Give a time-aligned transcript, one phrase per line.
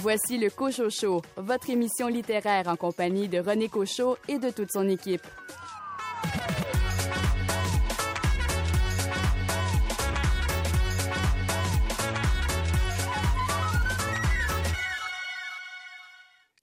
[0.00, 4.70] Voici le Cochot Show, votre émission littéraire en compagnie de René Cochot et de toute
[4.70, 5.26] son équipe.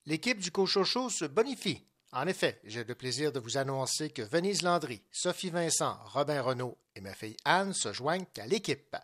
[0.06, 1.86] L'équipe du Cochocho se bonifie.
[2.14, 6.78] En effet, j'ai le plaisir de vous annoncer que Venise Landry, Sophie Vincent, Robin Renaud
[6.96, 8.96] et ma fille Anne se joignent à l'équipe.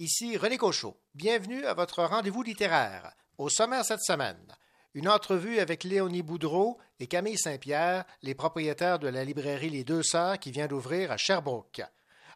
[0.00, 0.96] Ici René Cochot.
[1.14, 3.12] Bienvenue à votre rendez-vous littéraire.
[3.38, 4.44] Au sommaire cette semaine,
[4.94, 10.02] une entrevue avec Léonie Boudreau et Camille Saint-Pierre, les propriétaires de la librairie Les Deux
[10.02, 11.82] Sœurs qui vient d'ouvrir à Sherbrooke.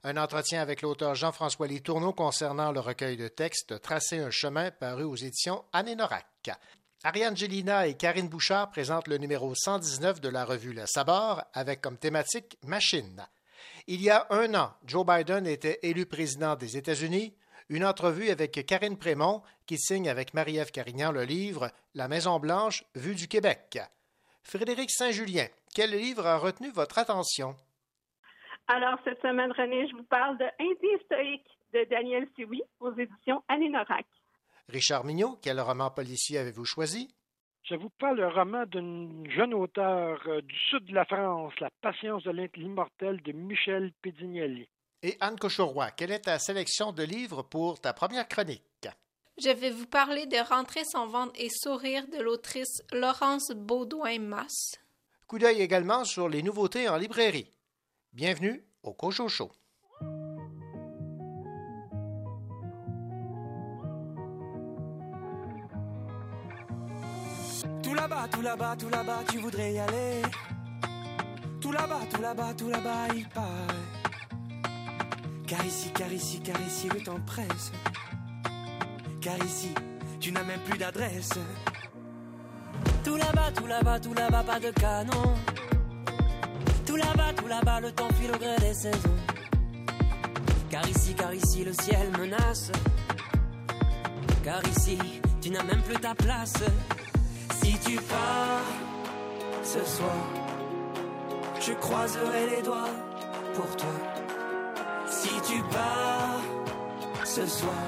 [0.05, 5.03] Un entretien avec l'auteur Jean-François Litourneau concernant le recueil de textes Tracer un chemin paru
[5.03, 6.51] aux éditions Anénorac.
[7.03, 11.81] Ariane Gélina et Karine Bouchard présentent le numéro 119 de la revue Le Sabord avec
[11.81, 13.27] comme thématique Machine.
[13.89, 17.35] Il y a un an, Joe Biden était élu président des États-Unis.
[17.73, 23.15] Une entrevue avec Karine Prémont qui signe avec Marie-Ève Carignan le livre La Maison-Blanche, vue
[23.15, 23.79] du Québec.
[24.43, 27.57] Frédéric Saint-Julien, quel livre a retenu votre attention?
[28.69, 33.43] Alors, cette semaine, René, je vous parle de Indie historique de Daniel Sioui aux éditions
[33.49, 34.05] Anénorac.
[34.69, 37.09] Richard Mignot, quel roman policier avez-vous choisi?
[37.63, 41.71] Je vous parle d'un roman d'une jeune auteure euh, du sud de la France, La
[41.81, 44.69] patience de l'immortel de Michel Pédignelli.
[45.05, 48.63] Et Anne Cochoroy, quelle est ta sélection de livres pour ta première chronique?
[49.37, 54.77] Je vais vous parler de Rentrer sans vendre et sourire de l'autrice Laurence Baudouin-Masse.
[55.27, 57.51] Coup d'œil également sur les nouveautés en librairie.
[58.13, 59.51] Bienvenue au Cocho Show.
[67.83, 70.23] Tout là-bas, tout là-bas, tout là-bas, tu voudrais y aller.
[71.61, 74.02] Tout là-bas, tout là-bas, tout là-bas, il paraît.
[75.53, 77.73] Car ici, car ici, car ici, le temps presse.
[79.21, 79.75] Car ici,
[80.19, 81.29] tu n'as même plus d'adresse.
[83.05, 85.35] Tout là-bas, tout là-bas, tout là-bas, pas de canon.
[86.87, 89.19] Tout là-bas, tout là-bas, le temps file au gré des saisons.
[90.71, 92.73] Car ici, car ici, le ciel menace.
[94.43, 94.97] Car ici,
[95.43, 96.55] tu n'as même plus ta place.
[97.63, 98.65] Si tu pars
[99.63, 100.17] ce soir,
[101.61, 102.89] je croiserai les doigts
[103.55, 104.22] pour toi.
[105.23, 106.43] Si tu pars
[107.25, 107.87] ce soir,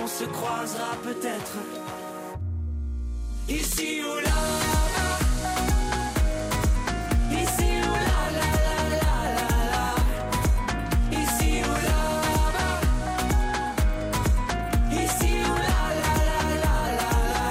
[0.00, 1.56] on se croisera peut-être
[3.48, 4.40] ici ou là.
[7.42, 8.50] Ici ou là, là,
[9.02, 9.86] là.
[11.10, 12.80] Ici ou là-bas.
[15.02, 17.50] Ici ou là, là, là, là, là, là.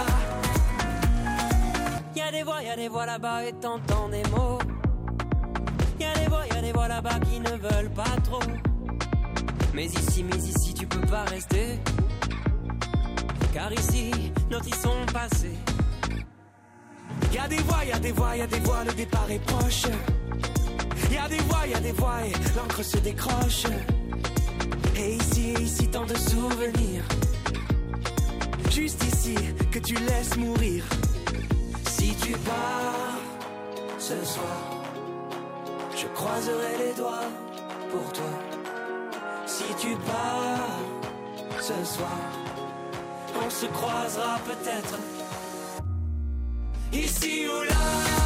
[2.16, 4.63] Y a des voix, y a des voix là-bas et t'entends des mots.
[6.88, 8.42] Là-bas qui ne veulent pas trop.
[9.74, 11.80] Mais ici, mais ici, tu peux pas rester.
[13.54, 14.12] Car ici,
[14.52, 15.58] nos ils sont passés.
[17.32, 19.40] Y a des voix, y a des voix, y a des voix, le départ est
[19.40, 19.86] proche.
[21.10, 23.66] Y a des voix, y a des voix et l'encre se décroche.
[24.98, 27.04] Et ici, ici, tant de souvenirs.
[28.72, 29.36] Juste ici,
[29.72, 30.84] que tu laisses mourir.
[31.88, 33.20] Si tu pars
[33.98, 34.73] ce soir,
[36.04, 37.30] je croiserai les doigts
[37.92, 38.34] pour toi.
[39.46, 40.80] Si tu pars
[41.62, 42.20] ce soir,
[43.46, 44.98] on se croisera peut-être
[46.92, 48.23] ici ou là.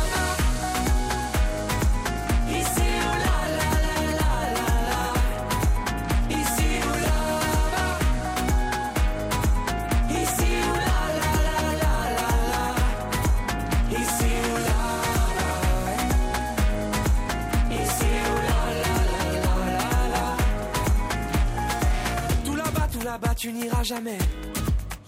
[23.37, 24.17] Tu n'iras jamais.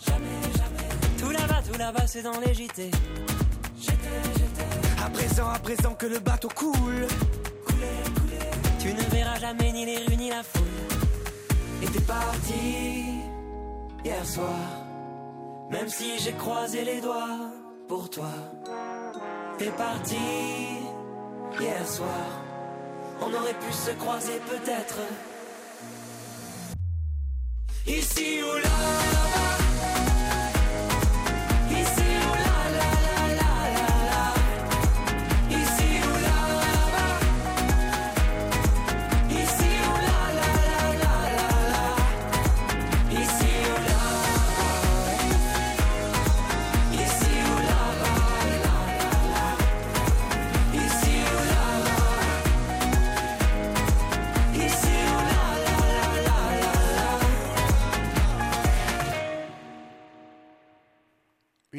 [0.06, 1.18] Jamais, jamais.
[1.20, 2.92] Tout là-bas, tout là-bas, c'est dans les JT.
[5.04, 7.08] À présent, à présent que le bateau coule.
[8.80, 10.62] Tu ne verras jamais ni les rues ni la foule.
[11.82, 13.06] Et t'es parti
[14.06, 14.60] hier soir.
[15.72, 17.52] Même si j'ai croisé les doigts
[17.88, 18.32] pour toi.
[19.58, 20.16] T'es parti
[21.60, 22.28] hier soir.
[23.22, 25.00] On aurait pu se croiser peut-être.
[27.86, 29.19] Ici ou là.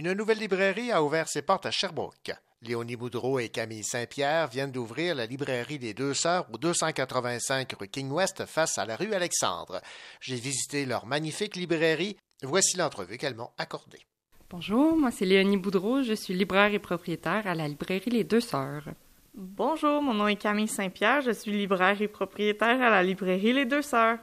[0.01, 2.33] Une nouvelle librairie a ouvert ses portes à Sherbrooke.
[2.63, 7.89] Léonie Boudreau et Camille Saint-Pierre viennent d'ouvrir la librairie des Deux Sœurs au 285 rue
[7.89, 9.83] King West face à la rue Alexandre.
[10.23, 12.17] J'ai visité leur magnifique librairie.
[12.43, 14.01] Voici l'entrevue qu'elles m'ont accordée.
[14.49, 18.41] Bonjour, moi c'est Léonie Boudreau, je suis libraire et propriétaire à la librairie Les Deux
[18.41, 18.89] Sœurs.
[19.35, 23.67] Bonjour, mon nom est Camille Saint-Pierre, je suis libraire et propriétaire à la librairie Les
[23.67, 24.19] Deux Sœurs.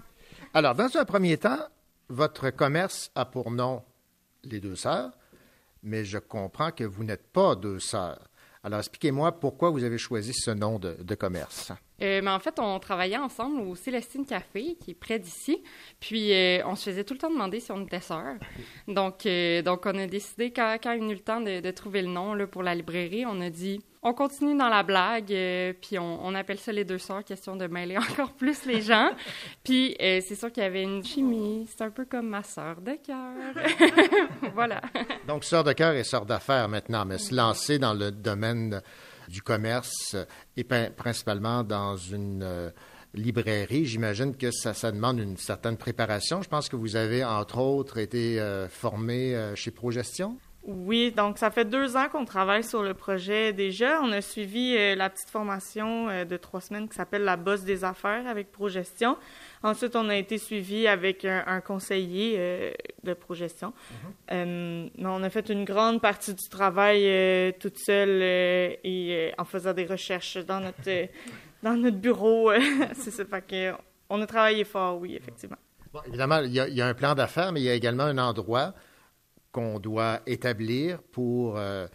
[0.55, 1.67] Alors, dans un premier temps,
[2.09, 3.83] votre commerce a pour nom
[4.43, 5.11] Les Deux Sœurs,
[5.83, 8.27] mais je comprends que vous n'êtes pas deux sœurs.
[8.63, 11.71] Alors, expliquez-moi pourquoi vous avez choisi ce nom de, commerce.
[12.01, 15.63] Euh, mais en fait, on travaillait ensemble au Célestine Café, qui est près d'ici.
[15.99, 18.35] Puis, euh, on se faisait tout le temps demander si on était sœurs.
[18.87, 22.09] Donc, euh, on a décidé, quand, quand il a eu le temps de, trouver le
[22.09, 26.33] nom pour la librairie, on a dit on continue dans la blague, euh, puis on,
[26.33, 29.11] appelle ça les deux sœurs, question de mêler encore plus les gens.
[29.63, 32.79] puis euh, c'est sûr qu'il y avait une chimie, c'est un peu comme ma sœur
[32.81, 33.33] de cœur.
[34.53, 34.81] voilà.
[35.27, 38.81] Donc, sœur de cœur et sœur d'affaires maintenant, mais se lancer dans le domaine
[39.27, 40.15] du commerce
[40.55, 42.69] et principalement dans une euh,
[43.13, 46.41] librairie, j'imagine que ça, ça, demande une certaine préparation.
[46.41, 48.39] Je pense que vous avez, entre autres, été
[48.69, 50.37] formé chez Progestion.
[50.67, 54.01] Oui, donc ça fait deux ans qu'on travaille sur le projet déjà.
[54.01, 57.61] On a suivi euh, la petite formation euh, de trois semaines qui s'appelle la bosse
[57.61, 59.17] des affaires avec Progestion.
[59.63, 62.71] Ensuite, on a été suivi avec un, conseiller euh,
[63.03, 63.71] de Progestion.
[64.29, 64.89] Mm-hmm.
[65.05, 70.37] on a fait une grande partie du travail toute seule et en faisant des recherches
[70.45, 71.07] dans notre
[71.63, 72.51] dans notre bureau.
[72.93, 73.73] C'est ça, fait que
[74.09, 75.57] on a travaillé fort, oui, effectivement.
[75.93, 78.73] Bon, évidemment, il y, a, un plan d'affaires, mais il y a également un endroit
[79.57, 81.87] qu'on doit établir pour euh,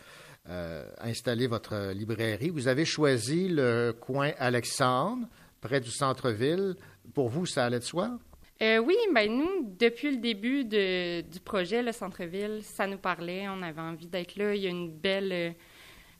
[0.48, 2.50] euh, installer votre librairie.
[2.50, 5.28] Vous avez choisi le coin Alexandre,
[5.60, 6.74] près du centre-ville.
[7.14, 8.18] Pour vous, ça allait de soi?
[8.62, 13.44] Euh, oui, ben nous, depuis le début du projet, le centre-ville, ça nous parlait.
[13.48, 14.56] On avait envie d'être là.
[14.56, 15.54] Il y a une belle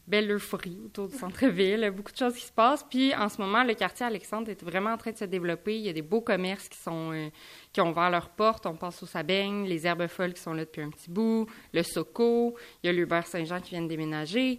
[0.07, 2.85] belle euphorie autour du centre-ville, beaucoup de choses qui se passent.
[2.89, 5.77] Puis en ce moment, le quartier Alexandre est vraiment en train de se développer.
[5.77, 7.29] Il y a des beaux commerces qui sont euh,
[7.73, 8.67] qui ont ouvert leurs portes.
[8.67, 11.83] On pense au Sabeigne, les herbes folles qui sont là depuis un petit bout, le
[11.83, 14.59] Soco, il y a l'Hubert Saint-Jean qui vient de déménager.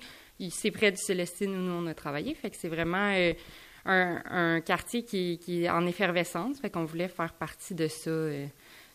[0.50, 2.34] C'est près du Célestine où nous on a travaillé.
[2.34, 3.34] Fait que c'est vraiment euh,
[3.86, 6.60] un, quartier qui, est en effervescence.
[6.60, 8.46] Fait voulait faire partie de ça euh,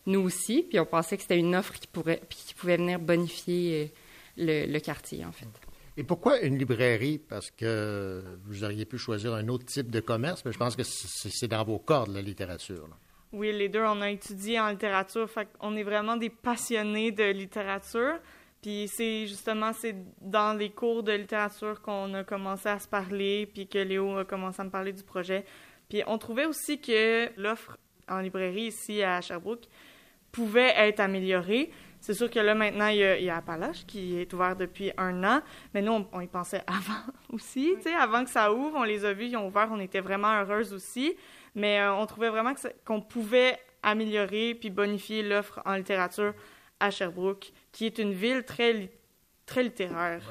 [0.05, 0.65] nous aussi.
[0.67, 3.91] Puis on pensait que c'était une offre qui pourrait qui pouvait venir bonifier
[4.37, 5.68] le, le quartier en fait.
[5.99, 7.17] Et pourquoi une librairie?
[7.19, 10.83] Parce que vous auriez pu choisir un autre type de commerce, mais je pense que
[10.83, 12.87] c'est dans vos cordes, la littérature.
[13.33, 15.29] Oui, les deux, on a étudié en littérature,
[15.59, 18.17] on est vraiment des passionnés de littérature.
[18.61, 23.45] Puis c'est justement c'est dans les cours de littérature qu'on a commencé à se parler,
[23.53, 25.43] puis que Léo a commencé à me parler du projet.
[25.89, 29.65] Puis on trouvait aussi que l'offre en librairie ici à Sherbrooke
[30.31, 31.71] pouvait être améliorée.
[32.01, 35.41] C'est sûr que là, maintenant, il y a, Appalache qui est ouvert depuis un an,
[35.73, 39.05] mais nous, on, y pensait avant aussi, tu sais, avant que ça ouvre, on les
[39.05, 41.15] a vus, ils ont ouvert, on était vraiment heureuses aussi,
[41.55, 42.53] mais euh, on trouvait vraiment
[42.85, 46.33] qu'on pouvait améliorer puis bonifier l'offre en littérature
[46.79, 48.89] à Sherbrooke, qui est une ville très,
[49.45, 50.21] très littéraire.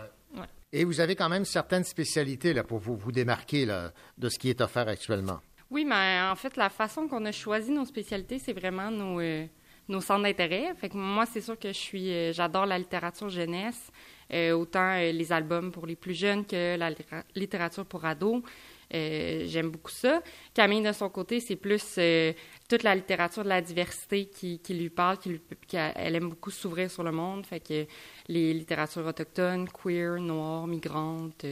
[0.73, 4.39] Et vous avez quand même certaines spécialités là, pour vous, vous démarquer là, de ce
[4.39, 5.41] qui est offert actuellement.
[5.71, 9.47] Oui, mais en fait, la façon qu'on a choisi nos spécialités, c'est vraiment nos, euh,
[9.89, 10.75] nos centres d'intérêt.
[10.77, 13.91] Fait que moi, c'est sûr que je suis, euh, j'adore la littérature jeunesse,
[14.33, 16.91] euh, autant euh, les albums pour les plus jeunes que la
[17.35, 18.43] littérature pour ados.
[18.91, 20.23] J'aime beaucoup ça.
[20.55, 21.99] Camille, de son côté, c'est plus
[22.69, 27.03] toute la littérature de la diversité qui, lui parle, qui, elle aime beaucoup s'ouvrir sur
[27.03, 27.45] le monde.
[27.45, 27.85] Fait que
[28.29, 31.45] les littératures autochtones, queer, noires, migrantes,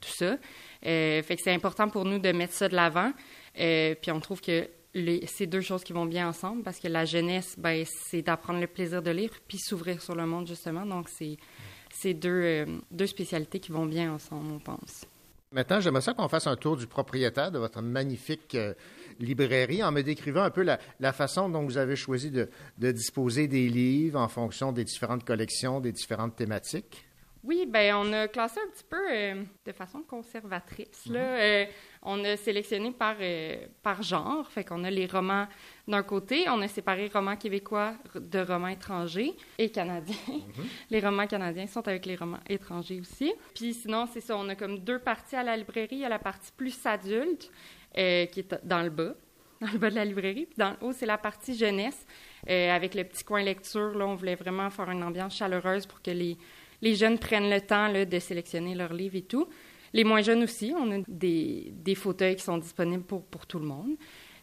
[0.00, 0.36] tout ça.
[0.80, 3.12] fait que c'est important pour nous de mettre ça de l'avant.
[3.52, 7.54] puis on trouve que c'est deux choses qui vont bien ensemble parce que la jeunesse,
[7.58, 10.84] ben, c'est d'apprendre le plaisir de lire puis s'ouvrir sur le monde, justement.
[10.84, 15.04] Donc, c'est deux, euh, deux spécialités qui vont bien ensemble, on pense.
[15.52, 18.72] Maintenant, j'aimerais ça qu'on fasse un tour du propriétaire de votre magnifique euh,
[19.18, 22.92] librairie en me décrivant un peu la, la, façon dont vous avez choisi de, de
[22.92, 27.09] disposer des livres en fonction des différentes collections, des différentes thématiques.
[27.42, 31.06] Oui, ben on a classé un petit peu euh, de façon conservatrice.
[31.06, 31.20] Là.
[31.20, 31.40] Mhm.
[31.40, 31.64] Euh,
[32.02, 35.46] on a sélectionné par, euh, par genre, fait qu'on a les romans
[35.88, 40.16] d'un côté, on a séparé romans québécois de romans étrangers et canadiens.
[40.28, 40.64] Mhm.
[40.90, 43.32] Les romans canadiens sont avec les romans étrangers aussi.
[43.54, 45.96] Puis sinon, c'est ça, on a comme deux parties à la librairie.
[45.96, 47.50] Il y a la partie plus adulte,
[47.94, 49.14] qui est dans le bas,
[49.60, 50.46] dans le bas de la librairie.
[50.46, 52.06] Puis dans le haut, c'est la partie jeunesse,
[52.46, 53.96] avec le petit coin lecture.
[53.96, 56.36] Là, on voulait vraiment faire une ambiance chaleureuse pour que les
[56.82, 59.48] les jeunes prennent le temps de sélectionner leurs livres et tout.
[59.92, 63.66] Les moins jeunes aussi, on a des, fauteuils qui sont disponibles pour, pour tout le
[63.66, 63.96] monde.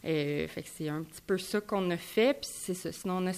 [0.04, 2.34] Euh, fait que c'est un petit peu ça qu'on a fait.
[2.34, 2.92] Puis c'est ça.
[2.92, 3.32] Sinon, on a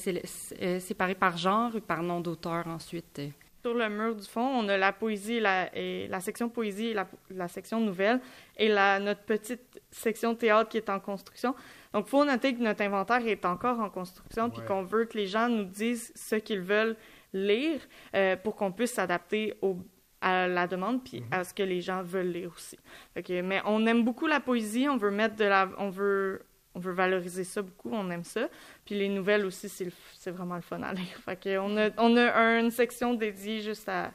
[0.63, 3.21] euh, séparé par genre et par nom d'auteur ensuite.
[3.63, 6.89] Sur le mur du fond, on a la poésie et la, et la section poésie
[6.89, 8.21] et la, la, section nouvelle
[8.57, 11.55] et la, notre petite section théâtre qui est en construction.
[11.93, 14.51] Donc, il faut noter que notre inventaire est encore en construction ouais.
[14.51, 16.97] puis qu'on veut que les gens nous disent ce qu'ils veulent
[17.33, 17.81] lire
[18.15, 19.79] euh, pour qu'on puisse s'adapter au
[20.23, 21.35] à la demande puis mm -hmm.
[21.41, 22.79] à ce que les gens veulent lire aussi.
[23.17, 26.43] Okay, mais on aime beaucoup la poésie, on veut mettre de la on veut
[26.75, 28.49] on veut valoriser ça beaucoup, on aime ça.
[28.85, 31.17] Puis les nouvelles aussi, c'est vraiment le fun à lire.
[31.25, 34.13] Fait que on, a, on a une section dédiée juste à,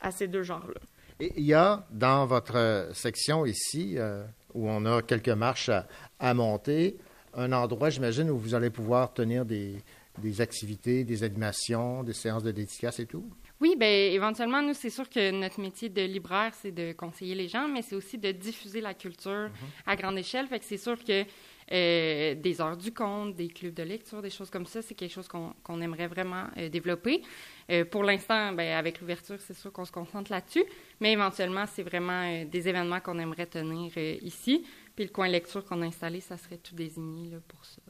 [0.00, 0.80] à ces deux genres-là.
[1.20, 5.86] Et il y a dans votre section ici, euh, où on a quelques marches à,
[6.18, 6.98] à monter,
[7.34, 9.76] un endroit, j'imagine, où vous allez pouvoir tenir des,
[10.18, 13.24] des activités, des animations, des séances de dédicace et tout?
[13.60, 17.48] Oui, bien, éventuellement, nous, c'est sûr que notre métier de libraire, c'est de conseiller les
[17.48, 19.90] gens, mais c'est aussi de diffuser la culture mm -hmm.
[19.92, 20.46] à grande échelle.
[20.46, 21.24] Fait que c'est sûr que
[21.72, 25.12] euh, des heures du conte, des clubs de lecture, des choses comme ça, c'est quelque
[25.12, 27.22] chose qu'on qu aimerait vraiment euh, développer.
[27.70, 30.64] Euh, pour l'instant, ben, avec l'ouverture, c'est sûr qu'on se concentre là-dessus,
[31.00, 33.90] mais éventuellement, c'est vraiment des événements qu'on aimerait tenir
[34.22, 34.64] ici.
[34.94, 37.82] Puis le coin lecture qu'on a installé, ça serait tout désigné là, pour ça.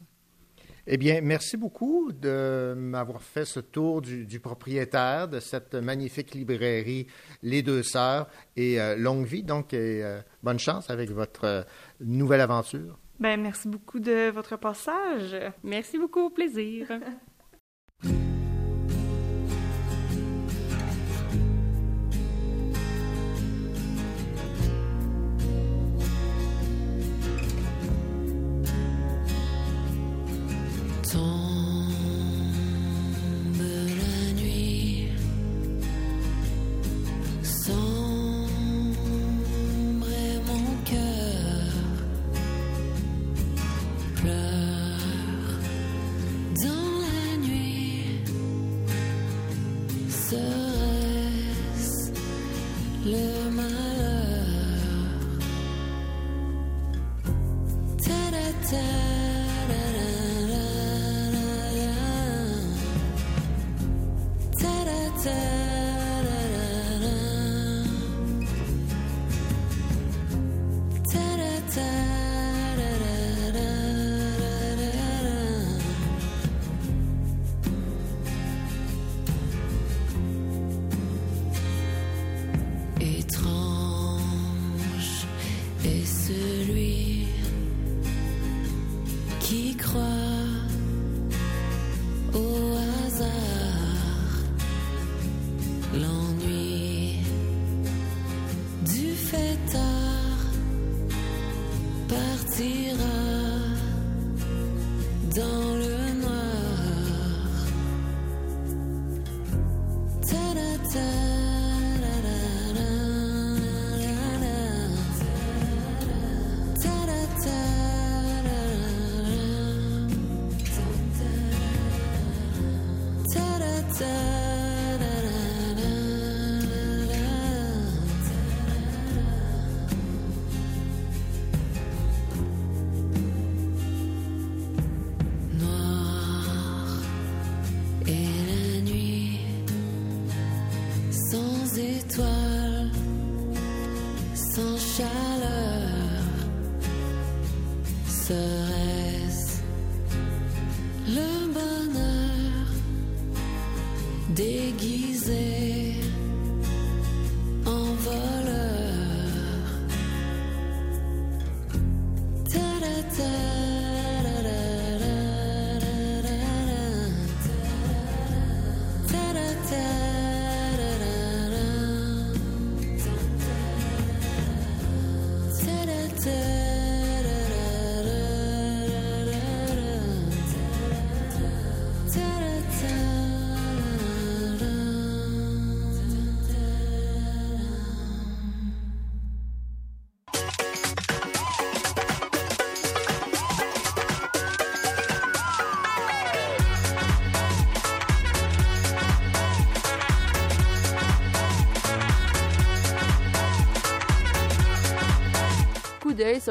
[0.88, 6.32] Eh bien, merci beaucoup de m'avoir fait ce tour du, du, propriétaire de cette magnifique
[6.32, 7.08] librairie
[7.42, 11.62] Les Deux Sœurs et euh, longue vie, donc, et euh, bonne chance avec votre euh,
[12.00, 13.00] nouvelle aventure.
[13.18, 15.36] Ben, merci beaucoup de votre passage.
[15.64, 16.86] Merci beaucoup, au plaisir.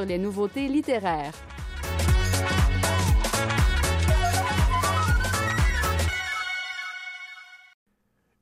[0.02, 1.34] les nouveautés littéraires.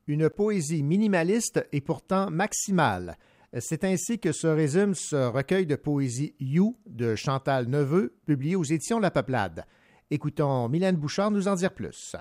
[0.07, 3.17] Une poésie minimaliste et pourtant maximale.
[3.59, 8.63] C'est ainsi que se résume ce recueil de poésie You de Chantal Neveu, publié aux
[8.63, 9.65] éditions La Peuplade.
[10.09, 12.15] Écoutons Mylène Bouchard nous en dire plus.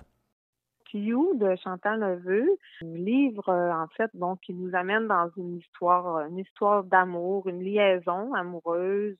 [0.95, 6.27] You de Chantal Neveu, un livre en fait donc qui nous amène dans une histoire,
[6.27, 9.17] une histoire d'amour, une liaison amoureuse,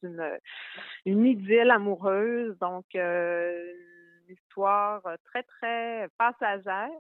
[1.07, 6.91] une, idylle amoureuse, donc une histoire très très passagère,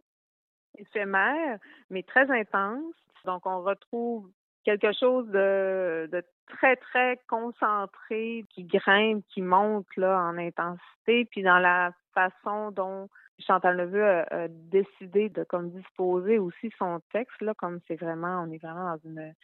[0.78, 1.58] éphémère,
[1.90, 2.94] mais très intense.
[3.24, 4.30] Donc on retrouve
[4.64, 11.42] quelque chose de, de très, très concentré, qui grimpe, qui monte là, en intensité, puis
[11.42, 13.08] dans la façon dont
[13.42, 18.50] Chantal Neveu a, décidé de comme disposer aussi son texte, là, comme c'est vraiment, on
[18.50, 19.34] est vraiment dans une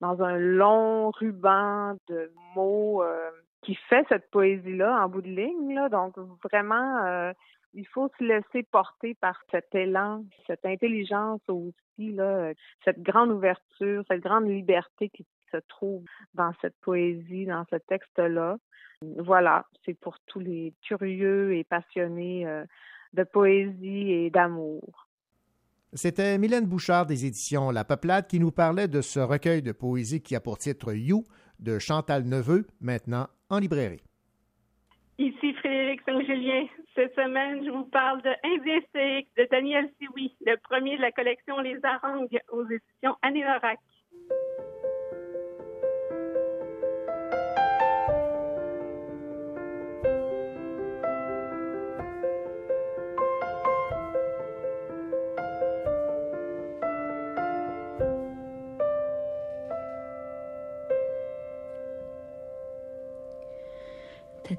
[0.00, 3.30] dans un long ruban de mots euh,
[3.62, 5.74] qui fait cette poésie-là en bout de ligne.
[5.74, 5.88] Là.
[5.88, 7.32] Donc vraiment, euh,
[7.74, 12.52] il faut se laisser porter par cet élan, cette intelligence aussi, là,
[12.84, 18.56] cette grande ouverture, cette grande liberté qui se trouve dans cette poésie, dans ce texte-là.
[19.18, 22.64] Voilà, c'est pour tous les curieux et passionnés euh,
[23.14, 25.08] de poésie et d'amour.
[25.92, 30.20] C'était Mylène Bouchard des éditions La Peuplade qui nous parlait de ce recueil de poésie
[30.20, 31.22] qui a pour titre You
[31.60, 34.02] de Chantal Neveu, maintenant en librairie.
[35.18, 36.66] Ici Frédéric Saint-Julien.
[36.96, 38.80] Cette semaine, je vous parle de Indien
[39.36, 43.44] de Daniel Sioui, le premier de la collection Les Harangues aux éditions Annie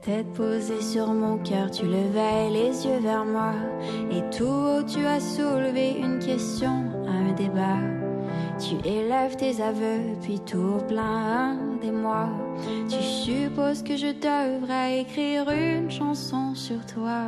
[0.05, 3.53] tête posée sur mon cœur, tu levais les yeux vers moi.
[4.11, 7.79] Et tout haut, tu as soulevé une question, un débat.
[8.59, 12.29] Tu élèves tes aveux, puis tout plein des mois.
[12.87, 17.23] Tu supposes que je devrais écrire une chanson sur toi.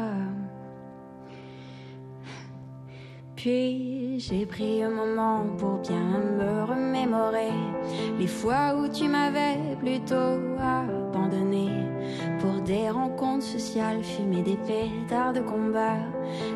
[3.36, 7.54] Puis j'ai pris un moment pour bien me remémorer
[8.20, 10.38] les fois où tu m'avais plutôt
[12.67, 15.99] des rencontres sociales, fumer des pétards de combat,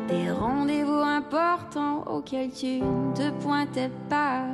[0.08, 4.44] des rendez-vous importants auxquels tu ne te pointais pas.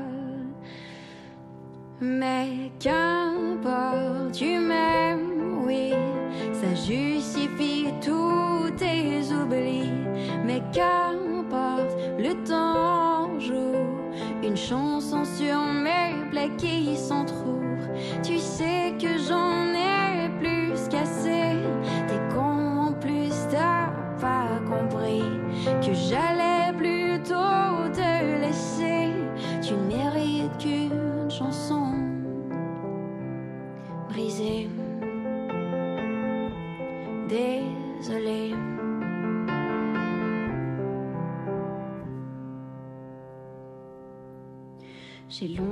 [2.01, 5.93] Mais qu'importe, tu m'aimes, oui,
[6.53, 9.91] ça justifie tous tes oublis.
[10.47, 13.75] Mais qu'importe, le temps joue
[14.45, 17.48] une chanson sur mes plaies qui s'entrouvent.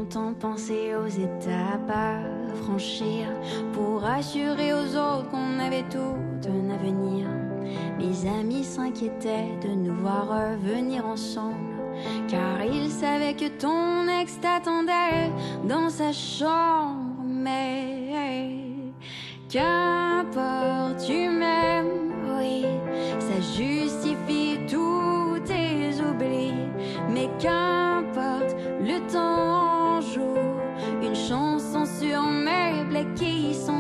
[0.07, 2.21] Longtemps pensé aux étapes à
[2.63, 3.29] franchir
[3.73, 7.27] pour assurer aux autres qu'on avait tout un avenir.
[7.99, 11.57] Mes amis s'inquiétaient de nous voir revenir ensemble,
[12.29, 15.33] car ils savaient que ton ex t'attendait
[15.67, 17.25] dans sa chambre.
[17.27, 18.13] Mais
[33.05, 33.76] mes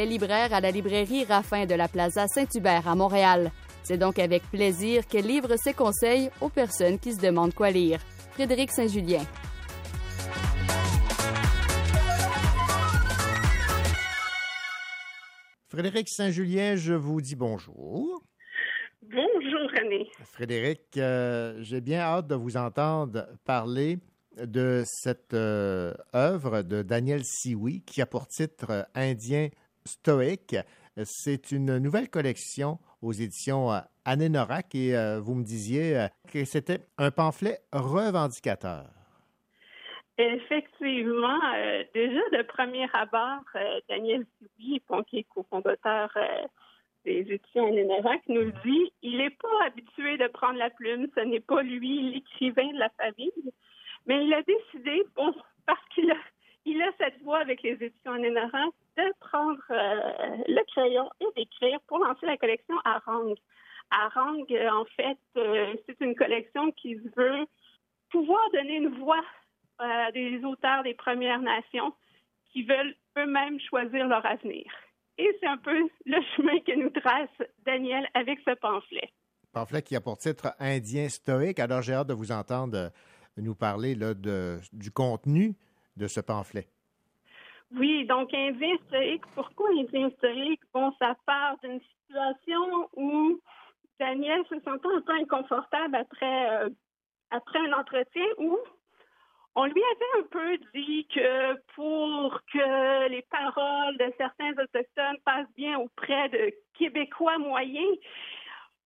[0.00, 3.50] Elle est libraire à la librairie Raffin de la Plaza Saint-Hubert à Montréal.
[3.82, 8.00] C'est donc avec plaisir qu'elle livre ses conseils aux personnes qui se demandent quoi lire.
[8.30, 9.20] Frédéric Saint-Julien.
[15.68, 18.22] Frédéric Saint-Julien, je vous dis bonjour.
[19.02, 20.08] Bonjour, René.
[20.24, 23.98] Frédéric, euh, j'ai bien hâte de vous entendre parler
[24.42, 29.50] de cette euh, œuvre de Daniel Sioui qui a pour titre Indien
[29.84, 30.56] stoïque.
[31.04, 33.70] C'est une nouvelle collection aux éditions
[34.04, 38.86] Anénorac et vous me disiez que c'était un pamphlet revendicateur.
[40.18, 41.38] Effectivement,
[41.94, 43.44] déjà de premier abord,
[43.88, 46.10] Daniel Sibi, qui est cofondateur
[47.06, 51.40] des éditions Anénorac, nous dit il n'est pas habitué de prendre la plume, ce n'est
[51.40, 53.52] pas lui l'écrivain de la famille,
[54.06, 55.32] mais il a décidé, bon,
[55.64, 56.16] parce qu'il a
[56.64, 61.80] il a cette voix avec les éditions Anénorac de prendre euh, le crayon et d'écrire
[61.86, 63.34] pour lancer la collection Arang.
[63.90, 67.46] Arang, en fait, euh, c'est une collection qui veut
[68.10, 69.24] pouvoir donner une voix
[69.78, 71.92] à euh, des auteurs des Premières Nations
[72.52, 74.64] qui veulent eux-mêmes choisir leur avenir.
[75.18, 79.10] Et c'est un peu le chemin que nous trace Daniel avec ce pamphlet.
[79.52, 81.58] Pamphlet qui a pour titre Indien stoïque.
[81.58, 82.90] Alors j'ai hâte de vous entendre
[83.36, 85.54] nous parler là, de, du contenu
[85.96, 86.66] de ce pamphlet?
[87.72, 89.22] Oui, donc Indien historique.
[89.34, 90.60] Pourquoi Indien historique?
[90.74, 93.40] Bon, ça part d'une situation où
[93.98, 96.68] Daniel se sentait un peu inconfortable après, euh,
[97.30, 98.58] après un entretien où
[99.54, 105.52] on lui avait un peu dit que pour que les paroles de certains autochtones passent
[105.56, 107.98] bien auprès de Québécois moyens,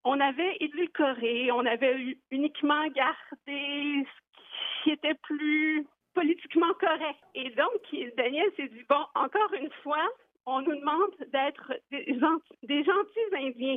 [0.04, 7.20] on avait édulcoré, on avait uniquement gardé ce qui était plus politiquement correct.
[7.34, 10.08] Et donc, Daniel s'est dit, bon, encore une fois,
[10.46, 13.76] on nous demande d'être des, gentils Indiens.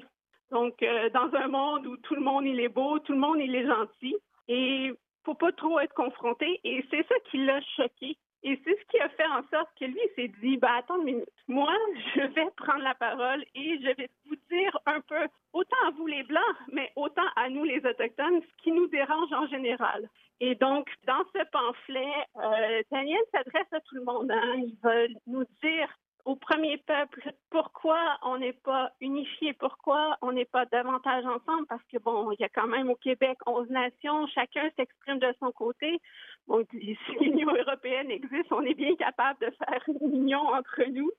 [0.51, 3.39] Donc, euh, dans un monde où tout le monde il est beau, tout le monde
[3.39, 4.15] il est gentil,
[4.47, 4.91] et
[5.25, 6.59] faut pas trop être confronté.
[6.63, 8.17] Et c'est ça qui l'a choqué.
[8.47, 11.03] Et c'est ce qui a fait en sorte que lui s'est dit, bah attends une
[11.03, 11.73] minute, moi
[12.15, 16.07] je vais prendre la parole et je vais vous dire un peu, autant à vous
[16.07, 20.09] les blancs, mais autant à nous les autochtones, ce qui nous dérange en général.
[20.39, 24.31] Et donc, dans ce pamphlet, euh, Daniel s'adresse à tout le monde.
[24.31, 24.53] Hein.
[24.55, 25.89] Il veut nous dire
[26.27, 31.83] au premier peuple pourquoi on n'est pas unifié, pourquoi on n'est pas davantage ensemble, parce
[31.85, 35.53] que bon, il y a quand même au Québec 11 nations, chacun s'exprime de son
[35.53, 36.01] côté.
[36.45, 36.79] Bon, si
[37.21, 41.11] l'Union européenne existe, on est bien capable de faire une union entre nous.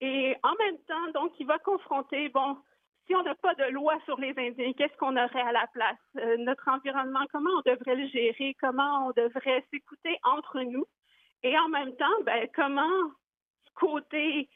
[0.00, 2.56] Et en même temps, donc, il va confronter, bon,
[3.06, 5.98] si on n'a pas de loi sur les Indiens, qu'est-ce qu'on aurait à la place?
[6.18, 8.54] Euh, notre environnement, comment on devrait le gérer?
[8.60, 10.84] Comment on devrait s'écouter entre nous?
[11.42, 13.10] Et en même temps, ben, comment,
[13.76, 14.48] côté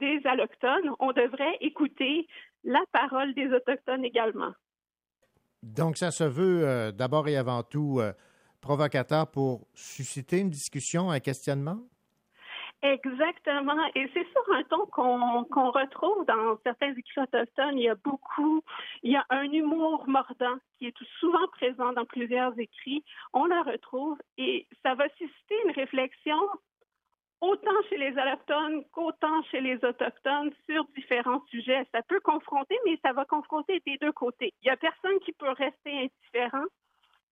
[0.00, 2.26] des Allochtones, on devrait écouter
[2.64, 4.52] la parole des Autochtones également.
[5.62, 8.12] Donc, ça se veut euh, d'abord et avant tout euh,
[8.60, 11.80] provocateur pour susciter une discussion, un questionnement?
[12.82, 13.74] Exactement.
[13.96, 17.76] Et c'est sur un ton qu'on retrouve dans certains écrits autochtones.
[17.76, 18.62] Il y a beaucoup,
[19.02, 23.02] il y a un humour mordant qui est souvent présent dans plusieurs écrits.
[23.32, 26.38] On le retrouve et ça va susciter une réflexion
[27.40, 31.86] autant chez les allochtones qu'autant chez les autochtones sur différents sujets.
[31.92, 34.52] Ça peut confronter, mais ça va confronter des deux côtés.
[34.62, 36.66] Il n'y a personne qui peut rester indifférent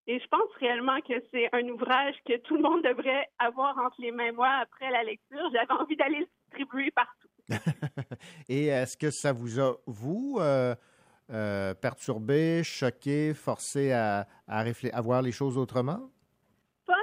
[0.09, 4.01] et je pense réellement que c'est un ouvrage que tout le monde devrait avoir entre
[4.01, 4.31] les mains.
[4.33, 7.29] Moi, après la lecture, j'avais envie d'aller le distribuer partout.
[8.49, 10.77] Et est-ce que ça vous a, vous, euh,
[11.31, 16.09] euh, perturbé, choqué, forcé à, à, à voir les choses autrement?
[16.87, 16.95] Pas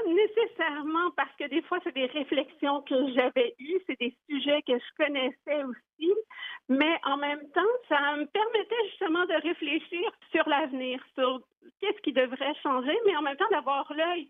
[1.15, 5.04] parce que des fois, c'est des réflexions que j'avais eues, c'est des sujets que je
[5.04, 6.13] connaissais aussi,
[6.69, 11.41] mais en même temps, ça me permettait justement de réfléchir sur l'avenir, sur
[11.80, 14.30] qu'est-ce qui devrait changer, mais en même temps d'avoir l'œil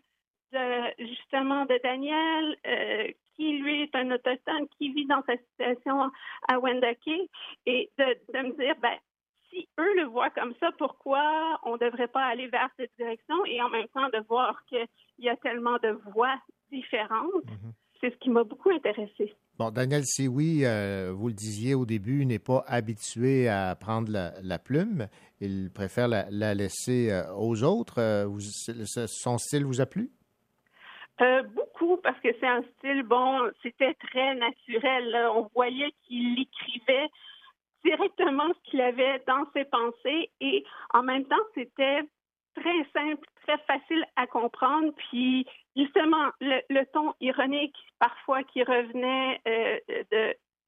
[0.52, 6.12] de, justement de Daniel, euh, qui lui est un autochtone, qui vit dans sa situation
[6.48, 7.08] à Wendake,
[7.66, 8.98] et de, de me dire, ben,
[9.54, 13.46] si eux le voient comme ça, pourquoi on ne devrait pas aller vers cette direction
[13.46, 14.88] et en même temps de voir qu'il
[15.20, 16.36] y a tellement de voix
[16.72, 17.46] différentes?
[17.46, 17.74] Mm-hmm.
[18.02, 19.34] C'est ce qui m'a beaucoup intéressé.
[19.58, 24.60] Bon, Daniel Sioui, euh, vous le disiez au début, n'est pas habitué à prendre la,
[24.60, 25.08] plume.
[25.40, 28.02] Il préfère la, laisser euh, aux autres.
[28.02, 28.28] Euh,
[29.08, 30.10] son style vous a plu?
[31.56, 35.16] beaucoup, parce que c'est un style, bon, c'était très naturel.
[35.34, 37.08] On voyait qu'il écrivait
[37.84, 42.02] directement ce qu'il avait dans ses pensées et en même temps, c'était
[42.56, 44.92] très simple, très facile à comprendre.
[45.10, 49.78] Puis justement, le, ton ironique parfois qui revenait euh,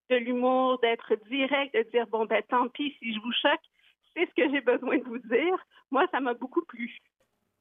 [0.10, 3.62] de, l'humour, d'être direct, de dire bon ben tant pis si je vous choque,
[4.13, 5.58] c'est ce que j'ai besoin de vous dire.
[5.91, 6.97] Moi, ça m'a beaucoup plu.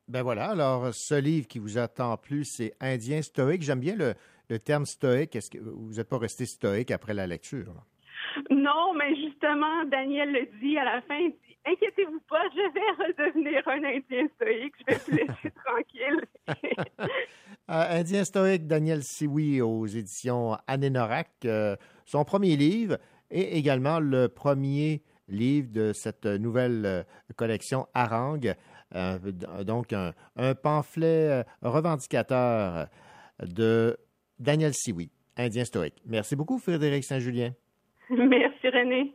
[0.07, 3.62] Ben voilà, alors ce livre qui vous a tant plu, c'est Indien stoïque.
[3.62, 4.14] J'aime bien le,
[4.51, 5.35] le terme stoïque.
[5.35, 7.73] Est-ce que vous n'êtes pas resté stoïque après la lecture?
[8.51, 13.05] Non, mais justement, Daniel le dit à la fin, il dit Inquiétez-vous pas, je vais
[13.07, 17.09] redevenir un Indien stoïque, je vais vous laisser tranquille.
[17.70, 21.31] Euh, Indien stoïque, Daniel Sioui aux éditions Anénorac.
[21.47, 22.99] Euh, son premier livre,
[23.31, 27.03] et également le premier livre de cette nouvelle euh,
[27.37, 28.55] collection Harangue,
[28.94, 29.18] euh,
[29.64, 32.88] donc un, un pamphlet revendicateur
[33.42, 33.97] de
[34.38, 36.03] Daniel Siwi, Indien stoïque.
[36.05, 37.55] Merci beaucoup, Frédéric Saint-Julien.
[38.11, 39.14] Merci, René.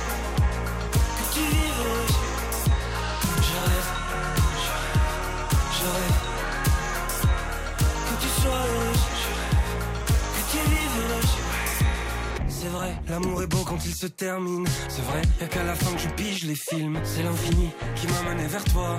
[13.11, 14.65] L'amour est beau quand il se termine.
[14.87, 16.97] C'est vrai, y'a qu'à la fin que je pige les films.
[17.03, 18.97] C'est l'infini qui m'a mené vers toi.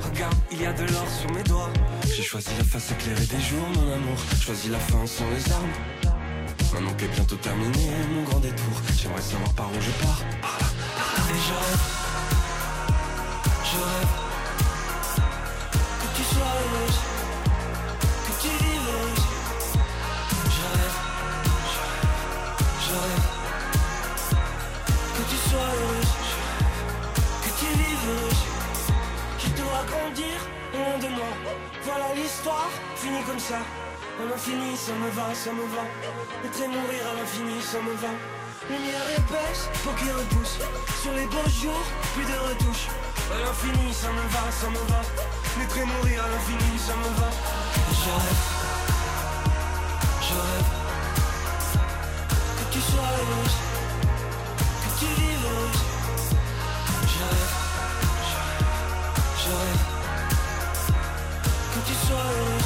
[0.00, 1.72] Regarde, il y a de l'or sur mes doigts.
[2.04, 4.18] J'ai choisi la face éclairée des jours, mon amour.
[4.40, 5.70] Choisi la fin sans les armes.
[6.74, 10.22] Maintenant qu'est bientôt terminé mon grand détour, j'aimerais savoir par où je pars.
[11.30, 11.84] Et je rêve,
[13.70, 14.12] je rêve
[16.00, 16.98] que tu sois heureuse,
[32.96, 33.58] finie comme ça.
[34.20, 35.84] À l'infini, ça me va, ça me va.
[36.42, 38.12] Laisser mourir à l'infini, ça me va.
[38.70, 40.58] Lumière épaisse, peau qui repousse.
[41.02, 41.84] Sur les beaux jours,
[42.14, 42.88] plus de retouches.
[43.32, 45.00] À l'infini, ça me va, ça me va.
[45.58, 47.28] Laisser mourir à l'infini, ça me va.
[47.90, 48.42] Je rêve,
[50.20, 50.68] je rêve
[52.58, 53.56] que tu sois heureuse,
[62.12, 62.61] soul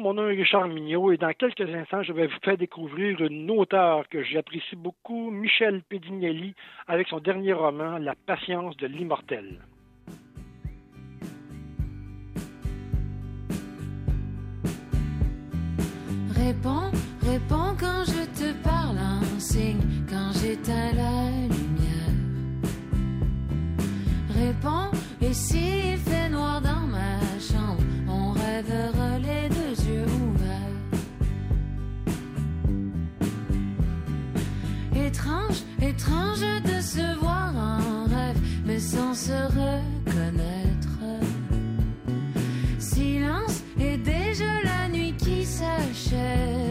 [0.00, 3.50] mon nom est Richard Mignot et dans quelques instants, je vais vous faire découvrir une
[3.50, 6.54] auteure que j'apprécie beaucoup, Michel Pedignelli,
[6.88, 9.60] avec son dernier roman, La patience de l'immortel.
[16.34, 16.90] Réponds,
[17.22, 22.14] réponds quand je te parle, un signe quand j'éteins la lumière.
[24.34, 29.59] Réponds, et s'il fait noir dans ma chambre, on rêvera les deux
[35.20, 40.88] Étrange, étrange de se voir en rêve, mais sans se reconnaître.
[42.78, 46.69] Silence et déjà la nuit qui s'achève.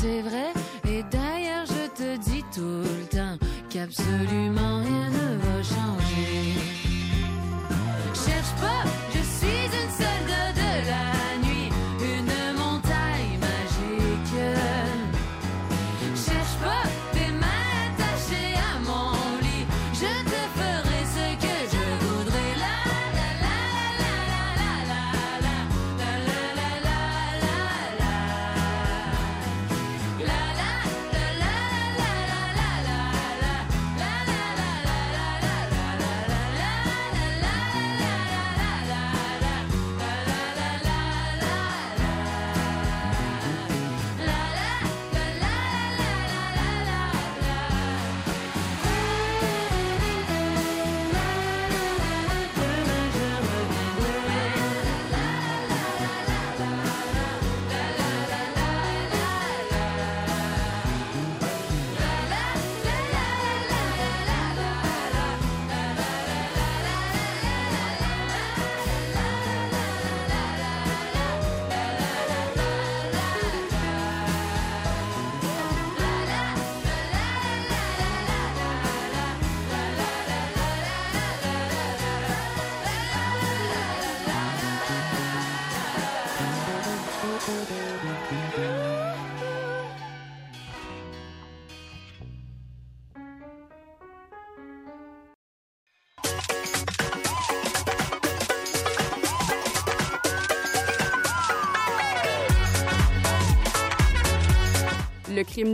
[0.00, 0.50] C'est vrai,
[0.88, 3.36] et d'ailleurs je te dis tout le temps
[3.68, 5.49] qu'absolument rien ne va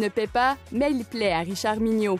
[0.07, 2.19] ne paie pas, mais il plaît à Richard Mignot.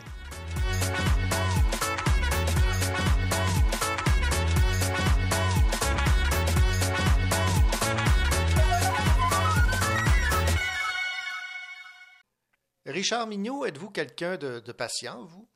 [12.85, 15.47] Richard Mignot, êtes-vous quelqu'un de, de patient, vous?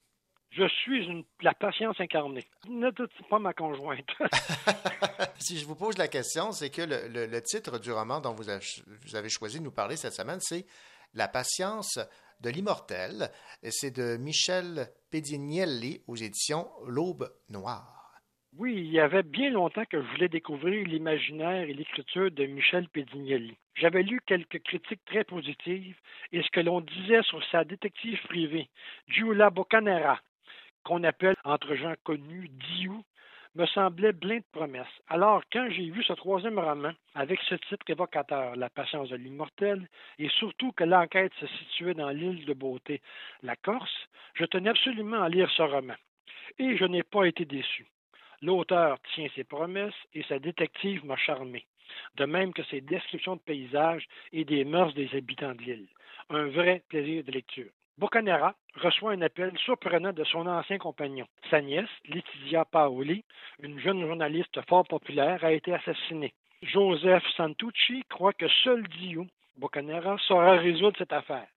[0.52, 2.46] Je suis une, la patience incarnée.
[2.67, 4.10] Ne doute pas ma conjointe.
[5.39, 8.34] si je vous pose la question, c'est que le, le, le, titre du roman dont
[8.34, 8.63] vous avez,
[9.06, 10.65] vous avez, choisi de nous parler cette semaine, c'est
[11.13, 12.00] La patience
[12.41, 13.30] de l'immortel.
[13.69, 18.02] C'est de Michel Pedignelli aux éditions L'Aube Noire.
[18.58, 22.89] Oui, il y avait bien longtemps que je voulais découvrir l'imaginaire et l'écriture de Michel
[22.89, 23.56] Pedignelli.
[23.76, 25.95] J'avais lu quelques critiques très positives
[26.34, 28.69] et ce que l'on disait sur sa détective privée,
[29.08, 30.19] Giulia Boccanera,
[30.84, 33.04] qu'on appelle entre gens connus Diou,
[33.56, 34.88] me semblait plein de promesses.
[35.08, 39.88] Alors, quand j'ai vu ce troisième roman, avec ce titre évocateur, La patience de l'immortel,
[40.20, 43.02] et surtout que l'enquête se situait dans l'île de beauté,
[43.44, 45.96] la Corse, je tenais absolument à lire ce roman.
[46.60, 47.88] Et je n'ai pas été déçu.
[48.42, 51.66] L'auteur tient ses promesses et sa détective m'a charmé,
[52.16, 55.88] de même que ses descriptions de paysages et des mœurs des habitants de l'île.
[56.30, 57.72] Un vrai plaisir de lecture.
[57.98, 61.28] Boccanera reçoit un appel surprenant de son ancien compagnon.
[61.50, 63.24] Sa nièce, Letizia Paoli,
[63.62, 66.34] une jeune journaliste fort populaire, a été assassinée.
[66.64, 69.28] Joseph Santucci croit que seul Dio,
[69.58, 71.48] Boccanera, saura résoudre cette affaire.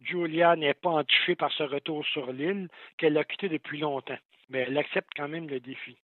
[0.00, 4.60] Julia n'est pas entichée par ce retour sur l'île qu'elle a quitté depuis longtemps, mais
[4.60, 5.98] elle accepte quand même le défi.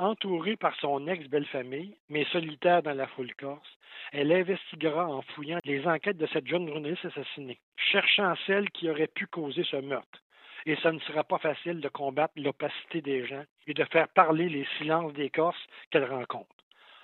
[0.00, 3.68] Entourée par son ex-belle-famille, mais solitaire dans la foule corse,
[4.12, 9.08] elle investiguera en fouillant les enquêtes de cette jeune journaliste assassinée, cherchant celle qui aurait
[9.08, 10.22] pu causer ce meurtre.
[10.66, 14.48] Et ce ne sera pas facile de combattre l'opacité des gens et de faire parler
[14.48, 16.54] les silences des Corses qu'elle rencontre.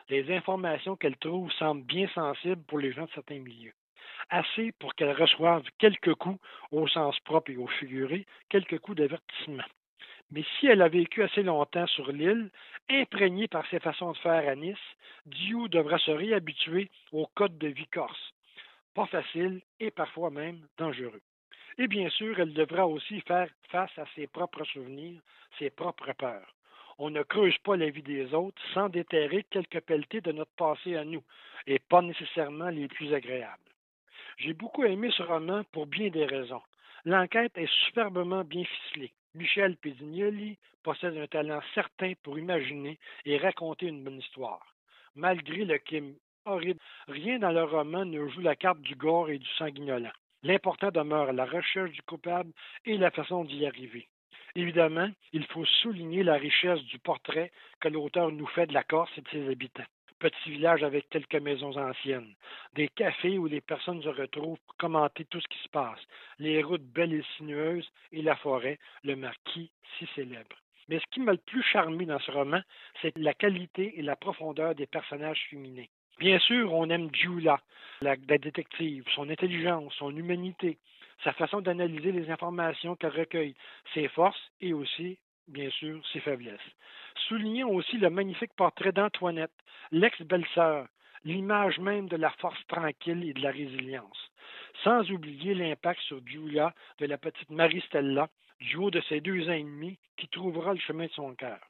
[0.09, 3.75] Les informations qu'elle trouve semblent bien sensibles pour les gens de certains milieux.
[4.31, 6.39] Assez pour qu'elle reçoive quelques coups,
[6.71, 9.65] au sens propre et au figuré, quelques coups d'avertissement.
[10.35, 12.51] Mais si elle a vécu assez longtemps sur l'île,
[12.91, 14.77] imprégnée par ses façons de faire à Nice,
[15.27, 18.33] Diou devra se réhabituer au code de vie corse.
[18.95, 21.23] Pas facile et parfois même dangereux.
[21.79, 25.21] Et bien sûr, elle devra aussi faire face à ses propres souvenirs,
[25.61, 26.53] ses propres peurs.
[26.99, 30.97] On ne creuse pas la vie des autres sans déterrer quelques pelletés de notre passé
[30.97, 31.23] à nous,
[31.69, 33.71] et pas nécessairement les plus agréables.
[34.39, 36.63] J'ai beaucoup aimé ce roman pour bien des raisons.
[37.05, 39.13] L'enquête est superbement bien ficelée.
[39.35, 44.75] Michel Pedignelli possède un talent certain pour imaginer et raconter une bonne histoire.
[45.17, 49.39] Malgré le crime horrible, rien dans le roman ne joue la carte du gore et
[49.39, 50.13] du sanguinolent.
[50.45, 52.53] L'important demeure la recherche du coupable
[52.85, 54.09] et la façon d'y arriver.
[54.55, 59.11] Évidemment, il faut souligner la richesse du portrait que l'auteur nous fait de la Corse
[59.17, 59.85] et de ses habitants
[60.25, 62.35] petit village avec quelques maisons anciennes,
[62.75, 66.01] des cafés où les personnes se retrouvent pour commenter tout ce qui se passe,
[66.39, 70.57] les routes belles et sinueuses et la forêt, le marquis si célèbre.
[70.89, 72.63] Mais ce qui m'a le plus charmé dans ce roman,
[73.03, 75.91] c'est la qualité et la profondeur des personnages féminins.
[76.19, 77.61] Bien sûr, on aime Julia,
[78.01, 80.79] la, la détective, son intelligence, son humanité,
[81.23, 83.57] sa façon d'analyser les informations qu'elle recueille,
[83.93, 85.19] ses forces et aussi,
[85.49, 86.61] bien sûr, ses faiblesses.
[87.29, 89.53] Soulignons aussi le magnifique portrait d'Antoinette,
[89.93, 90.87] l'ex-belle-sœur,
[91.25, 94.31] l'image même de la force tranquille et de la résilience.
[94.83, 98.29] Sans oublier l'impact sur Julia de la petite Marie-Stella,
[98.61, 101.61] du haut de ses deux ans et demi, qui trouvera le chemin de son cœur.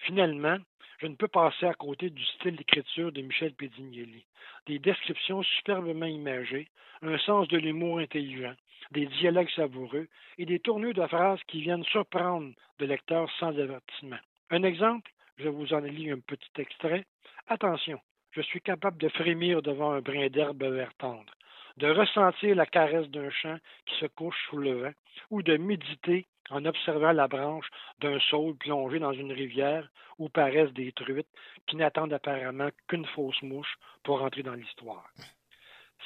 [0.00, 0.58] Finalement,
[0.98, 4.24] je ne peux passer à côté du style d'écriture de Michel Pedignelli.
[4.66, 6.68] Des descriptions superbement imagées,
[7.02, 8.54] un sens de l'humour intelligent,
[8.92, 14.18] des dialogues savoureux et des tournures de phrases qui viennent surprendre le lecteur sans avertissement.
[14.50, 17.04] Un exemple, je vous en lis un petit extrait.
[17.48, 21.32] Attention, je suis capable de frémir devant un brin d'herbe vert tendre,
[21.76, 24.92] de ressentir la caresse d'un champ qui se couche sous le vent,
[25.30, 27.68] ou de méditer en observant la branche
[28.00, 29.88] d'un saule plongé dans une rivière
[30.18, 31.28] où paraissent des truites
[31.66, 35.08] qui n'attendent apparemment qu'une fausse mouche pour entrer dans l'histoire.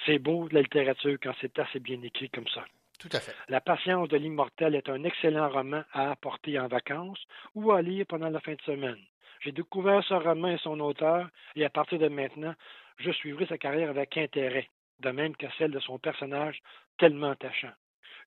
[0.07, 2.65] C'est beau la littérature quand c'est assez bien écrit comme ça.
[2.99, 3.35] Tout à fait.
[3.49, 7.25] La patience de l'immortel est un excellent roman à apporter en vacances
[7.55, 8.99] ou à lire pendant la fin de semaine.
[9.41, 12.55] J'ai découvert ce roman et son auteur, et à partir de maintenant,
[12.99, 14.69] je suivrai sa carrière avec intérêt,
[14.99, 16.61] de même que celle de son personnage
[16.99, 17.73] tellement attachant.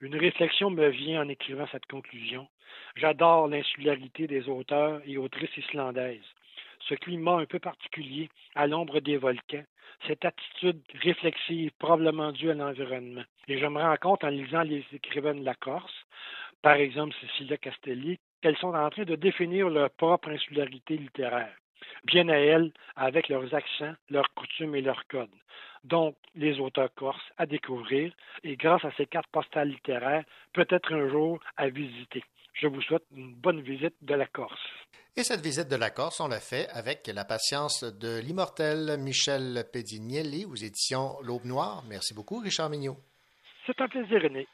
[0.01, 2.47] Une réflexion me vient en écrivant cette conclusion.
[2.95, 6.25] J'adore l'insularité des auteurs et autrices islandaises.
[6.87, 9.63] Ce climat un peu particulier à l'ombre des volcans,
[10.07, 13.23] cette attitude réflexive probablement due à l'environnement.
[13.47, 16.05] Et je me rends compte en lisant les écrivains de la Corse,
[16.61, 21.55] par exemple Cecilia Castelli, qu'elles sont en train de définir leur propre insularité littéraire.
[22.05, 25.29] Bien à elles avec leurs accents, leurs coutumes et leurs codes.
[25.83, 28.13] Donc, les auteurs corses à découvrir
[28.43, 30.23] et grâce à ces cartes postales littéraires,
[30.53, 32.23] peut-être un jour à visiter.
[32.53, 34.61] Je vous souhaite une bonne visite de la Corse.
[35.15, 39.65] Et cette visite de la Corse, on l'a fait avec la patience de l'immortel Michel
[39.71, 41.83] Pedignelli aux éditions L'Aube Noire.
[41.89, 42.97] Merci beaucoup, Richard Mignot.
[43.65, 44.47] C'est un plaisir, René.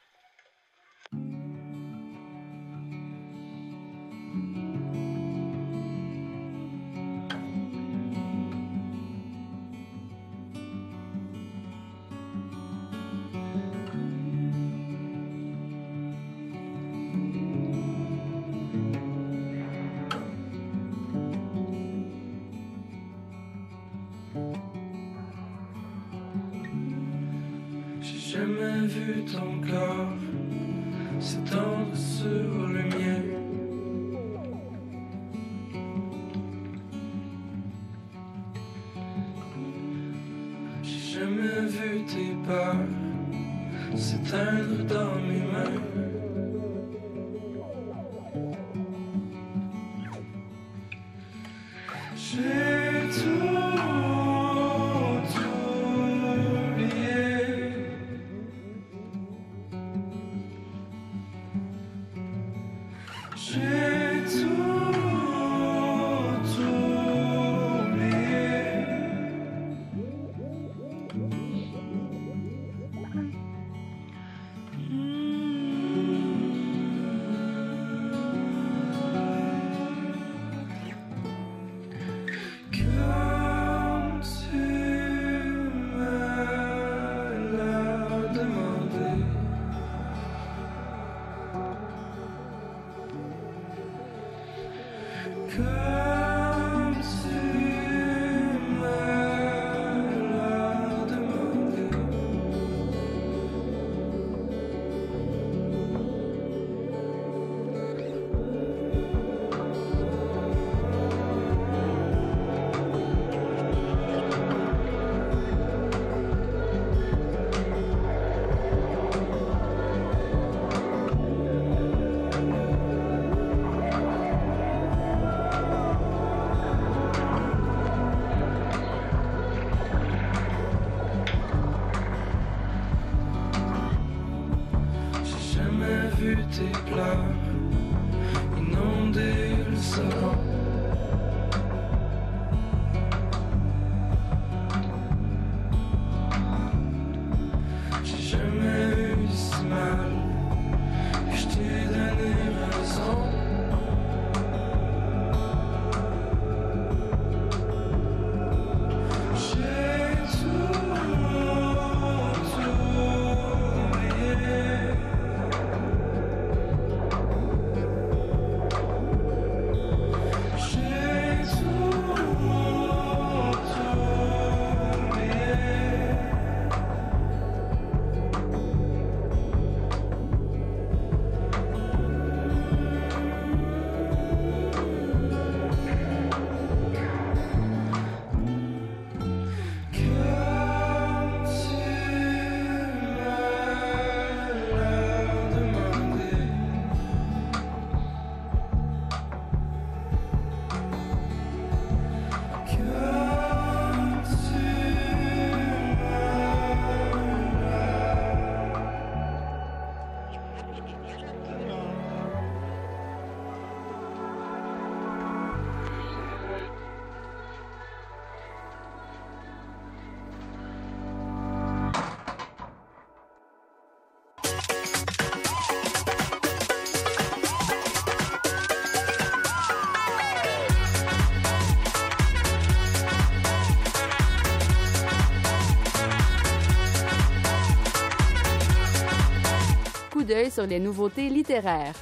[240.50, 241.94] Sur les nouveautés littéraires.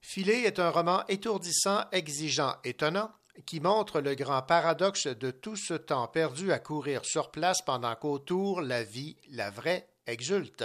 [0.00, 3.10] Filet est un roman étourdissant, exigeant, étonnant,
[3.46, 7.96] qui montre le grand paradoxe de tout ce temps perdu à courir sur place pendant
[7.96, 10.64] qu'autour la vie, la vraie, exulte.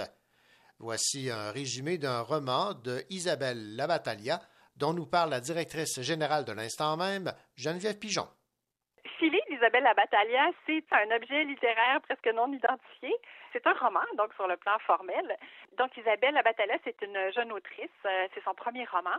[0.78, 4.40] Voici un résumé d'un roman de Isabelle Labattalia,
[4.76, 8.28] dont nous parle la directrice générale de l'instant même, Geneviève Pigeon.
[9.60, 13.14] Isabelle la Battaglia, c'est un objet littéraire presque non identifié.
[13.52, 15.36] c'est un roman, donc sur le plan formel.
[15.76, 17.90] Donc Isabelle Labatala, c'est une jeune autrice.
[18.06, 19.16] Euh, c'est son premier roman.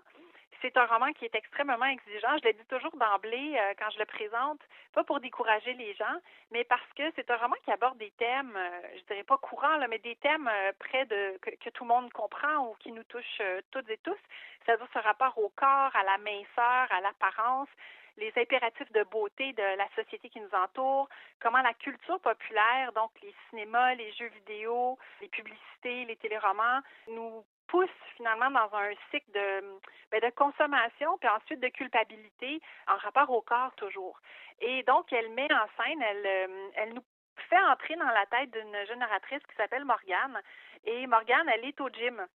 [0.64, 2.38] C'est un roman qui est extrêmement exigeant.
[2.42, 4.60] Je le dis toujours d'emblée euh, quand je le présente,
[4.96, 6.18] pas pour décourager les gens,
[6.50, 9.78] mais parce que c'est un roman qui aborde des thèmes, euh, je dirais pas courants,
[9.90, 13.44] mais des thèmes près de que, que, tout le monde comprend ou qui nous touchent
[13.70, 14.18] toutes et tous.
[14.66, 17.70] C'est-à-dire ce rapport au corps, à la minceur, à l'apparence,
[18.18, 21.10] les impératifs de beauté de la société qui nous entoure,
[21.40, 27.44] comment la culture populaire, donc les cinémas, les jeux vidéo, les publicités, les téléromans, nous
[27.68, 29.80] pousse finalement dans un cycle de,
[30.12, 34.20] ben, de consommation, puis ensuite de culpabilité en rapport au corps toujours.
[34.60, 37.04] Et donc, elle met en scène, elle, euh, elle nous
[37.50, 40.42] fait entrer dans la tête d'une jeune narratrice qui s'appelle Morgane.
[40.84, 42.28] Et Morgane, elle est au gym.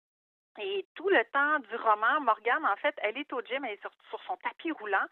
[0.58, 3.82] Et tout le temps du roman, Morgane, en fait, elle est au gym, elle est
[3.82, 5.06] sur son tapis roulant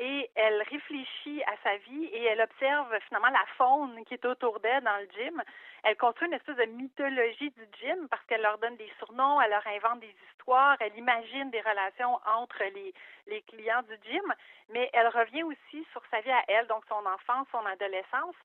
[0.00, 4.58] et elle réfléchit à sa vie et elle observe finalement la faune qui est autour
[4.60, 5.42] d'elle dans le gym.
[5.82, 9.50] Elle construit une espèce de mythologie du gym parce qu'elle leur donne des surnoms, elle
[9.50, 14.34] leur invente des histoires, elle imagine des relations entre les, clients du gym,
[14.70, 18.36] mais elle revient aussi sur sa vie à elle, donc son enfance, son adolescence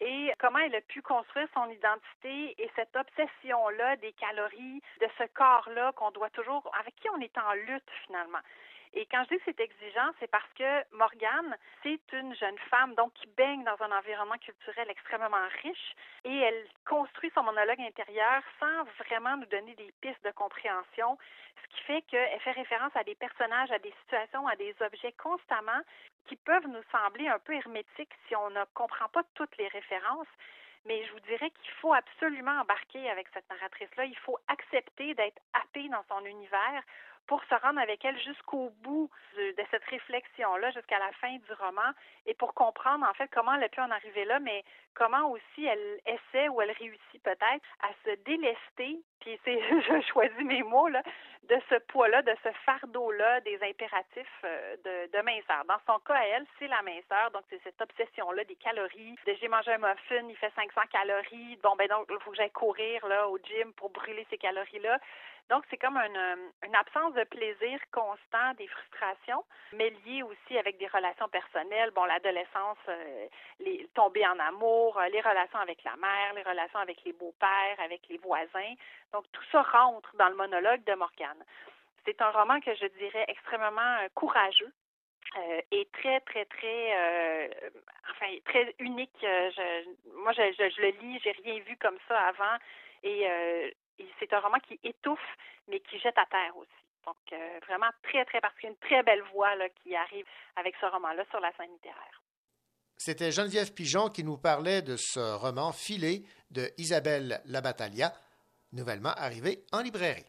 [0.00, 5.24] et comment elle a pu construire son identité et cette obsession-là des calories, de ce
[5.34, 8.38] corps-là qu'on doit toujours, avec qui on est en lutte finalement.
[8.92, 12.94] Et quand je dis que c'est exigeant, c'est parce que Morgane, c'est une jeune femme
[12.96, 18.42] donc qui baigne dans un environnement culturel extrêmement riche et elle construit son monologue intérieur
[18.58, 21.16] sans vraiment nous donner des pistes de compréhension,
[21.62, 25.12] ce qui fait qu'elle fait référence à des personnages, à des situations, à des objets
[25.12, 25.80] constamment
[26.26, 30.28] qui peuvent nous sembler un peu hermétiques si on ne comprend pas toutes les références.
[30.86, 34.06] Mais je vous dirais qu'il faut absolument embarquer avec cette narratrice-là.
[34.06, 36.82] Il faut accepter d'être happé dans son univers
[37.26, 41.90] pour se rendre avec elle jusqu'au bout de, cette réflexion-là, jusqu'à la fin du roman,
[42.26, 44.64] et pour comprendre en fait comment elle a pu en arriver là, mais
[44.94, 50.44] comment aussi elle essaie ou elle réussit peut-être à se délester, puis c'est, je choisis
[50.44, 51.02] mes mots, là,
[51.44, 55.64] de ce poids-là, de ce fardeau-là des impératifs euh, de, de minceur.
[55.66, 59.72] Dans son cas, elle, c'est la minceur, donc c'est cette obsession-là des calories, j'ai mangé
[59.72, 63.28] un muffin, il fait 500 calories, bon ben donc il faut que j'aille courir là
[63.28, 64.98] au gym pour brûler ces calories-là.
[65.48, 66.36] Donc, c'est comme une, euh,
[66.66, 71.90] une, absence de plaisir constant, des frustrations, mais liées aussi avec des relations personnelles.
[71.90, 73.26] Bon, l'adolescence, euh,
[73.94, 78.02] tomber en amour, euh, les relations avec la mère, les relations avec les beaux-pères, avec
[78.08, 78.74] les voisins.
[79.12, 81.44] Donc, tout ça rentre dans le monologue de Morgane.
[82.04, 84.72] C'est un roman que je dirais extrêmement courageux,
[85.70, 87.50] est très, très, très,
[88.10, 89.14] enfin, très unique.
[89.20, 89.84] Je,
[90.22, 92.56] moi, je, je, je, le lis, j'ai rien vu comme ça avant.
[93.02, 93.70] Et euh,
[94.18, 95.36] c'est un roman qui étouffe,
[95.68, 96.70] mais qui jette à terre aussi.
[97.06, 100.26] Donc, euh, vraiment très, très particulier, une très belle voix qui arrive
[100.56, 102.22] avec ce roman-là sur la scène littéraire.
[102.96, 108.12] C'était Geneviève Pigeon qui nous parlait de ce roman Filé de Isabelle Labattalia,
[108.72, 110.26] nouvellement arrivé en librairie.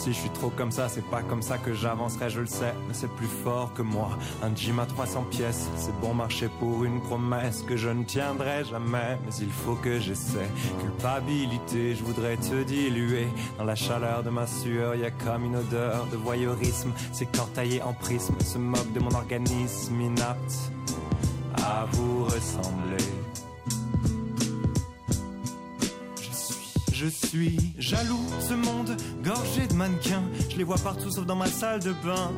[0.00, 2.72] Si je suis trop comme ça, c'est pas comme ça que j'avancerai, je le sais,
[2.88, 4.10] mais c'est plus fort que moi.
[4.42, 8.64] Un gym à 300 pièces, c'est bon marché pour une promesse que je ne tiendrai
[8.64, 10.48] jamais, mais il faut que j'essaie.
[10.80, 13.28] Culpabilité, je voudrais te diluer
[13.58, 17.52] dans la chaleur de ma sueur, y a comme une odeur de voyeurisme, ces corps
[17.52, 20.72] taillés en prisme se moquent de mon organisme inapte
[21.62, 23.04] à vous ressembler.
[27.00, 28.94] Je suis jaloux ce monde
[29.24, 30.22] gorgé de mannequins.
[30.50, 32.30] Je les vois partout sauf dans ma salle de bain.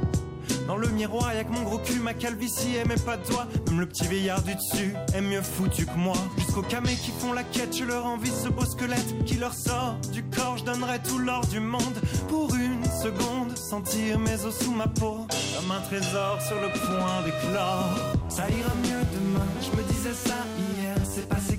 [0.69, 3.49] Dans le miroir, y'a que mon gros cul, ma calvitie et mes pas de doigts.
[3.69, 6.17] Même le petit veillard du dessus est mieux foutu que moi.
[6.39, 9.97] Jusqu'aux camés qui font la quête, je leur envie ce beau squelette qui leur sort
[10.13, 10.59] du corps.
[10.59, 11.99] Je donnerais tout l'or du monde
[12.29, 13.57] pour une seconde.
[13.57, 17.99] Sentir mes os sous ma peau, comme un trésor sur le point d'éclore.
[18.29, 21.52] Ça ira mieux demain, je me disais ça hier, c'est passé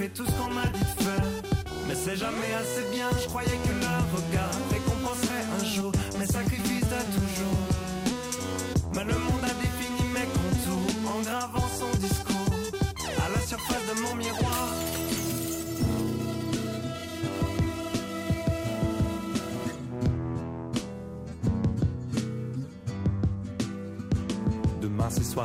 [0.00, 1.24] fait tout ce qu'on m'a dit de faire.
[1.86, 3.10] Mais c'est jamais assez bien.
[3.22, 6.69] Je croyais que leur regard récompenserait un jour mes sacrifices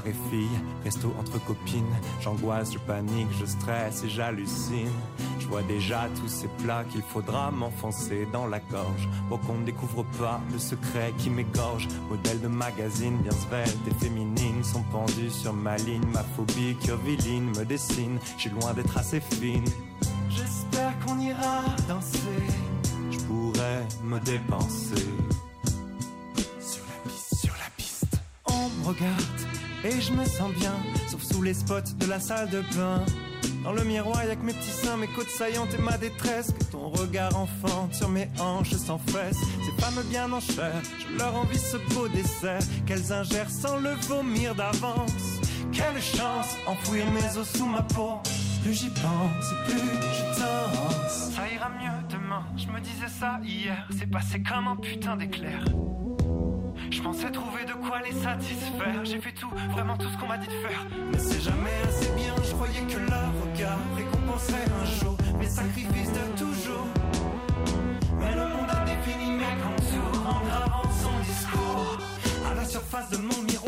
[0.03, 1.83] ces soirées filles, resto entre copines.
[2.21, 4.91] J'angoisse, je panique, je stresse et j'hallucine.
[5.39, 9.65] Je vois déjà tous ces plats qu'il faudra m'enfoncer dans la gorge pour qu'on ne
[9.65, 11.87] découvre pas le secret qui m'égorge.
[12.09, 16.05] Modèle de magazine bien svelte et féminine sont pendus sur ma ligne.
[16.13, 19.65] Ma phobie curviline me dessine, j'ai loin d'être assez fine
[20.29, 22.19] J'espère qu'on ira danser.
[23.11, 25.07] Je pourrais me dépenser.
[26.59, 28.17] Sur la piste, sur la piste.
[28.45, 29.44] On me regarde
[29.85, 30.73] et je me sens bien.
[31.07, 33.03] Sauf sous les spots de la salle de bain.
[33.63, 36.51] Dans le miroir, y'a que mes petits seins, mes côtes saillantes et ma détresse.
[36.51, 39.39] Que ton regard enfante sur mes hanches sans fesses.
[39.63, 42.61] Ces femmes bien en chair, je leur envie ce beau dessert.
[42.85, 45.39] Qu'elles ingèrent sans le vomir d'avance.
[45.71, 48.19] Quelle chance, enfouir mes os sous ma peau.
[48.63, 51.33] Plus j'y pense, plus je danse.
[51.35, 53.87] Ça ira mieux demain, je me disais ça hier.
[53.97, 55.65] C'est passé comme un putain d'éclair.
[56.91, 59.03] Je pensais trouver de quoi les satisfaire.
[59.03, 60.85] J'ai fait tout, vraiment tout ce qu'on m'a dit de faire.
[61.11, 66.11] Mais c'est jamais assez bien, je croyais que leur regard récompenserait un jour mes sacrifices
[66.11, 66.87] de toujours.
[68.19, 71.97] Mais le monde a défini mes contours en gravant son discours.
[72.49, 73.64] À la surface de mon miroir,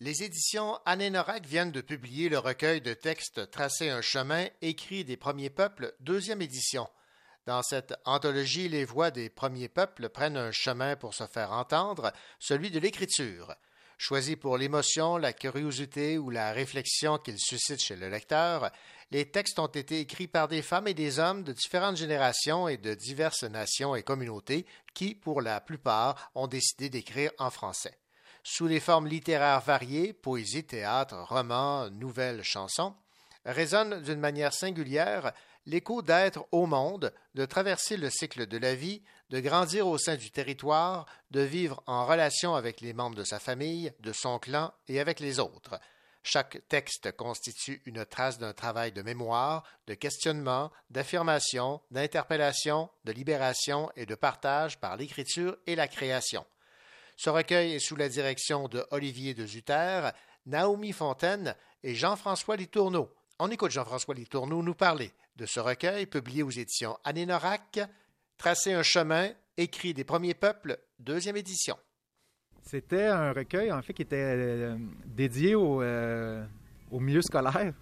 [0.00, 5.16] Les éditions Anénorac viennent de publier le recueil de textes Tracer un chemin, écrit des
[5.16, 6.88] premiers peuples, deuxième édition.
[7.46, 12.12] Dans cette anthologie, les voix des premiers peuples prennent un chemin pour se faire entendre,
[12.38, 13.54] celui de l'écriture.
[13.98, 18.70] Choisis pour l'émotion, la curiosité ou la réflexion qu'ils suscitent chez le lecteur,
[19.10, 22.76] les textes ont été écrits par des femmes et des hommes de différentes générations et
[22.76, 27.96] de diverses nations et communautés qui, pour la plupart, ont décidé d'écrire en français.
[28.42, 32.94] Sous les formes littéraires variées, poésie, théâtre, romans, nouvelles, chansons,
[33.46, 35.32] résonne d'une manière singulière
[35.66, 40.16] l'écho d'être au monde, de traverser le cycle de la vie, de grandir au sein
[40.16, 44.72] du territoire, de vivre en relation avec les membres de sa famille, de son clan
[44.88, 45.80] et avec les autres.
[46.22, 53.90] Chaque texte constitue une trace d'un travail de mémoire, de questionnement, d'affirmation, d'interpellation, de libération
[53.94, 56.46] et de partage par l'écriture et la création.
[57.16, 60.08] Ce recueil est sous la direction de Olivier de Zutter,
[60.46, 63.10] Naomi Fontaine et Jean-François Litourneau.
[63.38, 67.80] On écoute Jean-François Litourneau nous parler de ce recueil publié aux éditions Anénorac,
[68.36, 71.76] Tracer un chemin, écrit des premiers peuples, deuxième édition.
[72.62, 74.76] C'était un recueil, en fait, qui était euh,
[75.06, 76.44] dédié au, euh,
[76.90, 77.72] au, milieu scolaire.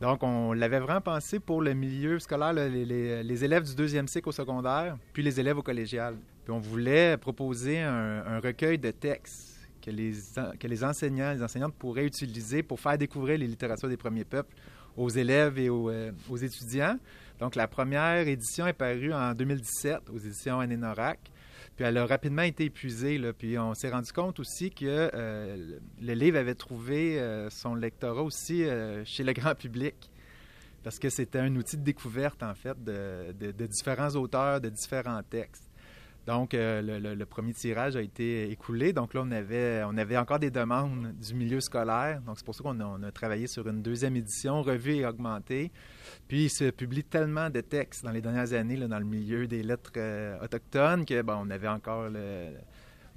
[0.00, 4.32] Donc, on l'avait vraiment pensé pour le milieu scolaire, les, élèves du deuxième cycle au
[4.32, 6.16] secondaire, puis les élèves au collégial.
[6.44, 10.12] Puis on voulait proposer un, un recueil de textes que les,
[10.58, 14.54] que les enseignants, les enseignantes pourraient utiliser pour faire découvrir les littératures des premiers peuples
[14.96, 16.98] aux élèves et aux, euh, aux, étudiants.
[17.42, 21.18] Donc, la première édition est parue en 2017 aux éditions Anénorac.
[21.74, 23.20] Puis elle a rapidement été épuisée.
[23.36, 28.22] Puis on s'est rendu compte aussi que euh, le livre avait trouvé euh, son lectorat
[28.22, 30.08] aussi euh, chez le grand public.
[30.84, 35.68] Parce que c'était un outil de découverte, en fait, de différents auteurs, de différents textes.
[36.26, 38.92] Donc, euh, le, premier tirage a été écoulé.
[38.92, 42.20] Donc là, on avait, on avait encore des demandes du milieu scolaire.
[42.22, 45.72] Donc, c'est pour ça qu'on a, travaillé sur une deuxième édition, revue et augmentée.
[46.28, 49.48] Puis, il se publie tellement de textes dans les dernières années là, dans le milieu
[49.48, 52.08] des lettres euh, autochtones que, bon, on avait encore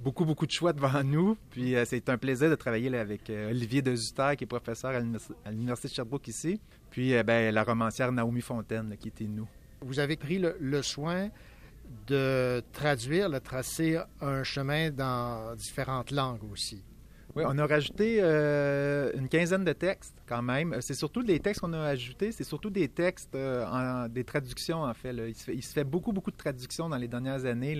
[0.00, 1.36] beaucoup, beaucoup de choix devant nous.
[1.50, 4.90] Puis, euh, c'est un plaisir de travailler avec Olivier Dezutter, qui est professeur
[5.44, 6.60] à l'Université de Sherbrooke ici.
[6.90, 9.46] Puis, ben, la romancière Naomi Fontaine, qui était nous.
[9.80, 11.28] Vous avez pris le, le soin
[12.06, 16.82] de traduire, de tracer un chemin dans différentes langues aussi.
[17.34, 20.74] Oui, on a rajouté euh, une quinzaine de textes quand même.
[20.80, 24.84] C'est surtout des textes qu'on a ajoutés, c'est surtout des textes, euh, en, des traductions
[24.84, 25.14] en fait,
[25.48, 27.78] il se fait, beaucoup, beaucoup de traductions dans les dernières années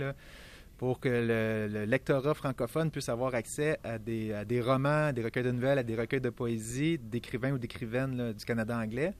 [0.76, 5.12] pour que le, le, lectorat francophone puisse avoir accès à des, à des romans, à
[5.12, 9.14] des recueils de nouvelles, à des recueils de poésie d'écrivains ou d'écrivaines du Canada anglais.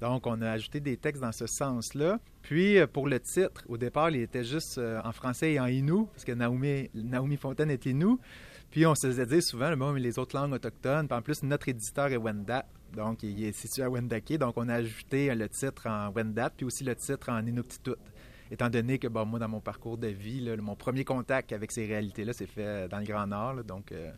[0.00, 2.18] Donc, on a ajouté des textes dans ce sens-là.
[2.42, 6.24] Puis, pour le titre, au départ, il était juste en français et en Innu, parce
[6.24, 8.16] que Naomi, Fontaine est Innu.
[8.70, 11.06] Puis, on se faisait dire souvent, bon, les autres langues autochtones.
[11.06, 12.64] Puis, en plus, notre éditeur est Wendat.
[12.94, 14.38] Donc, il est situé à Wendake.
[14.38, 17.96] Donc, on a ajouté le titre en Wendat, puis aussi le titre en Inuktitut.
[18.50, 21.86] Étant donné que, bon, moi, dans mon parcours de vie, mon premier contact avec ces
[21.86, 23.62] réalités-là s'est fait dans le Grand Nord.
[23.62, 24.10] Donc, euh,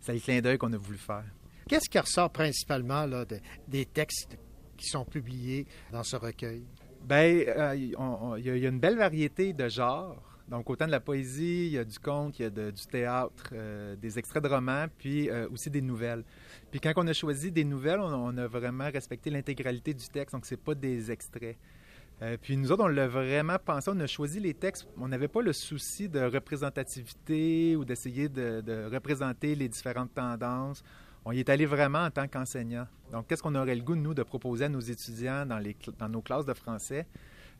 [0.00, 1.24] c'est le clin d'œil qu'on a voulu faire.
[1.66, 4.36] Qu'est-ce qui ressort principalement là, de, des textes
[4.78, 6.64] qui sont publiés dans ce recueil?
[7.02, 10.22] Bien, euh, il y, a une belle variété de genres.
[10.48, 13.50] Donc, autant de la poésie, il y a du conte, il y a du théâtre,
[13.52, 16.24] euh, des extraits de romans, puis euh, aussi des nouvelles.
[16.70, 20.46] Puis quand on a choisi des nouvelles, on, a vraiment respecté l'intégralité du texte, donc
[20.46, 21.56] c'est pas des extraits.
[22.42, 25.40] Puis nous autres, on l'a vraiment pensé, on a choisi les textes, on n'avait pas
[25.40, 30.82] le souci de représentativité ou d'essayer de, de représenter les différentes tendances.
[31.30, 32.86] On y est allé vraiment en tant qu'enseignant.
[33.12, 35.94] Donc, qu'est-ce qu'on aurait le goût, nous, de proposer à nos étudiants dans, les, cl-
[35.98, 37.06] dans nos classes de français?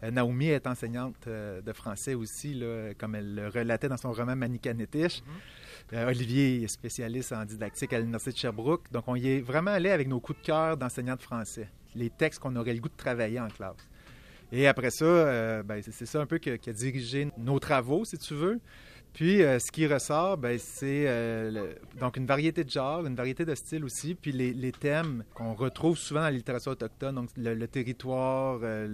[0.03, 4.11] Euh, Naomi est enseignante euh, de français aussi, là, comme elle le relatait dans son
[4.11, 5.23] roman Manicanetish.
[5.93, 8.91] Euh, Olivier est spécialiste en didactique à l'Université de Sherbrooke.
[8.91, 12.09] Donc, on y est vraiment allé avec nos coups de cœur d'enseignants de français, les
[12.09, 13.87] textes qu'on aurait le goût de travailler en classe.
[14.51, 18.33] Et après ça, ben, c'est ça un peu qui a dirigé nos travaux, si tu
[18.33, 18.61] veux.
[19.13, 23.45] Puis, euh, ce qui ressort, ben, c'est euh, donc une variété de genres, une variété
[23.45, 27.67] de styles aussi, puis les, thèmes qu'on retrouve souvent dans la littérature autochtone, donc le,
[27.67, 28.87] territoire, euh,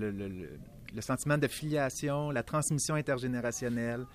[0.94, 4.06] le, sentiment de filiation, la transmission intergénérationnelle.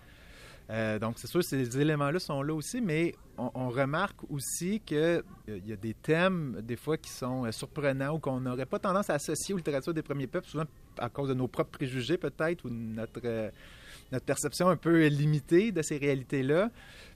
[1.02, 5.74] Donc, c'est sûr, ces éléments-là sont là aussi, mais on, on remarque aussi qu'il y
[5.74, 9.56] a des thèmes, des fois, qui sont surprenants ou qu'on n'aurait pas tendance à associer
[9.56, 10.66] aux littératures des premiers peuples, souvent
[11.00, 13.20] à cause de nos propres préjugés, peut-être, ou notre,
[14.12, 16.70] notre perception un peu limitée de ces réalités-là.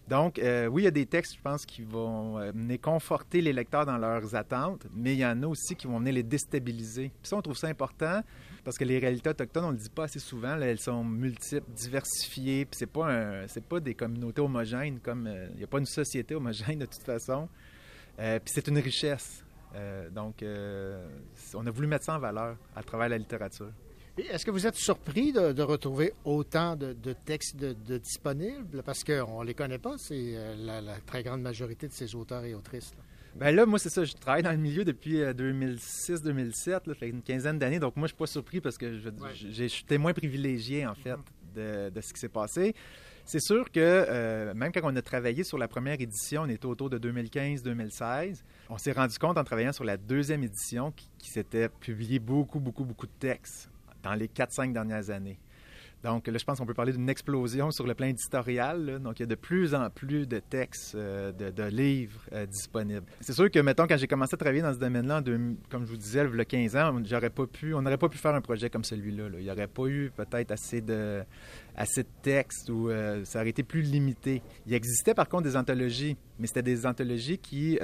[0.10, 3.39] Donc, euh, oui, il y a des textes, je pense, qui vont euh, venir conforter
[3.39, 6.24] les lecteurs dans leurs attentes, mais il y en a aussi qui vont venir les
[6.24, 7.08] déstabiliser.
[7.22, 8.22] Puis ça, on trouve ça important
[8.66, 11.70] parce que les réalités autochtones, on ne le dit pas assez souvent, elles sont multiples,
[11.74, 15.68] diversifiées, puis c'est pas un- c'est pas des communautés homogènes, comme euh, il n'y a
[15.68, 17.48] pas une société homogène de toute façon.
[18.20, 19.44] Euh, puis c'est une richesse.
[19.76, 21.08] Euh, donc, euh,
[21.56, 23.72] on a voulu mettre ça en valeur à travers la littérature.
[24.18, 28.84] Est-ce que vous êtes surpris de, de retrouver autant de, de textes de, de disponibles?
[28.84, 32.14] Parce qu'on ne les connaît pas, c'est euh, la, la très grande majorité de ces
[32.14, 32.91] auteurs et autrices.
[32.91, 33.03] là.
[33.36, 34.03] Ben là, moi, c'est ça.
[34.05, 37.80] Je travaille dans le milieu depuis 2006-2007, là, fait une quinzaine d'années.
[37.80, 40.93] Donc, moi, je suis pas surpris parce que je, je- je suis témoin privilégié, en
[40.93, 41.16] fait,
[41.55, 42.76] de, de ce qui s'est passé.
[43.26, 46.66] C'est sûr que euh, même quand on a travaillé sur la première édition, on était
[46.68, 51.30] autour de 2015-2016, on s'est rendu compte en travaillant sur la deuxième édition qui, qui
[51.30, 53.70] s'était publié beaucoup, beaucoup, beaucoup de textes
[54.04, 55.39] dans les 4-5 dernières années.
[56.04, 58.99] Donc là, je pense qu'on peut parler d'une explosion sur le plan éditorial.
[59.01, 63.06] Donc, il y a de plus en plus de textes, euh, de, livres euh, disponibles.
[63.22, 65.24] C'est sûr que, mettons, quand j'ai commencé à travailler dans ce domaine-là,
[65.70, 68.10] comme je vous disais, il y a 15 ans, j'aurais pas pu, on n'aurait pas
[68.10, 69.30] pu faire un projet comme celui-là.
[69.30, 69.38] là.
[69.39, 71.24] Il n'y aurait pas eu peut-être assez de,
[71.76, 74.41] assez de textes ou euh, ça aurait été plus limité.
[74.68, 77.80] Il existait par contre des anthologies, mais c'était des anthologies qui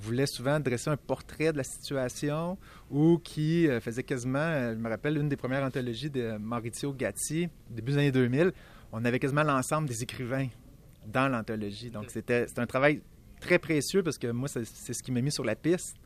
[0.00, 2.58] voulaient souvent dresser un portrait de la situation
[2.90, 6.92] ou qui euh, faisaient quasiment, euh, je me rappelle, une des premières anthologies de Maurizio
[6.92, 8.52] Gatti, début des années 2000,
[8.92, 10.48] on avait quasiment l'ensemble des écrivains
[11.06, 11.90] dans l'anthologie.
[11.90, 13.02] Donc c'était c'était un travail
[13.40, 15.96] très précieux parce que moi, c'est ce qui m'a mis sur la piste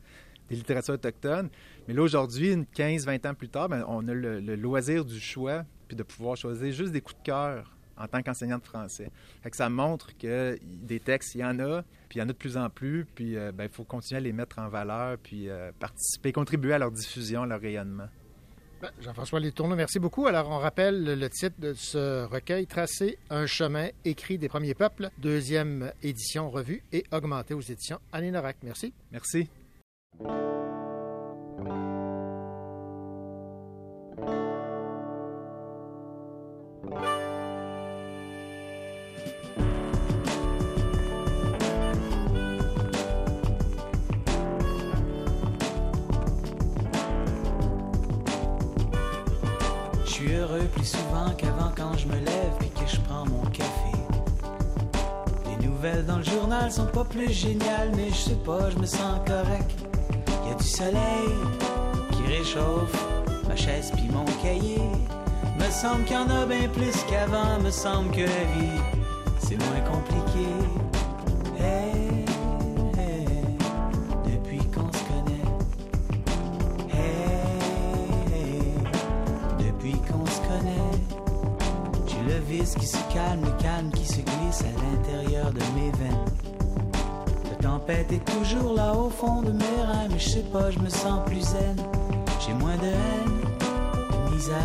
[0.49, 1.49] des littératures autochtones.
[1.87, 5.19] Mais là, aujourd'hui, une 15-20 ans plus tard, ben, on a le, le loisir du
[5.19, 9.11] choix puis de pouvoir choisir juste des coups de cœur en tant qu'enseignant de français.
[9.43, 12.25] Fait que ça montre que des textes, il y en a, puis il y en
[12.29, 14.69] a de plus en plus, puis euh, ben, il faut continuer à les mettre en
[14.69, 18.07] valeur, puis euh, participer, contribuer à leur diffusion, à leur rayonnement.
[18.81, 20.27] Ben, Jean-François Letourneau, merci beaucoup.
[20.27, 25.09] Alors, on rappelle le, titre de ce recueil, Tracer un chemin écrit des premiers peuples,
[25.17, 28.57] deuxième édition revue et augmentée aux éditions Aninorac.
[28.63, 28.93] Merci.
[29.11, 29.49] Merci.
[50.63, 53.91] Plus souvent qu'avant quand je me lève puis que je prends mon café.
[55.45, 58.85] Les nouvelles dans le journal sont pas plus géniales, mais je sais pas, je me
[58.85, 59.71] sens correct.
[60.47, 61.35] Y a du soleil
[62.11, 63.05] qui réchauffe
[63.47, 64.81] ma chaise puis mon cahier.
[65.59, 68.81] Me semble qu'il y en a bien plus qu'avant, me semble que la vie
[69.39, 70.24] c'est moins compliqué.
[82.65, 86.25] Qui se calme, le calme qui se glisse à l'intérieur de mes veines?
[87.49, 90.79] La tempête est toujours là au fond de mes reins, mais je sais pas, je
[90.79, 91.77] me sens plus zen.
[92.45, 93.39] J'ai moins de haine,
[94.29, 94.59] de misère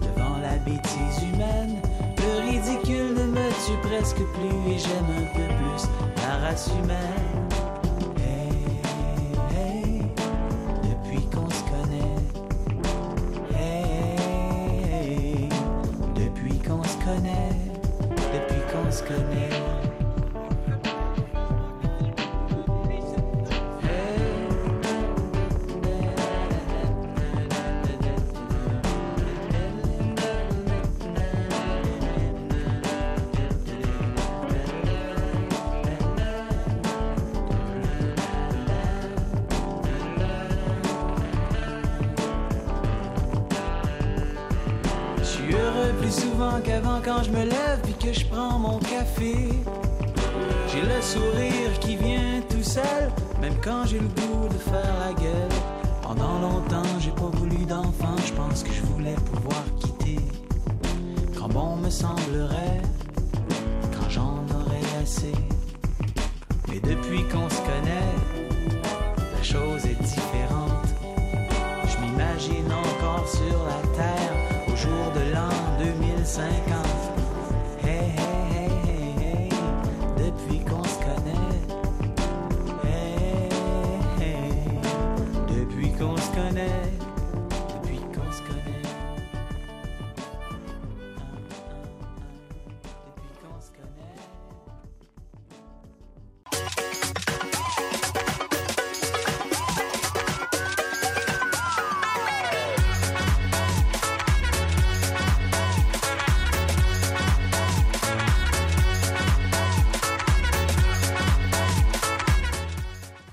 [0.00, 1.80] devant la bêtise humaine.
[2.18, 5.88] Le ridicule ne me tue presque plus et j'aime un peu plus
[6.22, 7.51] la race humaine.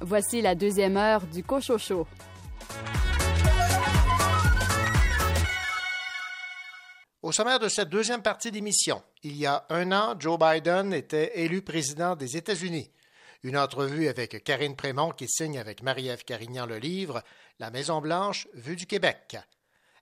[0.09, 2.07] Voici la deuxième heure du Cochocho.
[7.21, 11.39] Au sommaire de cette deuxième partie d'émission, il y a un an, Joe Biden était
[11.41, 12.91] élu président des États-Unis.
[13.43, 17.21] Une entrevue avec Karine Prémont qui signe avec Marie-Ève Carignan le livre
[17.59, 19.37] La Maison-Blanche, vue du Québec.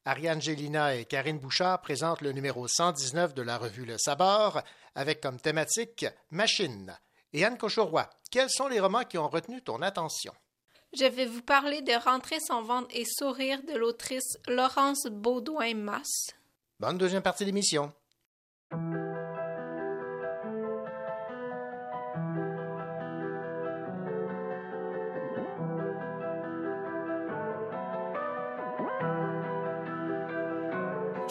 [0.06, 4.62] Ariane Gélina et Karine Bouchard présentent le numéro 119 de la revue Le Sabord
[4.96, 6.98] avec comme thématique Machine.
[7.34, 10.34] Et Anne Cochoroy, quels sont les romans qui ont retenu ton attention?
[10.94, 16.32] Je vais vous parler de Rentrer son ventre et sourire de l'autrice Laurence Baudouin-Masse.
[16.80, 17.92] Bonne deuxième partie d'émission.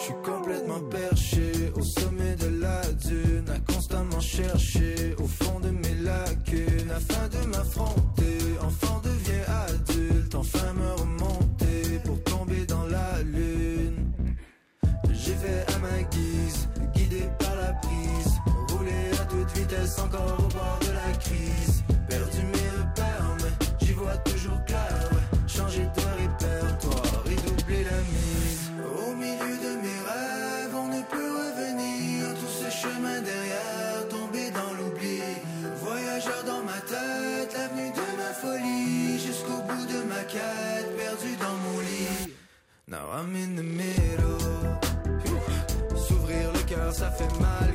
[0.07, 5.95] Suis complètement perché au sommet de la dune, à constamment chercher au fond de mes
[6.01, 8.37] lacunes, afin de m'affronter.
[8.61, 14.13] Enfant devient adulte, enfin me remonter pour tomber dans la lune.
[15.11, 18.33] J'ai fait à ma guise, guidé par la prise,
[18.69, 21.83] rouler à toute vitesse encore au bord de la crise.
[22.07, 22.56] Perdu mes
[42.97, 44.39] Now I'm in the middle.
[45.95, 47.66] S'ouvrir le cœur, ça fait mal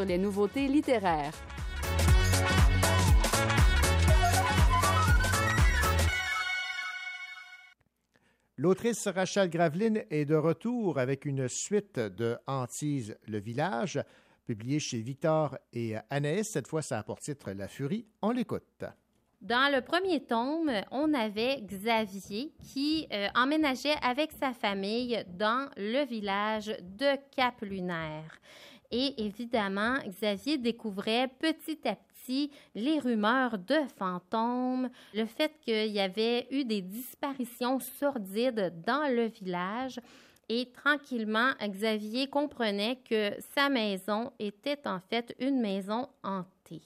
[0.00, 1.34] sur les nouveautés littéraires.
[8.56, 14.00] L'autrice Rachel Graveline est de retour avec une suite de Antise le village,
[14.46, 16.48] publiée chez Victor et Anaïs.
[16.48, 18.06] Cette fois, ça a pour titre La Furie.
[18.22, 18.84] On l'écoute.
[19.42, 26.06] Dans le premier tome, on avait Xavier qui euh, emménageait avec sa famille dans le
[26.06, 28.40] village de Cap-Lunaire.
[28.90, 36.00] Et évidemment, Xavier découvrait petit à petit les rumeurs de fantômes, le fait qu'il y
[36.00, 40.00] avait eu des disparitions sordides dans le village.
[40.48, 46.82] Et tranquillement, Xavier comprenait que sa maison était en fait une maison hantée.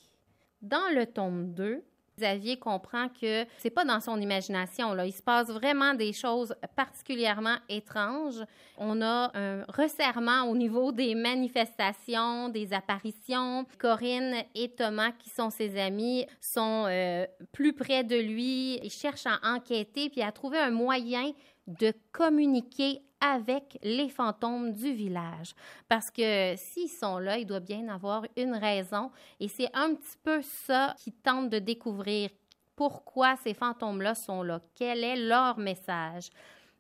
[0.61, 1.83] Dans le tome 2,
[2.19, 4.95] Xavier comprend que c'est pas dans son imagination.
[4.95, 5.07] Là.
[5.07, 8.43] Il se passe vraiment des choses particulièrement étranges.
[8.79, 13.67] On a un resserrement au niveau des manifestations, des apparitions.
[13.79, 18.79] Corinne et Thomas, qui sont ses amis, sont euh, plus près de lui.
[18.83, 21.33] Ils cherchent à enquêter puis à trouver un moyen
[21.67, 25.55] de communiquer avec les fantômes du village.
[25.89, 29.11] Parce que s'ils sont là, il doit bien avoir une raison.
[29.41, 32.31] Et c'est un petit peu ça qu'ils tentent de découvrir.
[32.77, 34.61] Pourquoi ces fantômes-là sont là?
[34.75, 36.29] Quel est leur message?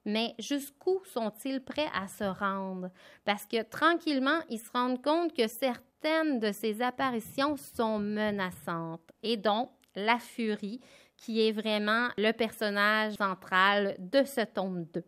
[0.04, 2.90] Mais jusqu'où sont-ils prêts à se rendre?
[3.24, 9.08] Parce que tranquillement, ils se rendent compte que certaines de ces apparitions sont menaçantes.
[9.22, 10.80] Et donc, la furie,
[11.16, 15.04] qui est vraiment le personnage central de ce tome 2.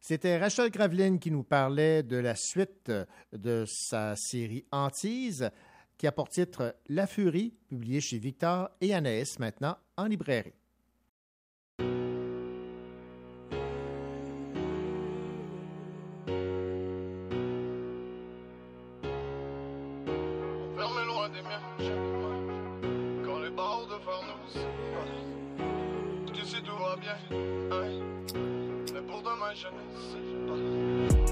[0.00, 2.92] C'était Rachel Graveline qui nous parlait de la suite
[3.32, 5.50] de sa série Antise,
[5.96, 10.52] qui a pour titre La Furie, publié chez Victor et Anaïs, maintenant en librairie.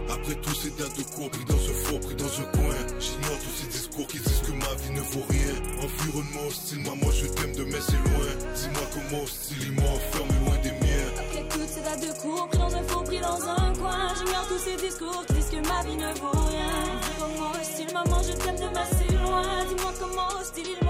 [0.09, 3.39] Après tous ces dates de cours pris dans un faux, pris dans un coin J'ignore
[3.43, 7.27] tous ces discours qui disent que ma vie ne vaut rien Environnement hostile, maman je
[7.27, 11.68] t'aime de mais c'est loin Dis-moi comment hostile, ils m'ont loin des miens Après toutes
[11.68, 14.14] ces dates de cours, pris dans un faux, pris dans un coin.
[14.14, 17.01] J'ignore tous ces discours qui disent que ma vie ne vaut rien.
[17.18, 19.64] Comment hostile, maman, je t'aime de ma si loin.
[19.66, 20.82] Dis-moi comment hostile,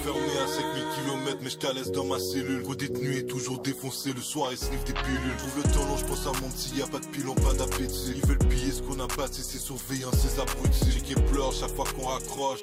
[0.00, 2.62] enfermé à 5000 km mais je t'à l'aise dans ma cellule.
[2.62, 5.36] Gros détenu est toujours défoncé le soir et sniff des pilules.
[5.38, 7.54] Trouve le temps long, je pense à mon petit, y a pas de pilon, pas
[7.54, 11.52] d'appétit Ils veulent piller ce qu'on a bâti, c'est surveillant, ces abrutis J'ai qui pleure
[11.52, 12.60] chaque fois qu'on raccroche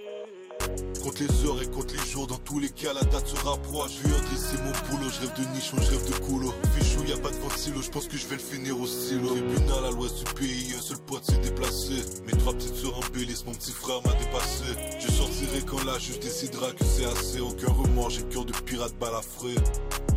[1.08, 3.92] Compte les heures et compte les jours, dans tous les cas la date se rapproche.
[4.04, 6.54] Je viens c'est mon boulot, je rêve de nichon, je rêve de coulo.
[6.78, 9.30] Fichou, y a pas de ventilo, je pense que je vais le finir au silo.
[9.30, 12.04] Tribunal à l'ouest du pays, un seul pote s'est déplacé.
[12.26, 14.66] Mes trois petites sœurs embellissent, mon petit frère m'a dépassé.
[15.00, 17.40] Je sortirai quand la juge décidera que c'est assez.
[17.40, 19.56] Aucun remords, j'ai cœur de pirate balafré.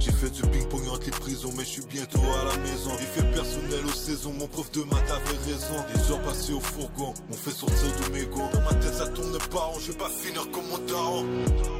[0.00, 2.90] J'ai fait du ping-pong entre les prisons, mais je suis bientôt à la maison.
[2.94, 5.76] Effet personnel aux saisons, mon prof de maths avait raison.
[5.94, 8.48] Les heures passées au fourgon, m'ont fait sortir de mes gonds.
[8.52, 11.26] Dans ma tête, ça tourne pas rond, je vais pas finir comme mon daron.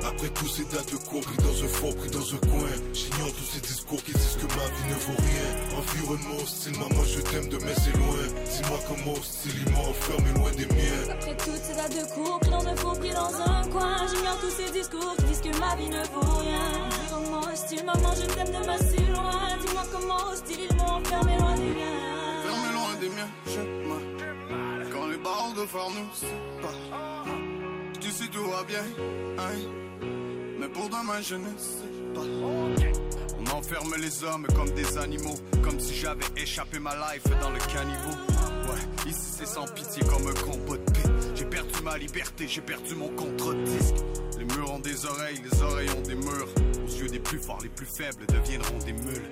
[0.07, 2.69] Après tous ces dates de cours, pris dans un fort, pris dans un coin.
[2.93, 5.79] J'ignore tous ces discours qui disent que ma vie ne vaut rien.
[5.81, 8.21] Environnement hostile, maman, je t'aime de mais c'est loin.
[8.45, 11.09] Dis-moi comment hostile, ils m'ont enfermé loin des miens.
[11.11, 13.97] Après toutes ces dates de cours, pris dans un faux, pris dans un coin.
[14.13, 16.89] J'ignore tous ces discours qui disent que ma vie ne vaut rien.
[17.11, 19.57] Comment hostile, maman, je t'aime de ma si loin.
[19.65, 22.43] Dis-moi comment hostile, ils enfermé loin des miens.
[22.45, 23.61] Fermez loin des miens, je.
[24.93, 27.25] Quand les barreaux de phare nous séparent.
[28.01, 28.85] Tu sais, tout va bien,
[29.39, 29.57] hein.
[30.59, 32.21] Mais pour demain, je ne sais pas.
[33.39, 37.59] On enferme les hommes comme des animaux, comme si j'avais échappé ma life dans le
[37.59, 38.17] caniveau.
[38.69, 41.09] Ouais, ici c'est sans pitié comme un combat de paix.
[41.35, 43.95] J'ai perdu ma liberté, j'ai perdu mon contre-disque.
[44.39, 46.49] Les murs ont des oreilles, les oreilles ont des murs.
[47.01, 49.23] Yeux des plus forts, les plus faibles deviendront des mules.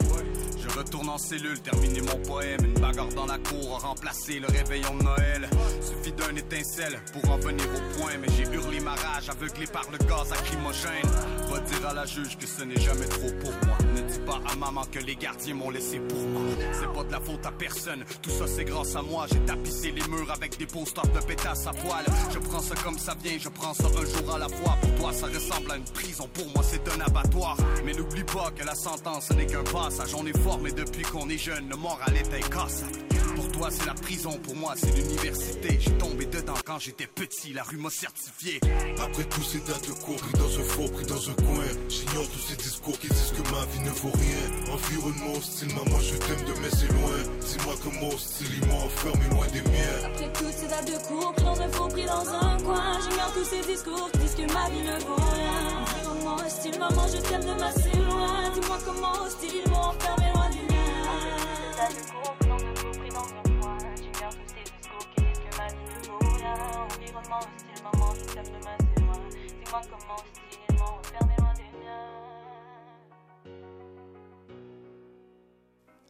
[0.79, 2.61] Retourne en cellule, terminer mon poème.
[2.65, 5.51] Une bagarre dans la cour a remplacé le réveillon de Noël.
[5.83, 8.13] Suffit d'un étincelle pour en venir au point.
[8.21, 11.11] Mais j'ai hurlé ma rage, aveuglé par le gaz lacrymogène.
[11.51, 13.77] Va dire à la juge que ce n'est jamais trop pour moi.
[13.93, 16.43] Ne dis pas à maman que les gardiens m'ont laissé pour moi.
[16.73, 19.27] C'est pas de la faute à personne, tout ça c'est grâce à moi.
[19.33, 22.05] J'ai tapissé les murs avec des posters de pétasses à poil.
[22.33, 24.77] Je prends ça comme ça vient, je prends ça un jour à la fois.
[24.81, 27.57] Pour toi ça ressemble à une prison, pour moi c'est un abattoir.
[27.85, 30.15] Mais n'oublie pas que la sentence n'est qu'un passage.
[30.15, 33.08] On est fort, mais depuis qu'on est jeune, le moral est incassable.
[33.39, 35.79] Pour toi c'est la prison, pour moi c'est l'université.
[35.79, 38.59] J'ai tombé dedans quand j'étais petit, la rue m'a certifié.
[39.01, 41.65] Après tous ces dates de cours, pris dans un faux, pris dans un coin.
[41.89, 44.75] J'ignore tous ces discours qui disent que ma vie ne vaut rien.
[44.75, 47.19] Environnement hostile, maman, je t'aime de mais c'est loin.
[47.47, 50.01] Dis-moi comment hostile, ils m'ont enfermé loin des miens.
[50.05, 52.99] Après toutes ces dates de cours, pris dans un faux, pris dans un coin.
[53.05, 55.85] J'ignore tous ces discours qui disent que ma vie ne vaut rien.
[56.03, 58.51] Comment hostile, maman, je t'aime de ma si loin.
[58.53, 60.79] Dis-moi comment hostile, ils m'ont enfermé loin du mien.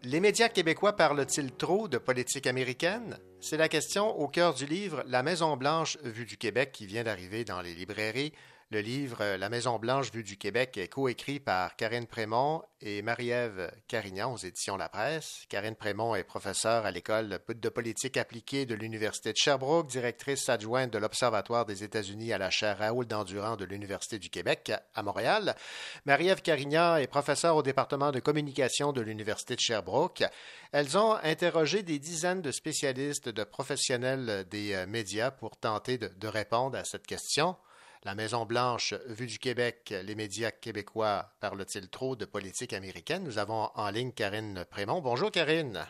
[0.05, 3.19] Les médias québécois parlent-ils trop de politique américaine?
[3.41, 7.45] C'est la question au cœur du livre La Maison-Blanche vue du Québec qui vient d'arriver
[7.45, 8.33] dans les librairies
[8.71, 13.01] Le livre euh, La Maison Blanche vue du Québec est coécrit par Karine Prémont et
[13.01, 15.47] Marie-Ève Carignan aux éditions La Presse.
[15.49, 20.93] Karine Prémont est professeure à l'École de politique appliquée de l'Université de Sherbrooke, directrice adjointe
[20.93, 25.57] de l'Observatoire des États-Unis à la chaire Raoul Dandurand de l'Université du Québec à Montréal.
[26.05, 30.25] Marie-Ève Carignan est professeure au département de communication de l'Université de Sherbrooke.
[30.73, 36.29] Elles ont interrogé des dizaines de spécialistes, de professionnels des euh, médias pour tenter de
[36.29, 37.57] répondre à cette question.
[38.05, 43.25] La Maison-Blanche, vue du Québec, les médias québécois parlent-ils trop de politique américaine?
[43.25, 45.01] Nous avons en ligne Karine Prémont.
[45.01, 45.85] Bonjour, Karine.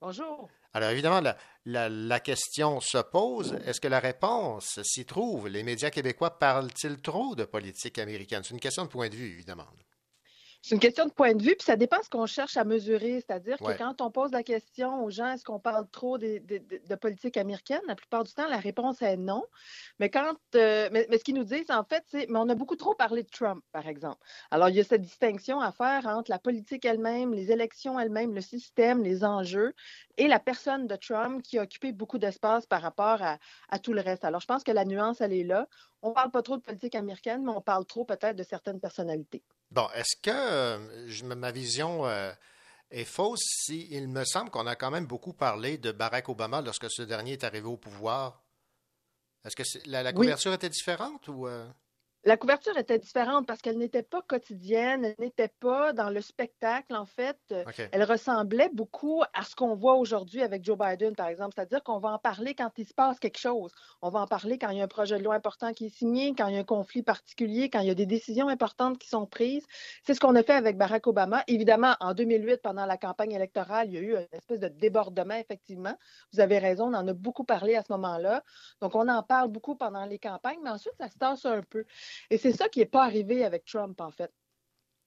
[0.00, 0.48] Bonjour.
[0.74, 3.54] Alors, évidemment, la, la, la question se pose.
[3.64, 5.48] Est-ce que la réponse s'y trouve?
[5.48, 8.42] Les médias québécois parlent-ils trop de politique américaine?
[8.44, 9.66] C'est une question de point de vue, évidemment.
[10.60, 13.20] C'est une question de point de vue, puis ça dépend ce qu'on cherche à mesurer.
[13.20, 13.74] C'est-à-dire Ouais.
[13.76, 17.36] que quand on pose la question aux gens, est-ce qu'on parle trop de, de politique
[17.36, 19.44] américaine, la plupart du temps, la réponse est non.
[20.00, 22.54] Mais quand, euh, mais, mais ce qu'ils nous disent, en fait, c'est, mais on a
[22.56, 24.18] beaucoup trop parlé de Trump, par exemple.
[24.50, 28.34] Alors, il y a cette distinction à faire entre la politique elle-même, les élections elles-mêmes,
[28.34, 29.74] le système, les enjeux,
[30.16, 33.38] et la personne de Trump qui a occupé beaucoup d'espace par rapport à,
[33.70, 34.24] à tout le reste.
[34.24, 35.68] Alors, je pense que la nuance, elle est là.
[36.02, 39.44] On parle pas trop de politique américaine, mais on parle trop peut-être de certaines personnalités.
[39.70, 42.32] Bon, est-ce que euh, ma vision euh,
[42.90, 46.62] est fausse si il me semble qu'on a quand même beaucoup parlé de Barack Obama
[46.62, 48.42] lorsque ce dernier est arrivé au pouvoir?
[49.44, 50.26] Est-ce que la, la Oui.
[50.26, 51.66] couverture était différente ou euh,
[52.24, 56.94] La couverture était différente parce qu'elle n'était pas quotidienne, elle n'était pas dans le spectacle,
[56.94, 57.38] en fait.
[57.92, 61.54] Elle ressemblait beaucoup à ce qu'on voit aujourd'hui avec Joe Biden, par exemple.
[61.54, 63.72] C'est-à-dire qu'on va en parler quand il se passe quelque chose.
[64.02, 65.96] On va en parler quand il y a un projet de loi important qui est
[65.96, 68.98] signé, quand il y a un conflit particulier, quand il y a des décisions importantes
[68.98, 69.64] qui sont prises.
[70.04, 71.44] C'est ce qu'on a fait avec Barack Obama.
[71.46, 75.34] Évidemment, en 2008, pendant la campagne électorale, il y a eu une espèce de débordement,
[75.34, 75.96] effectivement.
[76.32, 78.42] Vous avez raison, on en a beaucoup parlé à ce moment-là.
[78.80, 81.84] Donc, on en parle beaucoup pendant les campagnes, mais ensuite, ça se tasse un peu.
[82.30, 84.32] Et c'est ça qui n'est pas arrivé avec Trump, en fait.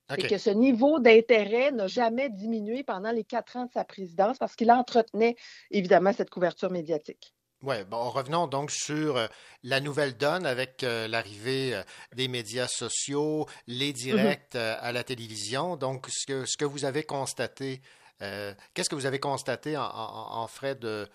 [0.10, 0.30] C'est OK.
[0.30, 4.56] que ce niveau d'intérêt n'a jamais diminué pendant les quatre ans de sa présidence parce
[4.56, 5.36] qu'il entretenait
[5.70, 7.34] évidemment cette couverture médiatique.
[7.64, 9.28] Oui, bon, revenons donc sur euh,
[9.62, 11.84] la nouvelle donne avec euh, l'arrivée euh,
[12.16, 15.78] des médias sociaux, les directs euh, à la télévision.
[15.78, 17.82] Donc, ce que, ce que vous avez constaté,
[18.20, 21.08] qu'est-ce que vous avez constaté en, en- en frais de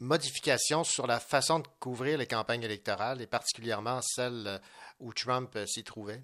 [0.00, 4.60] modification sur la façon de couvrir les campagnes électorales et particulièrement celles
[5.02, 6.22] où Trump euh, s'y trouvait?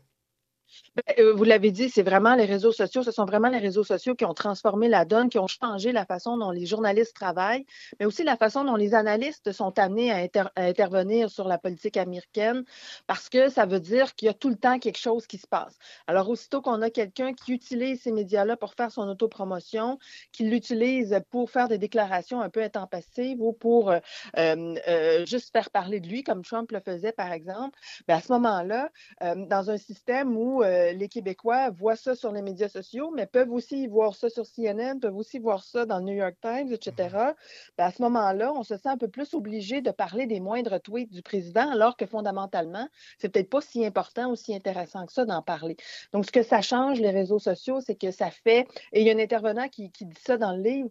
[0.96, 3.02] Ben, euh, vous l'avez dit, c'est vraiment les réseaux sociaux.
[3.02, 6.04] Ce sont vraiment les réseaux sociaux qui ont transformé la donne, qui ont changé la
[6.04, 7.64] façon dont les journalistes travaillent,
[7.98, 11.58] mais aussi la façon dont les analystes sont amenés à, inter- à intervenir sur la
[11.58, 12.64] politique américaine,
[13.06, 15.46] parce que ça veut dire qu'il y a tout le temps quelque chose qui se
[15.46, 15.76] passe.
[16.06, 19.98] Alors, aussitôt qu'on a quelqu'un qui utilise ces médias-là pour faire son autopromotion,
[20.32, 23.98] qui l'utilise pour faire des déclarations un peu intempestives ou pour euh,
[24.36, 28.20] euh, euh, juste faire parler de lui, comme Trump le faisait, par exemple, ben, à
[28.20, 28.90] ce moment-là,
[29.22, 33.26] euh, dans un système où euh, les Québécois voient ça sur les médias sociaux, mais
[33.26, 36.72] peuvent aussi voir ça sur CNN, peuvent aussi voir ça dans le New York Times,
[36.72, 37.34] etc.
[37.76, 40.80] Ben, à ce moment-là, on se sent un peu plus obligé de parler des moindres
[40.80, 45.12] tweets du président, alors que fondamentalement, c'est peut-être pas si important ou si intéressant que
[45.12, 45.76] ça d'en parler.
[46.12, 49.10] Donc, ce que ça change, les réseaux sociaux, c'est que ça fait, et il y
[49.10, 50.90] a un intervenant qui, qui dit ça dans le livre,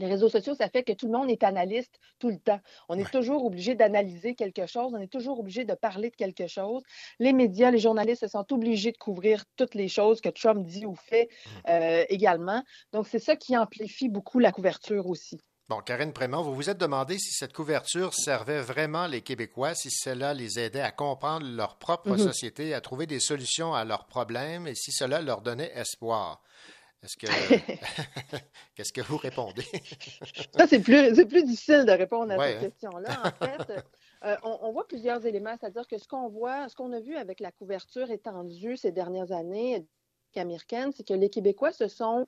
[0.00, 2.60] les réseaux sociaux, ça fait que tout le monde est analyste tout le temps.
[2.88, 6.46] On est toujours obligé d'analyser quelque chose, on est toujours obligé de parler de quelque
[6.46, 6.82] chose.
[7.18, 10.86] Les médias, les journalistes se sont obligés de couvrir toutes les choses que Trump dit
[10.86, 11.28] ou fait
[11.68, 12.62] euh, également.
[12.92, 15.38] Donc, c'est ça qui amplifie beaucoup la couverture aussi.
[15.68, 19.88] Bon, Karine Prémont, vous vous êtes demandé si cette couverture servait vraiment les Québécois, si
[19.88, 22.18] cela les aidait à comprendre leur propre Mhm.
[22.18, 26.42] société, à trouver des solutions à leurs problèmes et si cela leur donnait espoir.
[27.02, 27.26] Est-ce que
[28.74, 29.64] qu'est-ce que vous répondez?
[30.56, 32.60] Ça, c'est plus, c'est plus difficile de répondre à Ouais, cette hein?
[32.68, 33.22] question-là.
[33.24, 33.72] En fait,
[34.24, 37.16] euh, on, on voit plusieurs éléments, c'est-à-dire que ce qu'on voit, ce qu'on a vu
[37.16, 39.86] avec la couverture étendue ces dernières années
[40.36, 42.26] américaine, c'est que les Québécois se sont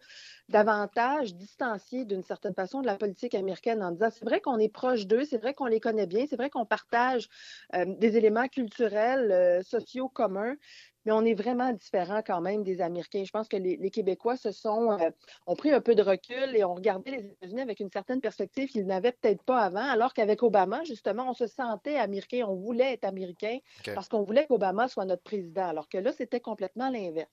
[0.48, 4.68] davantage distanciés d'une certaine façon de la politique américaine en disant c'est vrai qu'on est
[4.68, 7.28] proche d'eux, c'est vrai qu'on les connaît bien, c'est vrai qu'on partage
[7.74, 10.56] euh, des éléments culturels, euh, sociaux communs,
[11.04, 13.24] mais on est vraiment différent quand même des Américains.
[13.24, 15.10] Je pense que les, les Québécois se sont euh,
[15.46, 18.68] ont pris un peu de recul et ont regardé les États-Unis avec une certaine perspective
[18.68, 22.94] qu'ils n'avaient peut-être pas avant, alors qu'avec Obama, justement, on se sentait américain, on voulait
[22.94, 23.58] être américain
[23.94, 27.30] parce qu'on voulait qu'Obama soit notre président, alors que là, c'était complètement l'inverse.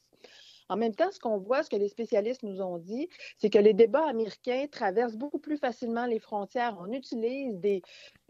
[0.69, 3.57] En même temps, ce qu'on voit, ce que les spécialistes nous ont dit, c'est que
[3.57, 6.77] les débats américains traversent beaucoup plus facilement les frontières.
[6.79, 7.81] On utilise des,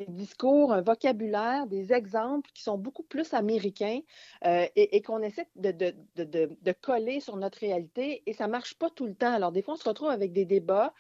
[0.08, 4.00] discours, un vocabulaire, des exemples qui sont beaucoup plus américains
[4.46, 9.06] euh, et, qu'on essaie de, de, coller sur notre réalité et ça marche pas tout
[9.06, 9.34] le temps.
[9.34, 10.94] Alors, des fois, on se retrouve avec des débats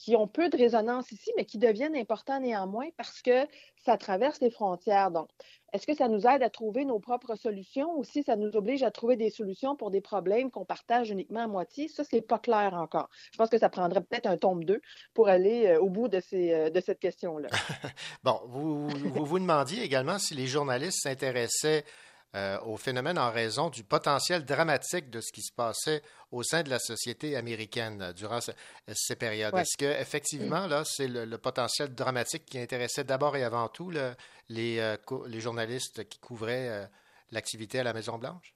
[0.00, 3.46] qui ont peu de résonance ici, mais qui deviennent importants néanmoins parce que
[3.84, 5.10] ça traverse les frontières.
[5.10, 5.28] Donc,
[5.74, 8.82] est-ce que ça nous aide à trouver nos propres solutions ou si ça nous oblige
[8.82, 11.88] à trouver des solutions pour des problèmes qu'on partage uniquement à moitié?
[11.88, 13.10] Ça, c'est pas clair encore.
[13.32, 14.80] Je pense que ça prendrait peut-être un tome 2
[15.12, 17.48] pour aller euh, au bout de, ces, euh, de cette question-là.
[18.24, 21.84] bon, vous, vous vous demandiez également si les journalistes s'intéressaient
[22.36, 26.62] euh, au phénomène en raison du potentiel dramatique de ce qui se passait au sein
[26.62, 28.52] de la société américaine euh, durant ce-
[28.94, 29.52] ces périodes.
[29.54, 29.62] Ouais.
[29.62, 33.90] Est-ce que effectivement là, c'est le, le potentiel dramatique qui intéressait d'abord et avant tout
[33.90, 34.14] le-
[34.48, 34.96] les, euh,
[35.26, 36.86] les journalistes qui couvraient euh,
[37.32, 38.54] l'activité à la Maison Blanche?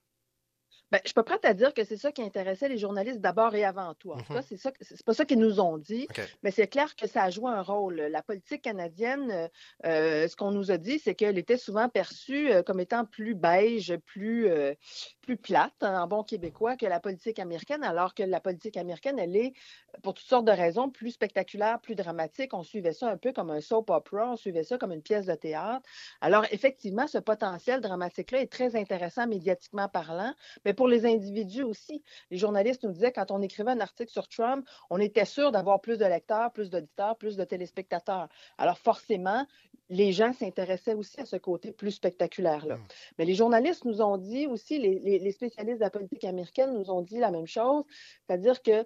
[0.90, 3.54] Ben, je suis pas prête à dire que c'est ça qui intéressait les journalistes d'abord
[3.54, 4.12] et avant tout.
[4.12, 6.06] En tout cas, c'est ça, c'est pas ça qu'ils nous ont dit,
[6.42, 7.96] mais c'est clair que ça a joué un rôle.
[7.96, 9.48] La politique canadienne, euh,
[9.86, 13.34] euh, ce qu'on nous a dit, c'est qu'elle était souvent perçue euh, comme étant plus
[13.34, 14.74] beige, plus, euh,
[15.22, 19.18] plus plate, hein, en bon québécois, que la politique américaine, alors que la politique américaine,
[19.18, 19.54] elle est,
[20.02, 22.52] pour toutes sortes de raisons, plus spectaculaire, plus dramatique.
[22.52, 25.26] On suivait ça un peu comme un soap opera, on suivait ça comme une pièce
[25.26, 25.88] de théâtre.
[26.20, 30.34] Alors, effectivement, ce potentiel dramatique-là est très intéressant médiatiquement parlant,
[30.64, 32.02] mais pour les individus aussi.
[32.30, 35.80] Les journalistes nous disaient, quand on écrivait un article sur Trump, on était sûr d'avoir
[35.80, 38.28] plus de lecteurs, plus d'auditeurs, plus de téléspectateurs.
[38.58, 39.46] Alors, forcément,
[39.90, 42.78] les gens s'intéressaient aussi à ce côté plus spectaculaire-là.
[43.18, 46.72] Mais les journalistes nous ont dit aussi, les, les- les spécialistes de la politique américaine
[46.74, 47.84] nous ont dit la même chose,
[48.26, 48.84] c'est-à-dire que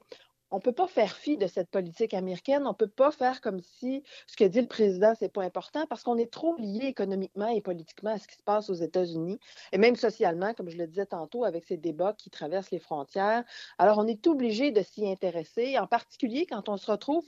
[0.51, 2.67] on ne peut pas faire fi de cette politique américaine.
[2.67, 5.87] On ne peut pas faire comme si ce que dit le président, c'est pas important
[5.87, 9.39] parce qu'on est trop lié économiquement et politiquement à ce qui se passe aux États-Unis
[9.73, 13.45] et même socialement, comme je le disais tantôt, avec ces débats qui traversent les frontières.
[13.79, 17.27] Alors, on est obligé de s'y intéresser, en particulier quand on se retrouve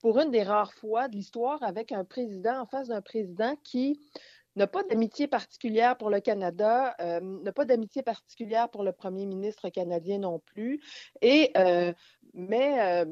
[0.00, 4.00] pour une des rares fois de l'histoire avec un président en face d'un président qui
[4.56, 9.26] n'a pas d'amitié particulière pour le Canada, euh, n'a pas d'amitié particulière pour le premier
[9.26, 10.80] ministre canadien non plus,
[11.20, 11.92] et euh,
[12.36, 13.06] mais euh,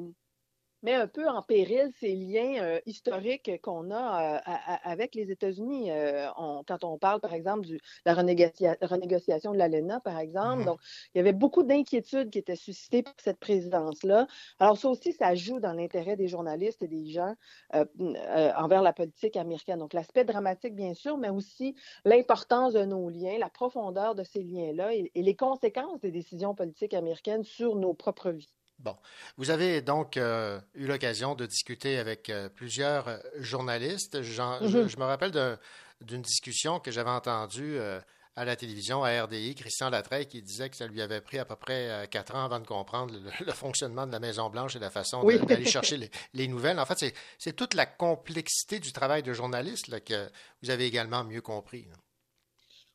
[0.82, 5.30] met un peu en péril ces liens euh, historiques qu'on a euh, à- avec les
[5.30, 5.90] États-Unis.
[5.90, 10.58] Euh, on- quand on parle, par exemple, de la renégocia- renégociation de l'ALENA, par exemple.
[10.60, 10.64] Mhm.
[10.64, 10.80] Donc,
[11.14, 14.26] il y avait beaucoup d'inquiétudes qui étaient suscitées par cette présidence-là.
[14.60, 17.34] Alors, ça aussi, ça joue dans l'intérêt des journalistes et des gens
[18.56, 19.78] envers la politique américaine.
[19.78, 21.74] Donc, l'aspect dramatique, bien sûr, mais aussi
[22.04, 26.54] l'importance de nos liens, la profondeur de ces liens-là et, et les conséquences des décisions
[26.54, 28.54] politiques américaines sur nos propres vies.
[28.84, 28.96] Bon,
[29.38, 34.14] vous avez donc euh, eu l'occasion de discuter avec euh, plusieurs euh, journalistes.
[34.16, 34.86] Mhm.
[34.88, 35.58] je me rappelle d'un-
[36.02, 37.98] d'une discussion que j'avais entendue euh,
[38.36, 41.44] à la télévision, à RDI, Christian Latreille, qui disait que ça lui avait pris à
[41.44, 44.90] peu près quatre ans avant de comprendre le, le fonctionnement de la Maison-Blanche et la
[44.90, 45.38] façon Oui.
[45.46, 46.78] d'aller chercher les, les nouvelles.
[46.80, 50.28] En fait, c'est- c'est toute la complexité du travail de journaliste là, que
[50.62, 51.86] vous avez également mieux compris.
[51.88, 51.96] là.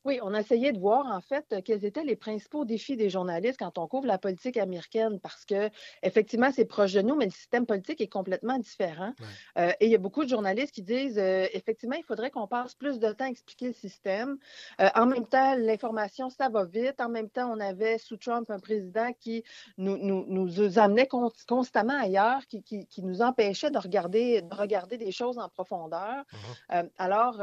[0.05, 3.09] Oui, on a essayé de voir en fait euh, quels étaient les principaux défis des
[3.09, 5.69] journalistes quand on couvre la politique américaine parce que
[6.03, 9.13] effectivement c'est proche de nous, mais le système politique est complètement différent.
[9.57, 12.47] Euh, et il y a beaucoup de journalistes qui disent euh, effectivement il faudrait qu'on
[12.47, 14.37] passe plus de temps à expliquer le système.
[14.79, 17.01] Euh, en même temps, l'information ça va vite.
[17.01, 19.43] En même temps, on avait sous Trump un président qui
[19.77, 24.55] nous, nous, nous amenait con- constamment ailleurs, qui, qui, qui nous empêchait de regarder, de
[24.55, 26.23] regarder des choses en profondeur.
[26.71, 27.41] Euh, alors,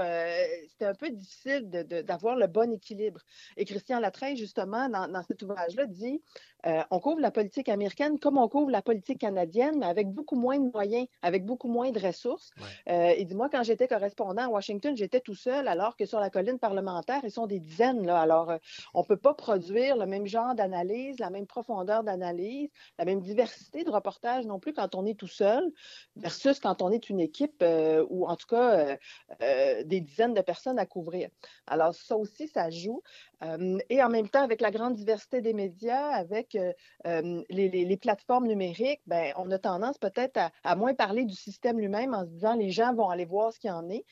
[0.71, 3.21] c'était un peu difficile d'avoir le bon équilibre.
[3.57, 6.23] Et Christian Latreille, justement, dans, dans cet ouvrage-là, dit
[6.67, 10.37] euh, on couvre la politique américaine comme on couvre la politique canadienne, mais avec beaucoup
[10.37, 12.51] moins de moyens, avec beaucoup moins de ressources.
[12.89, 16.19] Euh, il dit moi, quand j'étais correspondant à Washington, j'étais tout seul, alors que sur
[16.19, 18.05] la colline parlementaire, ils sont des dizaines.
[18.05, 18.21] Là.
[18.21, 18.59] Alors, euh,
[18.95, 22.69] on ne peut pas produire le même genre d'analyse, la même profondeur d'analyse,
[22.99, 25.71] la même diversité de reportage non plus quand on est tout seul,
[26.17, 28.97] versus quand on est une équipe euh, ou en tout cas euh,
[29.43, 31.29] euh, des dizaines de personnes à couvrir.
[31.67, 33.03] Alors, ça aussi, ça joue.
[33.43, 36.73] Euh, et en même temps, avec la grande diversité des médias, avec euh,
[37.07, 41.25] euh, les, les- les plateformes numériques, ben, on a tendance peut-être à, à moins parler
[41.25, 44.05] du système lui-même en se disant les gens vont aller voir ce qu'il en est.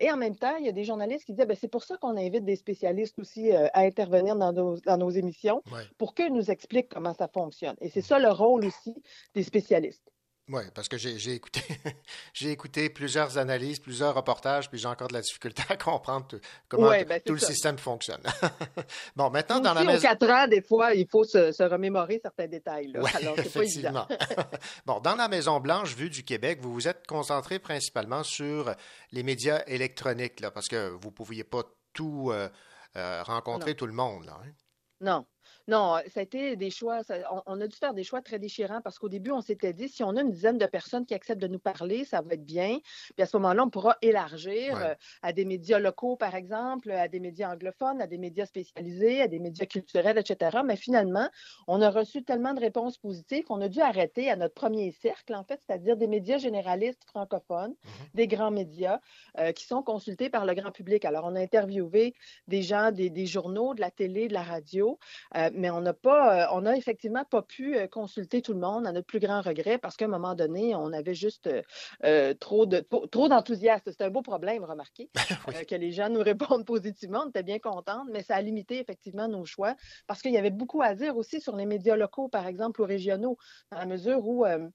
[0.00, 1.96] Et en même temps, il y a des journalistes qui disaient ben, c'est pour ça
[1.96, 5.62] qu'on invite des spécialistes aussi euh, à intervenir dans nos, dans nos émissions
[5.98, 7.76] pour qu'ils nous expliquent comment ça fonctionne.
[7.80, 8.94] Et c'est ça le rôle aussi
[9.34, 10.08] des spécialistes.
[10.50, 11.60] Oui, parce que j'ai écouté,
[12.32, 16.40] j'ai écouté plusieurs analyses, plusieurs reportages, puis j'ai encore de la difficulté à comprendre tout-
[16.68, 17.48] comment Ouais, ben, tout le ça.
[17.48, 18.22] système fonctionne.
[19.16, 20.00] bon, maintenant, dans la maison.
[20.00, 22.88] quatre ans, des fois, il faut se, se remémorer certains détails.
[22.88, 23.00] là.
[23.02, 24.06] Ouais, Alors, c'est pas évident.
[24.08, 24.46] effectivement.
[24.86, 28.74] bon, dans la Maison Blanche, vue du Québec, vous vous êtes concentré principalement sur
[29.12, 31.62] les médias électroniques, là, parce que vous ne pouviez pas
[31.92, 32.48] tout euh,
[32.96, 33.76] euh, rencontrer Non.
[33.76, 34.24] tout le monde.
[34.24, 34.50] Là, hein?
[35.00, 35.26] Non.
[35.68, 37.02] Non, ça a été des choix.
[37.04, 39.72] ça- on, on a dû faire des choix très déchirants parce qu'au début, on s'était
[39.74, 42.34] dit si on a une dizaine de personnes qui acceptent de nous parler, ça va
[42.34, 42.78] être bien.
[43.14, 44.82] Puis à ce moment-là, on pourra élargir Ouais.
[44.82, 49.20] euh, à des médias locaux, par exemple, à des médias anglophones, à des médias spécialisés,
[49.20, 50.58] à des médias culturels, etc.
[50.64, 51.28] Mais finalement,
[51.66, 55.34] on a reçu tellement de réponses positives qu'on a dû arrêter à notre premier cercle,
[55.34, 57.74] en fait, c'est-à-dire des médias généralistes francophones,
[58.14, 59.00] des grands médias
[59.38, 61.04] euh, qui sont consultés par le grand public.
[61.04, 62.14] Alors, on a interviewé
[62.46, 64.98] des gens des, des journaux, de la télé, de la radio,
[65.36, 68.60] euh, mais on n'a pas, euh, on n'a effectivement pas pu euh, consulter tout le
[68.60, 71.48] monde à notre plus grand regret parce qu'à un moment donné, on avait juste
[72.04, 72.80] euh, trop de
[73.10, 73.28] trop.
[73.28, 75.10] C'est un beau problème, remarquez,
[75.48, 77.24] euh, que les gens nous répondent positivement.
[77.26, 79.74] On était bien contente, mais ça a limité effectivement nos choix
[80.06, 82.84] parce qu'il y avait beaucoup à dire aussi sur les médias locaux, par exemple, ou
[82.84, 83.36] régionaux,
[83.70, 84.68] dans la mesure où euh,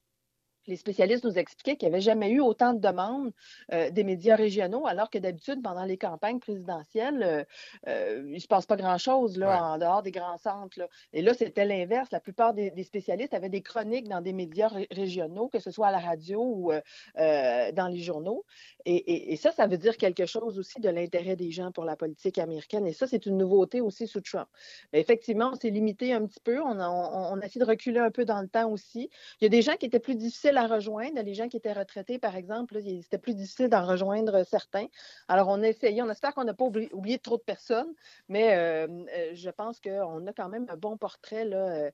[0.66, 3.32] les spécialistes nous expliquaient qu'il n'y avait jamais eu autant de demandes
[3.72, 7.44] euh, des médias régionaux, alors que d'habitude, pendant les campagnes présidentielles, euh,
[7.88, 10.78] euh, il ne se passe pas grand-chose là, en dehors des grands centres.
[10.78, 10.88] là.
[11.12, 12.10] Et là, c'était l'inverse.
[12.12, 15.70] La plupart des, des spécialistes avaient des chroniques dans des médias ré- régionaux, que ce
[15.70, 18.44] soit à la radio ou euh, dans les journaux.
[18.84, 21.84] Et, et- et ça, ça veut dire quelque chose aussi de l'intérêt des gens pour
[21.84, 22.86] la politique américaine.
[22.86, 24.48] Et ça, c'est une nouveauté aussi sous Trump.
[24.92, 26.60] Mais effectivement, on s'est limité un petit peu.
[26.60, 29.10] On a, on- on a essayé de reculer un peu dans le temps aussi.
[29.40, 31.20] Il y a des gens qui étaient plus difficiles à rejoindre.
[31.22, 34.86] Les gens qui étaient retraités, par exemple, c'était plus difficile d'en rejoindre certains.
[35.28, 36.02] Alors, on a essayé.
[36.02, 37.92] On espère qu'on n'a pas oublié, trop de personnes,
[38.28, 41.90] mais euh, euh, je pense qu'on a quand même un bon portrait euh,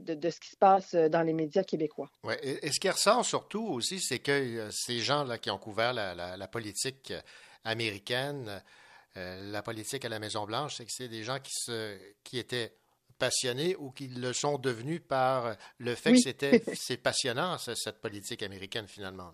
[0.00, 2.10] de, ce qui se passe dans les médias québécois.
[2.22, 2.38] Ouais.
[2.42, 7.12] Et, ce qui ressort surtout aussi, c'est que ces gens-là qui ont couvert la, politique
[7.64, 8.62] américaine,
[9.16, 11.38] la politique à la Maison-Blanche, c'est que c'est des gens
[12.22, 12.72] qui étaient
[13.24, 16.16] passionnés ou qui le sont devenus par le fait Oui.
[16.16, 19.32] que c'était c'est passionnant, ce- cette politique américaine, finalement.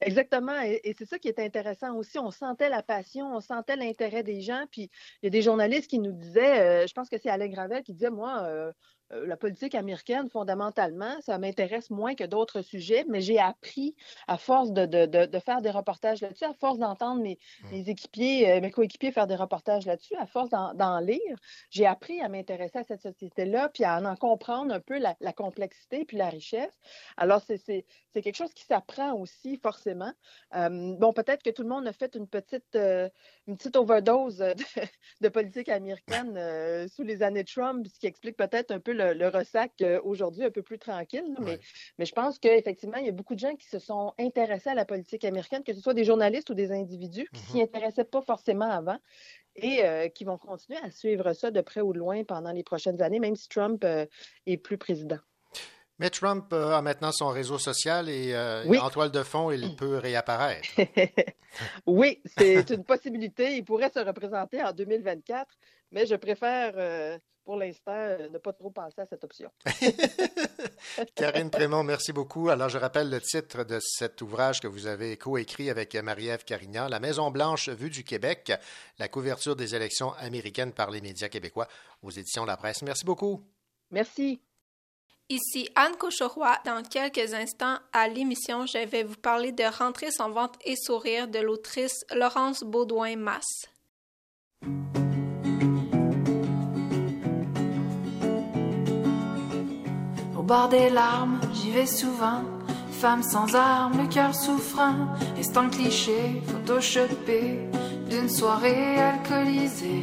[0.00, 2.18] Exactement, et, et c'est ça qui est intéressant aussi.
[2.18, 4.64] On sentait la passion, on sentait l'intérêt des gens.
[4.70, 4.90] Puis
[5.22, 7.82] il y a des journalistes qui nous disaient, euh, je pense que c'est Alain Gravel
[7.84, 8.72] qui disait, moi, euh,
[9.12, 13.94] la politique américaine, fondamentalement, ça m'intéresse moins que d'autres sujets, mais j'ai appris
[14.26, 17.38] à force de, de- de- de faire des reportages là-dessus, à force d'entendre mes,
[17.70, 21.36] mes équipiers, euh, mes coéquipiers faire des reportages là-dessus, à force d'en lire,
[21.70, 25.32] j'ai appris à m'intéresser à cette société-là, puis à en comprendre un peu la, la
[25.32, 26.80] complexité puis la richesse.
[27.16, 27.84] Alors, c'est
[28.14, 30.12] quelque chose qui s'apprend aussi, forcément.
[30.54, 33.08] Euh, bon, peut-être que tout le monde a fait une petite, euh,
[33.46, 34.54] une petite overdose de,
[35.20, 39.01] de politique américaine euh, sous les années Trump, ce qui explique peut-être un peu le,
[39.14, 41.24] le ressac euh, aujourd'hui un peu plus tranquille.
[41.28, 41.58] là, mais,
[41.98, 44.74] mais je pense qu'effectivement, il y a beaucoup de gens qui se sont intéressés à
[44.74, 48.22] la politique américaine, que ce soit des journalistes ou des individus qui s'y intéressaient pas
[48.22, 48.98] forcément avant
[49.56, 52.62] et euh, qui vont continuer à suivre ça de près ou de loin pendant les
[52.62, 54.06] prochaines années, même si Trump euh,
[54.46, 55.18] est plus président.
[55.98, 58.34] Mais Trump euh, a maintenant son réseau social et
[58.66, 58.78] Oui.
[58.78, 60.68] en toile de fond, il peut réapparaître.
[61.86, 63.56] Oui, c'est une possibilité.
[63.56, 65.46] Il pourrait se représenter en 2024,
[65.90, 66.72] mais je préfère,
[67.44, 69.50] pour l'instant, euh, ne pas trop penser à cette option.
[71.14, 72.48] Karine Prémont, merci beaucoup.
[72.48, 76.88] Alors, je rappelle le titre de cet ouvrage que vous avez coécrit avec Marie-Ève Carignan,
[76.88, 78.52] La Maison-Blanche vue du Québec,
[78.98, 81.66] la couverture des élections américaines par les médias québécois
[82.02, 82.82] aux éditions La Presse.
[82.82, 83.42] Merci beaucoup.
[83.90, 84.40] Merci.
[85.28, 86.58] Ici Anne Cochoroy.
[86.64, 91.26] Dans quelques instants, à l'émission, je vais vous parler de Rentrer sans vente et sourire
[91.26, 93.66] de l'autrice Laurence Baudouin-Masse.
[100.42, 102.42] Au bord des larmes, j'y vais souvent.
[102.90, 105.06] Femme sans armes, le cœur souffrant.
[105.38, 107.60] Et c'est un cliché, photoshopé
[108.10, 110.02] d'une soirée alcoolisée.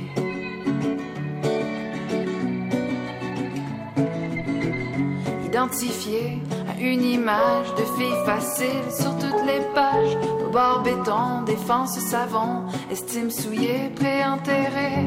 [5.46, 10.16] Identifié à une image de fille facile sur toutes les pages.
[10.48, 15.06] Au bord béton, défense savon, estime souillée, préenterrée.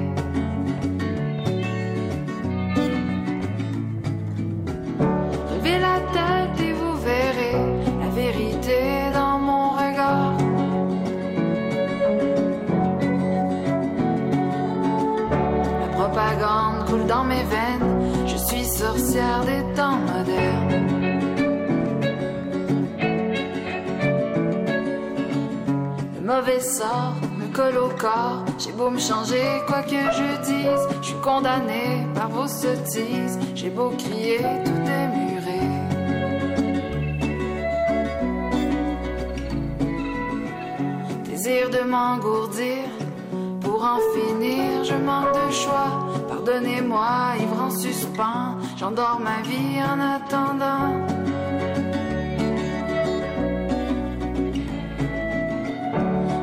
[6.16, 7.52] Et vous verrez
[8.00, 10.36] la vérité dans mon regard.
[15.80, 20.82] La propagande coule dans mes veines, je suis sorcière des temps modernes.
[26.14, 30.88] Le mauvais sort me colle au corps, j'ai beau me changer quoi que je dise,
[31.00, 35.21] je suis condamnée par vos sottises, j'ai beau crier, tout est.
[41.60, 42.84] de m'engourdir.
[43.60, 46.08] Pour en finir, je manque de choix.
[46.28, 47.08] Pardonnez-moi,
[47.40, 50.88] ivre en suspens, j'endors ma vie en attendant.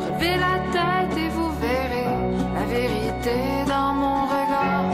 [0.03, 2.09] Relevez la tête et vous verrez
[2.57, 3.37] la vérité
[3.67, 4.89] dans mon regard.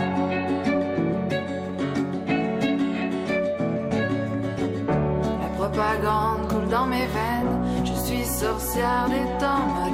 [5.43, 9.84] La propagande coule dans mes veines, je suis sorcière des temps.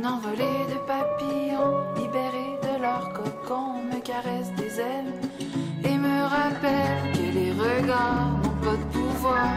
[0.00, 5.12] Une de papillons libérés de leur cocon me caresse des ailes
[5.84, 9.52] et me rappelle que les regards n'ont pas de pouvoir.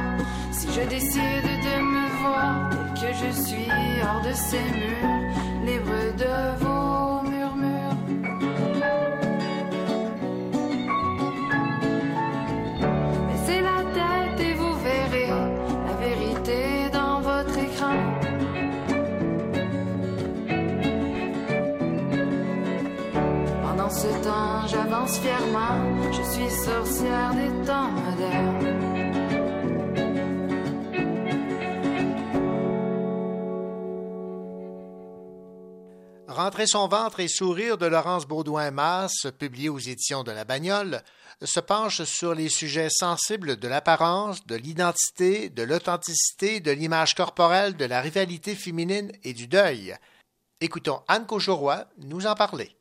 [0.52, 3.72] Si je décide de me voir tel que je suis
[4.04, 6.73] hors de ces murs, libre de vos
[26.12, 28.84] je suis sorcière des temps modernes.
[36.28, 41.04] Rentrer son ventre et sourire de Laurence Baudouin-Masse, publié aux éditions de La Bagnole,
[41.42, 47.76] se penche sur les sujets sensibles de l'apparence, de l'identité, de l'authenticité, de l'image corporelle,
[47.76, 49.96] de la rivalité féminine et du deuil.
[50.62, 52.76] Écoutons Anne Cochoroy nous en parler.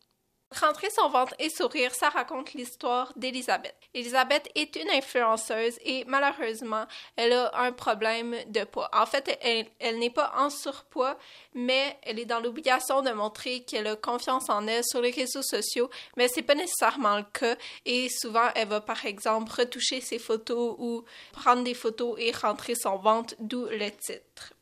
[0.60, 3.74] Rentrer son ventre et sourire, ça raconte l'histoire d'Elisabeth.
[3.94, 8.90] Elisabeth est une influenceuse et malheureusement, elle a un problème de poids.
[8.92, 11.16] En fait, elle, elle n'est pas en surpoids,
[11.54, 15.42] mais elle est dans l'obligation de montrer qu'elle a confiance en elle sur les réseaux
[15.42, 20.18] sociaux, mais c'est pas nécessairement le cas et souvent elle va par exemple retoucher ses
[20.18, 24.52] photos ou prendre des photos et rentrer son ventre, d'où le titre.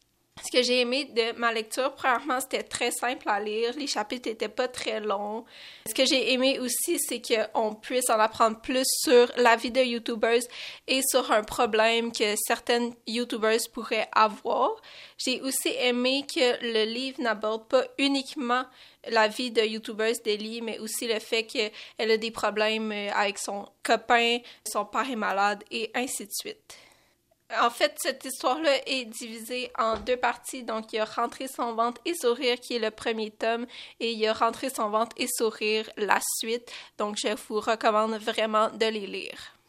[0.43, 3.75] Ce que j'ai aimé de ma lecture, premièrement, c'était très simple à lire.
[3.77, 5.45] Les chapitres n'étaient pas très longs.
[5.87, 9.83] Ce que j'ai aimé aussi, c'est qu'on puisse en apprendre plus sur la vie de
[9.83, 10.43] YouTubers
[10.89, 14.71] et sur un problème que certaines YouTubers pourraient avoir.
[15.19, 18.65] J'ai aussi aimé que le livre n'aborde pas uniquement
[19.09, 23.69] la vie de YouTubers d'Ellie, mais aussi le fait qu'elle a des problèmes avec son
[23.83, 26.77] copain, son père est malade et ainsi de suite.
[27.59, 30.63] En fait, cette histoire-là est divisée en deux parties.
[30.63, 33.67] Donc, il y a Rentrer son ventre et sourire qui est le premier tome
[33.99, 36.71] et il y a Rentrer son ventre et sourire la suite.
[36.99, 39.60] Donc, je vous recommande vraiment de les lire.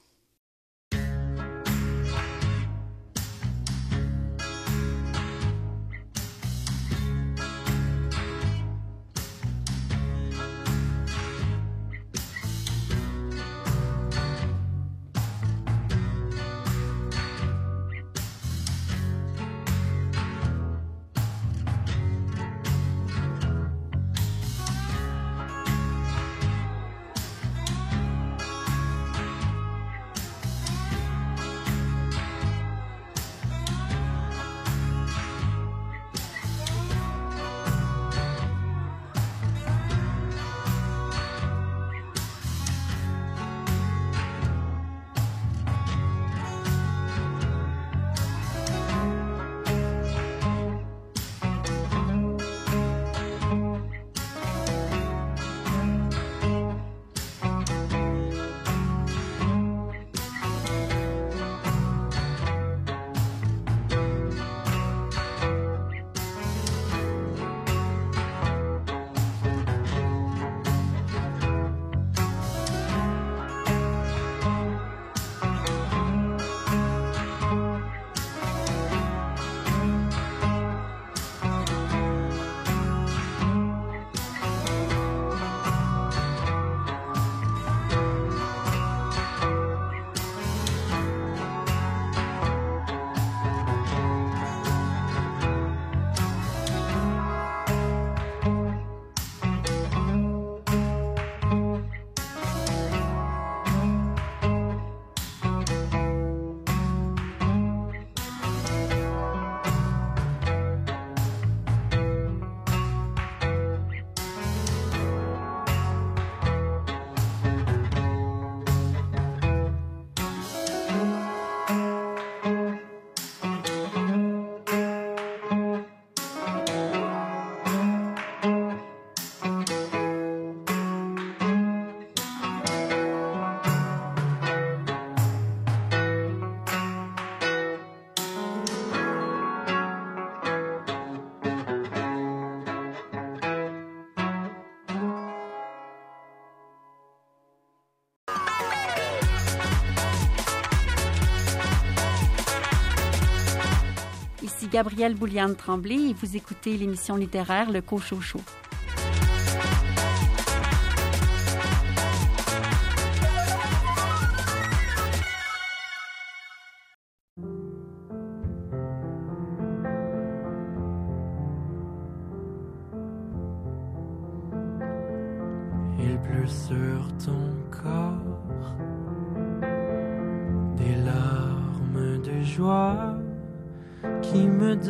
[154.61, 158.39] Ici Gabrielle Bouliane-Tremblay et vous écoutez l'émission littéraire Le Cochocho.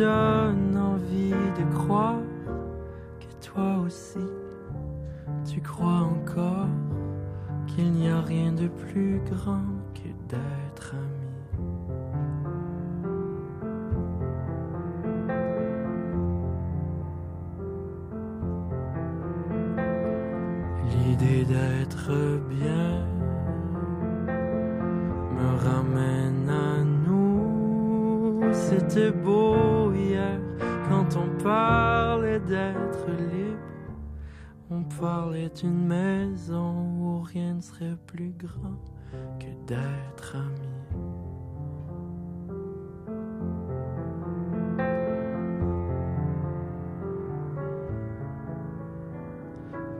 [0.02, 0.31] Qui
[38.12, 38.78] plus grand
[39.40, 40.70] que d'être ami.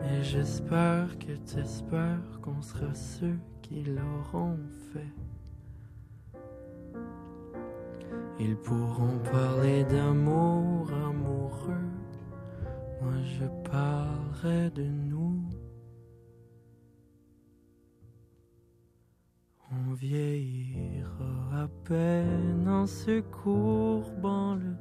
[0.02, 4.58] Mais j'espère que t'espères qu'on sera ceux qui l'auront
[4.92, 5.14] fait.
[8.40, 11.88] Ils pourront parler d'amour amoureux.
[13.02, 15.51] Moi je parlerai de nous.
[19.74, 24.76] On vieillira à peine en se courbant le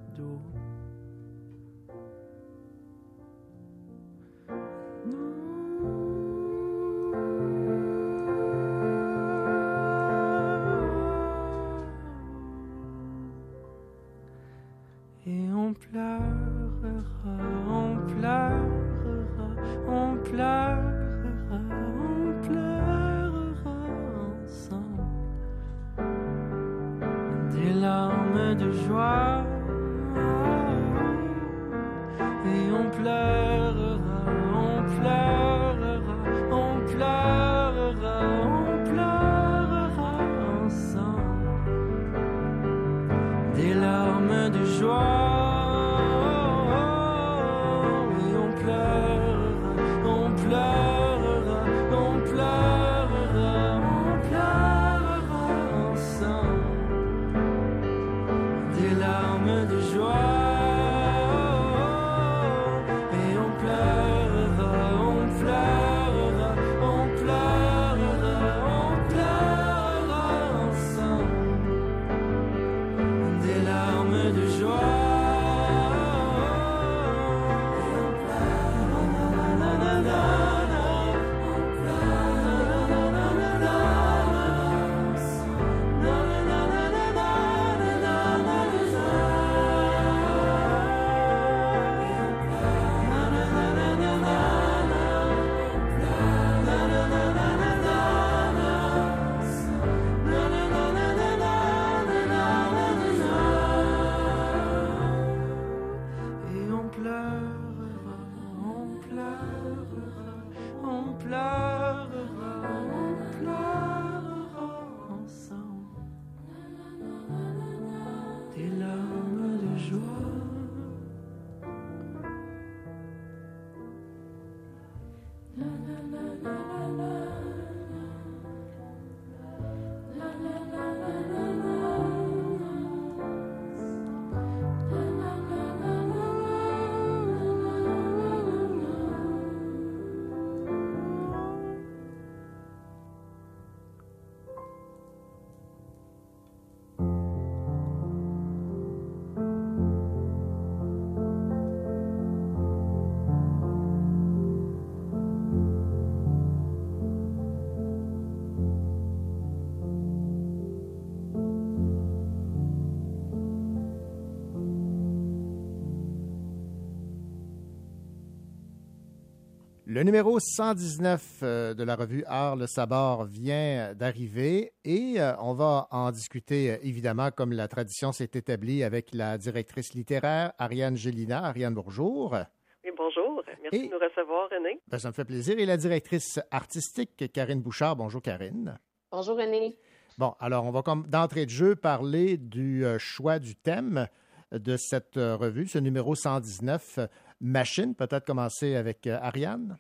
[170.01, 175.53] Le numéro 119 euh, de la revue Art le Sabord vient d'arriver et euh, on
[175.53, 180.97] va en discuter euh, évidemment comme la tradition s'est établie avec la directrice littéraire Ariane
[180.97, 181.45] Gélina.
[181.45, 182.35] Ariane, bonjour.
[182.83, 183.43] Oui, bonjour.
[183.63, 184.81] Merci Et- de nous recevoir, René.
[184.89, 185.59] Ben, ça me fait plaisir.
[185.59, 187.95] Et la directrice artistique Karine Bouchard.
[187.97, 188.79] Bonjour Karine.
[189.13, 189.77] Bonjour René.
[190.17, 194.09] Bon, alors on va comme d'entrée de jeu parler du choix du thème
[194.51, 197.07] de cette revue, ce numéro 119, euh,
[197.41, 197.95] Machine.
[197.95, 199.77] Peut-être commencer avec Ariane.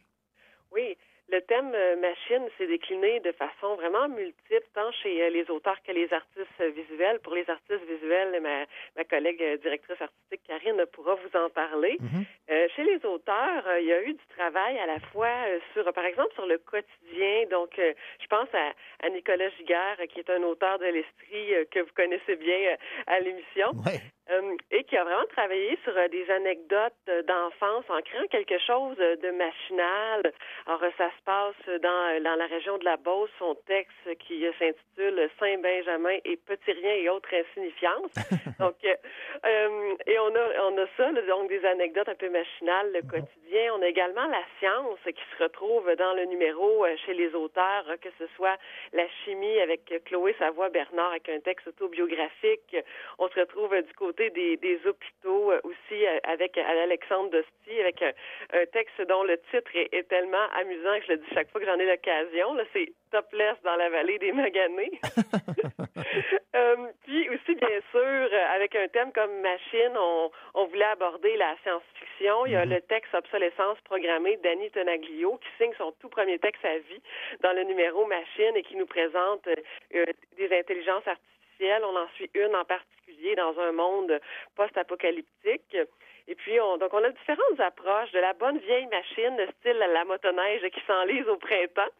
[1.32, 5.50] Oui, le thème euh, machine s'est décliné de façon vraiment multiple, tant chez euh, les
[5.50, 7.18] auteurs que les artistes visuels.
[7.24, 8.66] Pour les artistes visuels, ma,
[8.96, 11.98] ma collègue euh, directrice artistique Karine pourra vous en parler.
[12.50, 15.58] Euh, chez les auteurs, euh, il y a eu du travail à la fois euh,
[15.72, 17.46] sur, par exemple, sur le quotidien.
[17.50, 21.54] Donc, euh, je pense à, à Nicolas Giguère, euh, qui est un auteur de l'Estrie
[21.54, 22.76] euh, que vous connaissez bien euh,
[23.08, 23.72] à l'émission.
[24.30, 28.58] Euh, et qui a vraiment travaillé sur euh, des anecdotes euh, d'enfance en créant quelque
[28.60, 30.32] chose euh, de machinal.
[30.66, 31.39] Alors, euh, ça se passe
[31.82, 36.94] dans, dans la région de la Beauce, son texte qui s'intitule Saint-Benjamin et Petit Rien
[36.94, 38.14] et autres insignifiances.
[38.58, 38.94] donc, euh,
[39.44, 43.74] euh, et on a, on a ça, donc des anecdotes un peu machinales, le quotidien.
[43.74, 47.84] On a également la science qui se retrouve dans le numéro euh, chez les auteurs,
[47.88, 48.56] euh, que ce soit
[48.92, 52.76] la chimie avec Chloé Savoie-Bernard avec un texte autobiographique.
[53.18, 58.12] On se retrouve du côté des, des hôpitaux aussi avec Alexandre Dosti, avec un,
[58.52, 61.60] un texte dont le titre est, est tellement amusant que je le dis chaque fois
[61.60, 62.54] que j'en ai l'occasion.
[62.54, 65.00] Là, c'est Topless dans la vallée des Maganés.
[66.56, 71.36] Euh, puis aussi, bien sûr, euh, avec un thème comme machine, on, on voulait aborder
[71.36, 72.46] la science-fiction.
[72.46, 76.64] Il y a le texte Obsolescence programmée d'Annie Tonaglio qui signe son tout premier texte
[76.64, 77.02] à vie
[77.42, 80.04] dans le numéro Machine et qui nous présente euh,
[80.36, 81.39] des intelligences artificielles.
[81.62, 84.18] On en suit une en particulier dans un monde
[84.56, 85.76] post-apocalyptique.
[86.26, 90.04] Et puis, on, donc, on a différentes approches de la bonne vieille machine, style la
[90.04, 91.90] motoneige qui s'enlise au printemps.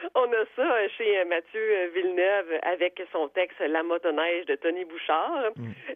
[0.14, 4.54] On a ça euh, chez euh, Mathieu euh, Villeneuve avec son texte La motoneige de
[4.56, 5.50] Tony Bouchard.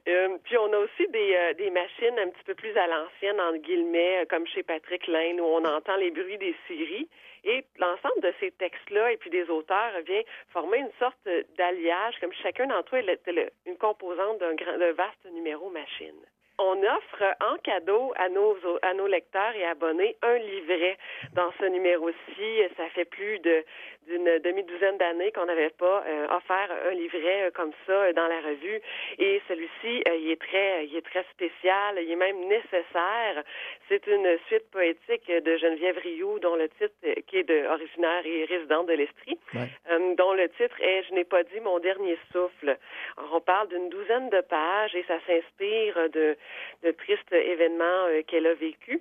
[0.09, 3.41] Euh, puis on a aussi des, euh, des machines un petit peu plus à l'ancienne,
[3.41, 7.09] entre guillemets, comme chez Patrick Lane, où on entend les bruits des scieries.
[7.45, 10.23] Et l'ensemble de ces textes-là et puis des auteurs vient
[10.53, 15.69] former une sorte d'alliage, comme chacun d'entre eux était le- une composante d'un vaste numéro
[15.70, 16.20] machine.
[16.59, 20.99] On offre en cadeau à nos, à nos lecteurs et abonnés un livret
[21.35, 22.62] dans ce numéro-ci.
[22.77, 23.65] Ça fait plus de
[24.09, 28.27] d'une demi-douzaine d'années qu'on n'avait pas euh, offert un livret euh, comme ça euh, dans
[28.27, 28.81] la revue.
[29.19, 31.99] Et celui-ci, euh, il est très, il est très spécial.
[32.01, 33.45] Il est même nécessaire.
[33.89, 36.95] C'est une suite poétique de Geneviève Rioux, dont le titre,
[37.27, 41.24] qui est de, originaire et résidente de l'Estrie, euh, dont le titre est Je n'ai
[41.24, 42.77] pas dit mon dernier souffle.
[43.16, 46.37] Alors, on parle d'une douzaine de pages et ça s'inspire de,
[46.82, 49.01] de tristes événements euh, qu'elle a vécus.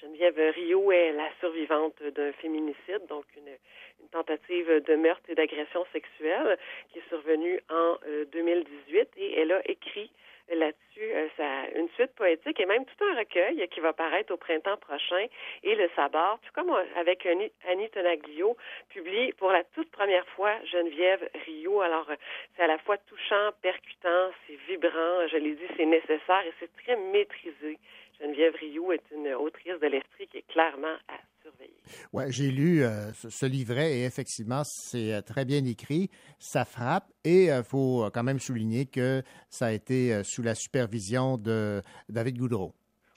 [0.00, 3.56] Geneviève Rio est la survivante d'un féminicide, donc une,
[4.10, 6.58] tentative de meurtre et d'agression sexuelle
[6.90, 10.10] qui est survenue en euh, 2018 et elle a écrit
[10.54, 14.36] là-dessus euh, sa- une suite poétique et même tout un recueil qui va paraître au
[14.36, 15.26] printemps prochain
[15.62, 18.56] et le Sabord, tout comme euh, avec Annie, Tonaglio,
[18.90, 21.80] publie pour la toute première fois Geneviève Rio.
[21.80, 22.16] Alors, euh,
[22.56, 26.72] c'est à la fois touchant, percutant, c'est vibrant, je l'ai dit, c'est nécessaire et c'est
[26.84, 27.78] très maîtrisé.
[28.20, 31.74] Geneviève Rio est une autrice de l'esprit qui est clairement à surveiller.
[32.12, 36.10] Ouais, j'ai lu euh, ce, ce livret et effectivement, c'est euh, très bien écrit.
[36.38, 40.54] Ça frappe et il faut quand même souligner que ça a été euh, sous la
[40.54, 42.74] supervision de David Goudreau.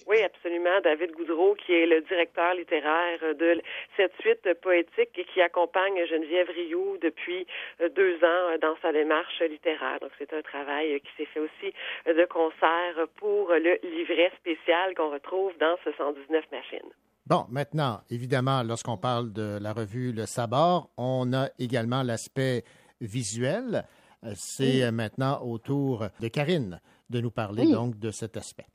[0.08, 0.82] Oui, absolument.
[0.82, 3.60] David Goudreau, qui est le directeur littéraire de
[3.98, 7.48] cette suite poétique et qui accompagne Geneviève Rioux depuis
[7.82, 10.00] euh, deux ans euh, dans sa démarche littéraire.
[10.02, 11.74] Donc, c'est un travail euh, qui s'est fait aussi
[12.08, 16.92] euh, de concert pour le livret spécial qu'on retrouve dans ce 119 machines.
[17.28, 22.64] Bon, maintenant, évidemment, lorsqu'on parle de la revue Le Sabord, on a également l'aspect
[23.02, 23.88] visuel.
[24.24, 24.84] Euh, C'est Oui.
[24.84, 26.80] euh, maintenant au tour de Karine
[27.10, 27.72] de nous parler Oui.
[27.72, 28.68] donc de cet aspect.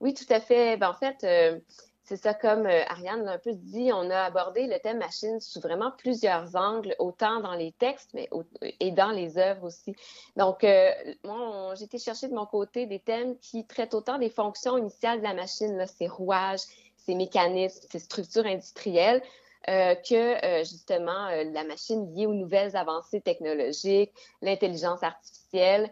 [0.00, 0.76] Oui, tout à fait.
[0.76, 1.58] Ben, en fait, euh,
[2.04, 5.40] c'est ça, comme euh, Ariane l'a un peu dit, on a abordé le thème machine
[5.40, 9.94] sous vraiment plusieurs angles, autant dans les textes mais au- et dans les œuvres aussi.
[10.36, 10.90] Donc, euh,
[11.24, 15.18] moi, j'ai été chercher de mon côté des thèmes qui traitent autant des fonctions initiales
[15.18, 16.60] de la machine, là, ses rouages,
[17.04, 19.22] ses mécanismes, ses structures industrielles,
[19.68, 24.10] euh, que euh, justement euh, la machine liée aux nouvelles avancées technologiques,
[24.40, 25.90] l'intelligence artificielle.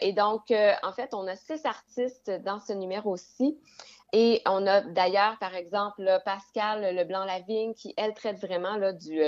[0.00, 0.52] Et donc,
[0.82, 3.56] en fait, on a six artistes dans ce numéro-ci.
[4.12, 9.20] Et on a d'ailleurs, par exemple, là, Pascal Leblanc-Lavigne qui, elle, traite vraiment là, du,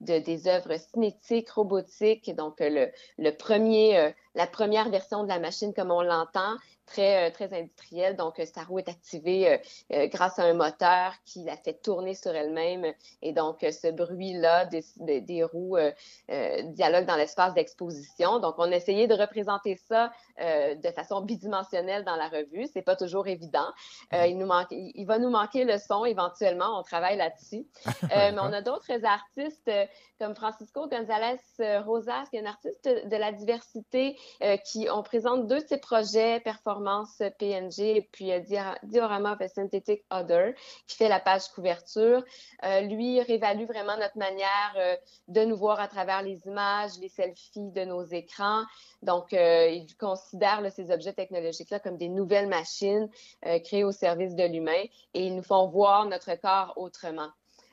[0.00, 2.34] de, des œuvres cinétiques, robotiques.
[2.34, 7.32] Donc, le, le premier, la première version de la machine comme on l'entend, très, euh,
[7.32, 8.16] très industrielle.
[8.16, 9.60] Donc, euh, sa roue est activée
[9.92, 12.92] euh, grâce à un moteur qui la fait tourner sur elle-même.
[13.22, 18.38] Et donc, ce bruit-là des, des, des roues euh, dialogue dans l'espace d'exposition.
[18.40, 22.66] Donc, on a essayé de représenter ça euh, de façon bidimensionnelle dans la revue.
[22.72, 23.68] C'est pas toujours évident.
[24.14, 26.78] Euh, il, nous manque, il, va nous manquer le son éventuellement.
[26.78, 27.66] On travaille là-dessus.
[28.10, 29.86] Euh, mais on a d'autres artistes euh,
[30.18, 31.38] comme Francisco González
[31.84, 35.78] Rosas, qui est un artiste de la diversité, euh, qui on présente deux de ses
[35.78, 38.40] projets performance PNG et puis euh,
[38.82, 40.54] Diorama of a Synthetic Other
[40.86, 42.24] qui fait la page couverture.
[42.64, 44.96] Euh, lui réévalue vraiment notre manière euh,
[45.28, 48.64] de nous voir à travers les images, les selfies de nos écrans.
[49.02, 53.08] Donc, euh, il considère ces objets technologiques-là comme des nouvelles machines
[53.46, 54.84] euh, créées au service de l'humain
[55.14, 57.30] et ils nous font voir notre corps autrement.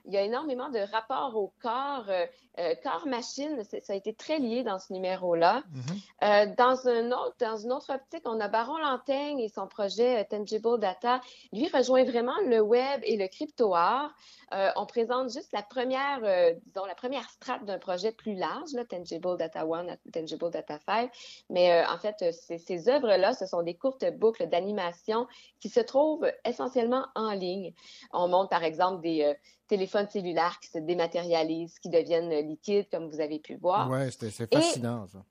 [0.07, 2.25] Il y a énormément de rapports au corps, euh,
[2.59, 5.61] euh, corps-machine, ça a été très lié dans ce numéro-là.
[6.23, 10.25] Euh, dans, un autre, dans une autre optique, on a Baron Lantaigne et son projet
[10.25, 11.21] Tangible Data.
[11.53, 14.11] Lui rejoint vraiment le web et le crypto-art.
[14.53, 16.21] Euh, on présente juste la première,
[16.65, 21.11] disons, la première strate d'un projet plus large, là, Tangible Data 1, Tangible Data 5.
[21.51, 25.27] Mais en fait, ces, œuvres-là, ce sont des courtes boucles d'animation
[25.59, 27.73] qui se trouvent essentiellement en ligne.
[28.13, 29.33] On montre, par exemple, des euh,
[30.05, 33.89] téléphones cellulaires qui se dématérialisent, qui deviennent liquides, comme vous avez pu voir.
[34.11, 35.23] C'était- c'est Et- fascinant, ça.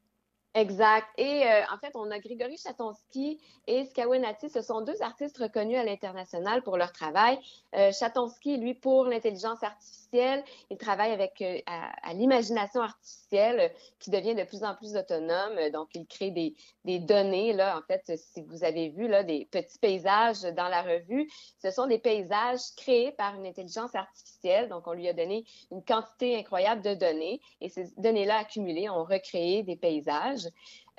[0.56, 1.06] Exact.
[1.18, 4.48] Et euh, en fait, on a Grégory Chatonsky et Skawenati.
[4.48, 7.38] Ce sont deux artistes reconnus à l'international pour leur travail.
[7.74, 13.68] Euh, Chatonsky, lui, pour l'intelligence artificielle, il travaille avec euh, à, l'imagination artificielle euh,
[13.98, 15.70] qui devient de plus en plus autonome.
[15.74, 16.54] Donc, il crée des,
[16.86, 17.52] des données.
[17.52, 21.28] Là, en fait, si vous avez vu là, des petits paysages dans la revue,
[21.62, 24.70] ce sont des paysages créés par une intelligence artificielle.
[24.70, 29.04] Donc, on lui a donné une quantité incroyable de données et ces données-là accumulées ont
[29.04, 30.45] recréé des paysages.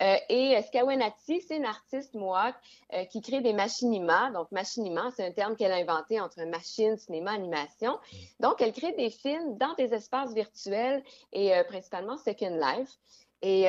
[0.02, 2.56] Euh, et euh, Skawenati, c'est une artiste Mohawk
[2.94, 4.32] euh, qui crée des machinima.
[4.32, 7.98] Donc, machinima, c'est un terme qu'elle a inventé entre machine, cinéma, animation.
[8.40, 11.04] Donc, elle crée des films dans des espaces virtuels
[11.34, 12.92] et euh, principalement Second Life.
[13.44, 13.68] Et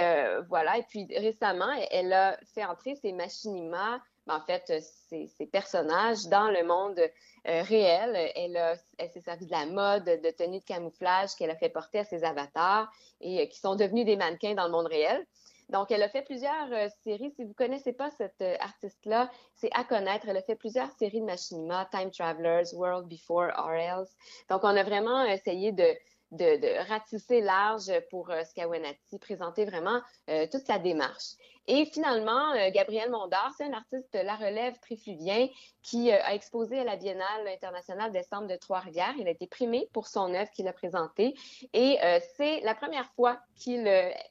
[0.49, 0.79] voilà.
[0.79, 4.65] Et puis récemment, elle a fait entrer ces machinima, ben, en fait,
[5.11, 6.99] ces, ces personnages dans le monde
[7.45, 8.17] réel.
[8.35, 11.99] Elle, elle s'est servie de la mode, de tenues de camouflage qu'elle a fait porter
[11.99, 12.91] à ses avatars
[13.21, 15.27] et qui sont devenus des mannequins dans le monde réel.
[15.69, 17.31] Donc, elle a fait plusieurs euh, séries.
[17.36, 20.27] Si vous connaissez pas cette euh, artiste-là, c'est à connaître.
[20.28, 24.11] Elle a fait plusieurs séries de machinima, Time Travelers, World Before or Else.
[24.49, 25.95] Donc, on a vraiment essayé de,
[26.32, 31.35] de, ratisser large pour euh, Skawenati, présenter vraiment euh, toute sa démarche.
[31.70, 35.49] Et finalement, euh, Gabriel Mondor, c'est un artiste de la relève trifluvien
[35.82, 39.12] qui euh, a exposé à la Biennale internationale décembre de Trois-Rivières.
[39.19, 41.35] Il a été primé pour son œuvre qu'il a présentée
[41.74, 43.86] et euh, c'est la première fois qu'il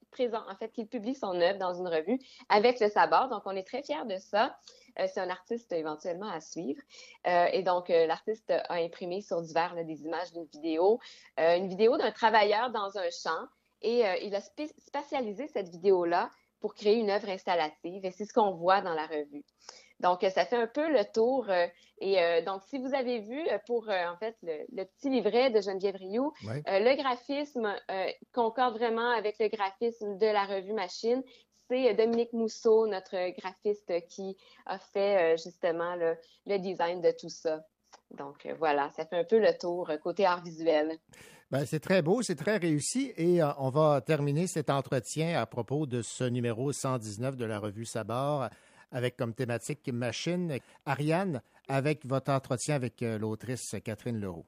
[0.10, 2.20] présente, en fait, qu'il publie son œuvre dans une revue
[2.50, 3.30] avec le sabord.
[3.30, 4.58] Donc, on est très fiers de ça.
[4.96, 6.82] C'est un artiste éventuellement à suivre.
[7.26, 11.00] Et donc, l'artiste a imprimé sur du verre des images d'une vidéo,
[11.38, 13.46] une vidéo d'un travailleur dans un champ.
[13.82, 18.04] Et il a spatialisé cette vidéo-là pour créer une œuvre installative.
[18.06, 19.44] Et c'est ce qu'on voit dans la revue.
[20.00, 21.50] Donc, euh, ça fait un peu le tour.
[21.50, 21.68] euh,
[22.00, 25.50] et euh, donc, si vous avez vu pour, euh, en fait, le, le petit livret
[25.50, 26.62] de Geneviève Rioux, Ouais.
[26.68, 27.76] le graphisme
[28.34, 31.24] concorde vraiment avec le graphisme de la revue Machine.
[31.70, 36.16] C'est Dominique Mousseau, notre graphiste, qui a fait justement le,
[36.46, 37.62] le design de tout ça.
[38.12, 40.98] Donc, voilà, ça fait un peu le tour côté art visuel.
[41.50, 45.46] Ben, c'est très beau, c'est très réussi et euh, on va terminer cet entretien à
[45.46, 48.50] propos de ce numéro 119 de la revue Sabord
[48.92, 50.60] avec comme thématique machine.
[50.86, 54.46] Ariane, avec votre entretien avec euh, l'autrice Catherine Leroux.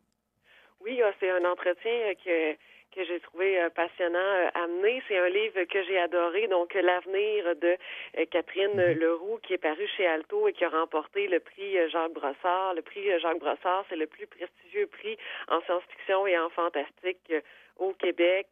[0.82, 2.58] Oui, euh, c'est un entretien que,
[2.96, 5.02] que j'ai trouvé euh, passionnant euh, à mener.
[5.08, 7.78] C'est un livre que j'ai adoré, donc euh, L'avenir de
[8.26, 12.14] Catherine euh, Leroux, qui est paru chez Alto et qui a remporté le prix Jacques
[12.14, 12.74] Brossard.
[12.74, 15.18] Le prix Jacques Brossard, c'est le plus prestigieux prix
[15.48, 17.34] en science-fiction et en fantastique
[17.78, 18.48] au Québec.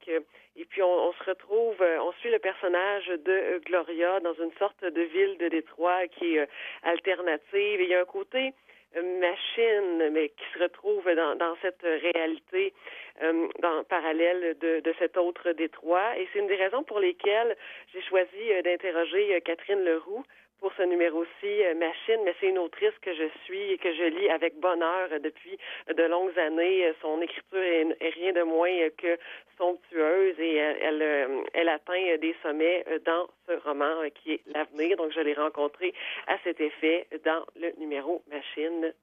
[0.55, 4.83] Et puis on, on se retrouve, on suit le personnage de Gloria dans une sorte
[4.83, 6.49] de ville de Détroit qui est
[6.83, 7.81] alternative.
[7.81, 8.53] Et il y a un côté
[8.95, 12.73] machine, mais qui se retrouve dans, cette réalité
[13.21, 16.17] euh, dans, parallèle de, de cet autre Détroit.
[16.17, 17.55] Et c'est une des raisons pour lesquelles
[17.93, 20.23] j'ai choisi euh, d'interroger euh, Catherine Leroux
[20.59, 24.03] pour ce numéro-ci, euh, Machine, mais c'est une autrice que je suis et que je
[24.03, 25.57] lis avec bonheur euh, depuis
[25.95, 26.87] de longues années.
[26.87, 29.17] Euh, Son écriture est, rien de moins que
[29.57, 34.97] somptueuse et elle, elle atteint des sommets dans ce roman qui est L'avenir.
[34.97, 35.93] Donc, je l'ai rencontrée
[36.27, 38.93] à cet effet dans le numéro Machine.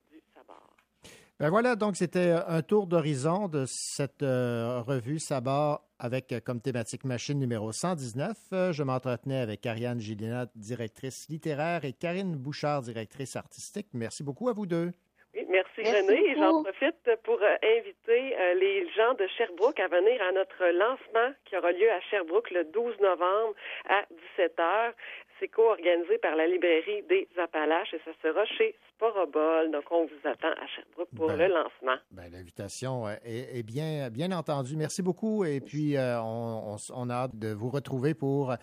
[1.40, 6.60] Ben voilà, donc c'était un tour d'horizon de cette euh, revue Sabord avec euh, comme
[6.60, 8.36] thématique machine numéro 119.
[8.52, 13.88] Euh, je m'entretenais avec Ariane Gilina, directrice littéraire, et Karine Bouchard, directrice artistique.
[13.94, 14.92] Merci beaucoup à vous deux.
[15.34, 16.30] Oui, merci, Merci René.
[16.30, 20.64] Et J'en profite pour euh, inviter euh, les gens de Sherbrooke à venir à notre
[20.66, 23.54] lancement qui aura lieu à Sherbrooke le 12 novembre
[23.88, 24.04] à
[24.38, 24.92] 17h.
[25.40, 29.70] C'est co-organisé par la librairie des Appalaches et ça sera chez Sporobol.
[29.72, 31.96] Donc, on vous attend à Sherbrooke pour Ben, le lancement.
[32.12, 34.76] Ben, L'invitation est, est bien, bien entendue.
[34.76, 35.44] Merci beaucoup.
[35.44, 38.54] Et puis, euh, on, on s- on a hâte de vous retrouver pour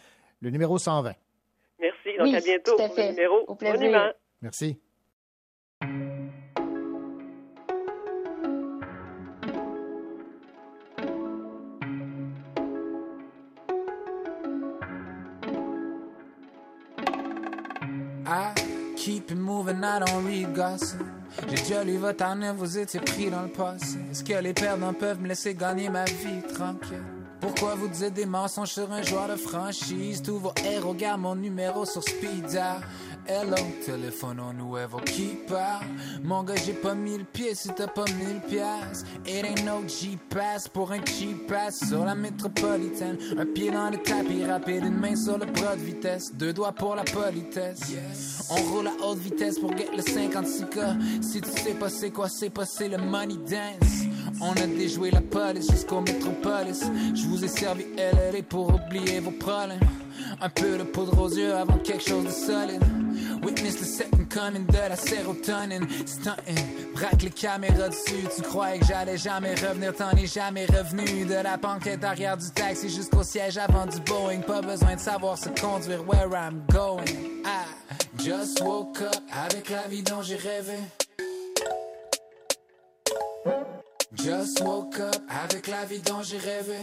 [0.42, 1.12] le numéro 120.
[1.80, 2.18] Merci.
[2.18, 3.08] Donc, Oui, à bientôt tout à pour fait.
[3.08, 3.80] le numéro Au plaisir.
[3.80, 4.12] Monument.
[4.42, 4.80] Merci.
[19.02, 21.02] Keep moving, I don't read gossip.
[21.50, 23.98] J'ai déjà lu votre année, vous étiez pris dans le passé.
[24.12, 27.04] Est-ce que les perdants peuvent me laisser gagner ma vie tranquille?
[27.40, 30.22] Pourquoi vous dites des mensonges sur un joueur de franchise?
[30.22, 32.78] Tous vos héros gardent mon numéro sur speed dial.
[33.28, 35.86] Hello, téléphone nouveau qui parle.
[36.24, 39.06] Mon gars, j'ai pas mille pieds si t'as pas mille pièces.
[39.28, 43.18] It ain't no G-Pass pour un cheap pass sur la métropolitaine.
[43.38, 46.34] Un pied dans le tapis rapide, une main sur le bras de vitesse.
[46.34, 47.94] Deux doigts pour la politesse.
[48.50, 51.22] On roule à haute vitesse pour get le 56K.
[51.22, 54.02] Si tu sais pas c'est quoi, c'est pas c'est le money dance.
[54.42, 56.84] On a déjoué la police jusqu'au métropolis.
[57.14, 59.80] Je vous ai servi LLA pour oublier vos problèmes.
[60.42, 63.01] Un peu de poudre aux yeux avant quelque chose de solide.
[63.42, 65.88] Witness the second coming de la sérotonine.
[66.06, 68.28] Stunting, braque les caméras dessus.
[68.36, 71.26] Tu croyais que j'allais jamais revenir, t'en es jamais revenu.
[71.26, 74.42] De la banquette arrière du taxi jusqu'au siège avant du Boeing.
[74.42, 77.06] Pas besoin de savoir se conduire where I'm going.
[77.46, 77.66] I
[78.18, 79.16] just woke up
[79.46, 80.78] avec la vie dont j'ai rêvé.
[84.14, 86.78] Just woke up avec la vie dont j'ai rêvé.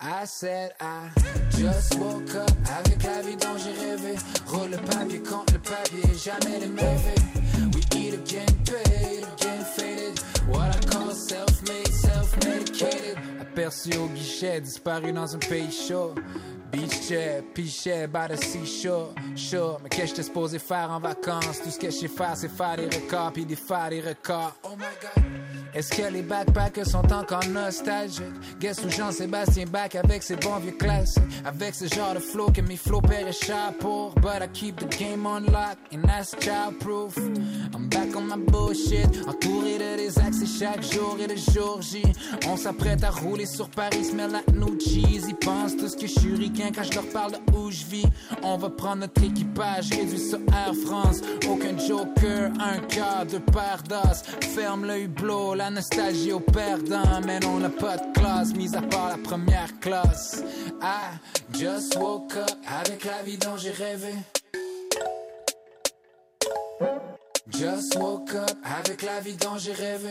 [0.00, 1.10] I said I
[1.50, 4.16] just woke up avec la vie dont j'ai rêvé.
[4.46, 7.14] Roule le papier contre le papier, jamais les mauvais.
[7.74, 10.18] We eat again, paid again, faded.
[10.48, 13.16] What I call self-made, self-medicated.
[13.40, 16.14] Aperçu au guichet, disparu dans un pays chaud.
[16.70, 19.14] Beach chair, pichet, by the seashore.
[19.34, 21.62] Sure, mais qu'est-ce que j'étais supposé faire en vacances?
[21.62, 24.52] Tout ce que je sais faire, c'est faire des records, puis défaire des records.
[24.62, 25.24] Oh my god.
[25.74, 28.24] Est-ce que les backpackers sont encore nostalgiques?
[28.60, 31.22] Guess où Jean-Sébastien back avec ses bons vieux classiques?
[31.44, 34.14] Avec ce genre de flow que mes paieraient cher pour.
[34.16, 37.16] But I keep the game on lock and that's childproof.
[37.74, 42.02] I'm back on my bullshit, entouré de des accès chaque jour et de jour J.
[42.48, 45.26] On s'apprête à rouler sur Paris, smell like new cheese.
[45.28, 48.06] Ils pensent tous que je suis ricain quand je leur parle de où je vis.
[48.42, 51.20] On va prendre notre équipage, réduit sur Air France.
[51.48, 53.82] Aucun joker, un quart, deux paires.
[54.54, 57.20] Ferme le hublot, la nostalgie au perdant.
[57.26, 60.42] Mais on n'a pas de classe, mis à part la première classe.
[60.82, 61.18] I
[61.52, 64.14] just woke up avec la vie dont j'ai rêvé.
[67.50, 70.10] Just woke up avec la vie dont j'ai rêvé.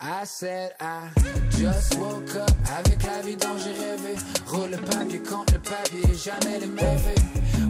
[0.00, 1.08] I said I
[1.50, 4.14] just woke up avec la vie dont j'ai rêvé.
[4.46, 7.14] Roule le papier contre le papier, jamais les mauvais.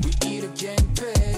[0.03, 1.36] We eat again, paid again,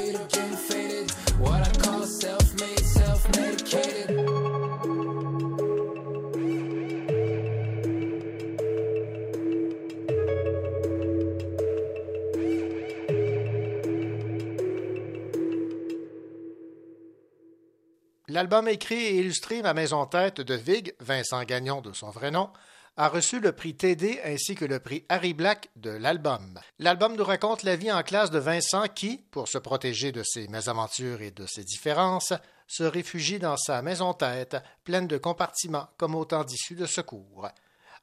[18.39, 22.51] L'album écrit et illustré Ma maison tête de Vig, Vincent Gagnon de son vrai nom,
[22.97, 26.61] a reçu le prix TD ainsi que le prix Harry Black de l'album.
[26.79, 30.47] L'album nous raconte la vie en classe de Vincent qui, pour se protéger de ses
[30.47, 32.33] mésaventures et de ses différences,
[32.69, 37.49] se réfugie dans sa maison tête, pleine de compartiments comme autant d'issues de secours.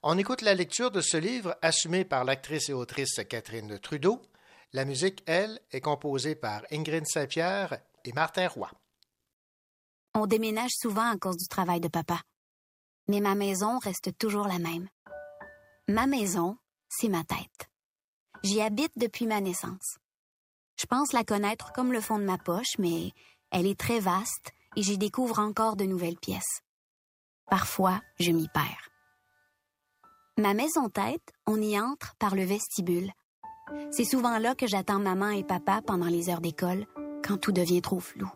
[0.03, 4.21] On écoute la lecture de ce livre assumé par l'actrice et autrice Catherine Trudeau.
[4.73, 8.69] La musique, elle, est composée par Ingrid Saint-Pierre et Martin Roy.
[10.17, 12.21] On déménage souvent à cause du travail de papa.
[13.09, 14.87] Mais ma maison reste toujours la même.
[15.89, 17.69] Ma maison, c'est ma tête.
[18.41, 19.97] J'y habite depuis ma naissance.
[20.77, 23.11] Je pense la connaître comme le fond de ma poche, mais
[23.51, 26.61] elle est très vaste et j'y découvre encore de nouvelles pièces.
[27.47, 28.89] Parfois, je m'y perds.
[30.37, 33.11] Ma maison tête, on y entre par le vestibule.
[33.91, 36.87] C'est souvent là que j'attends maman et papa pendant les heures d'école,
[37.21, 38.31] quand tout devient trop flou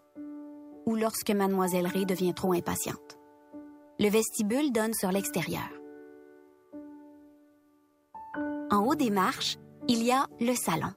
[0.89, 3.19] ou lorsque mademoiselle Ray devient trop impatiente.
[3.99, 5.69] Le vestibule donne sur l'extérieur.
[8.71, 9.57] En haut des marches,
[9.87, 10.91] il y a le salon.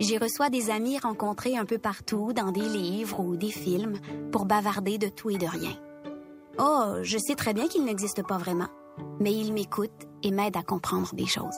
[0.00, 3.98] J'y reçois des amis rencontrés un peu partout dans des livres ou des films
[4.32, 5.76] pour bavarder de tout et de rien.
[6.58, 8.68] Oh, je sais très bien qu'ils n'existent pas vraiment,
[9.20, 11.56] mais ils m'écoutent et m'aident à comprendre des choses.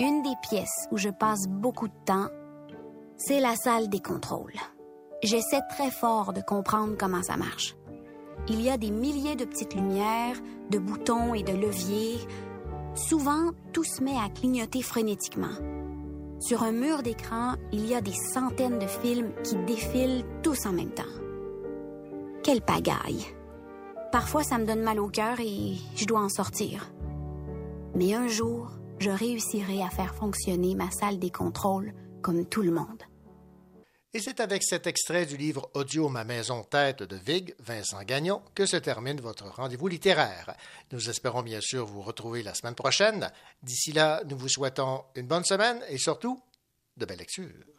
[0.00, 2.28] Une des pièces où je passe beaucoup de temps,
[3.16, 4.54] c'est la salle des contrôles.
[5.22, 7.76] J'essaie très fort de comprendre comment ça marche.
[8.48, 10.36] Il y a des milliers de petites lumières,
[10.70, 12.18] de boutons et de leviers.
[12.94, 15.56] Souvent, tout se met à clignoter frénétiquement.
[16.38, 20.72] Sur un mur d'écran, il y a des centaines de films qui défilent tous en
[20.72, 21.02] même temps.
[22.44, 23.26] Quelle pagaille.
[24.12, 26.92] Parfois, ça me donne mal au cœur et je dois en sortir.
[27.96, 28.70] Mais un jour,
[29.00, 31.92] je réussirai à faire fonctionner ma salle des contrôles
[32.22, 33.02] comme tout le monde.
[34.18, 38.42] Et c'est avec cet extrait du livre audio Ma maison tête de Vig, Vincent Gagnon,
[38.52, 40.56] que se termine votre rendez-vous littéraire.
[40.90, 43.30] Nous espérons bien sûr vous retrouver la semaine prochaine.
[43.62, 46.42] D'ici là, nous vous souhaitons une bonne semaine et surtout
[46.96, 47.77] de belles lectures.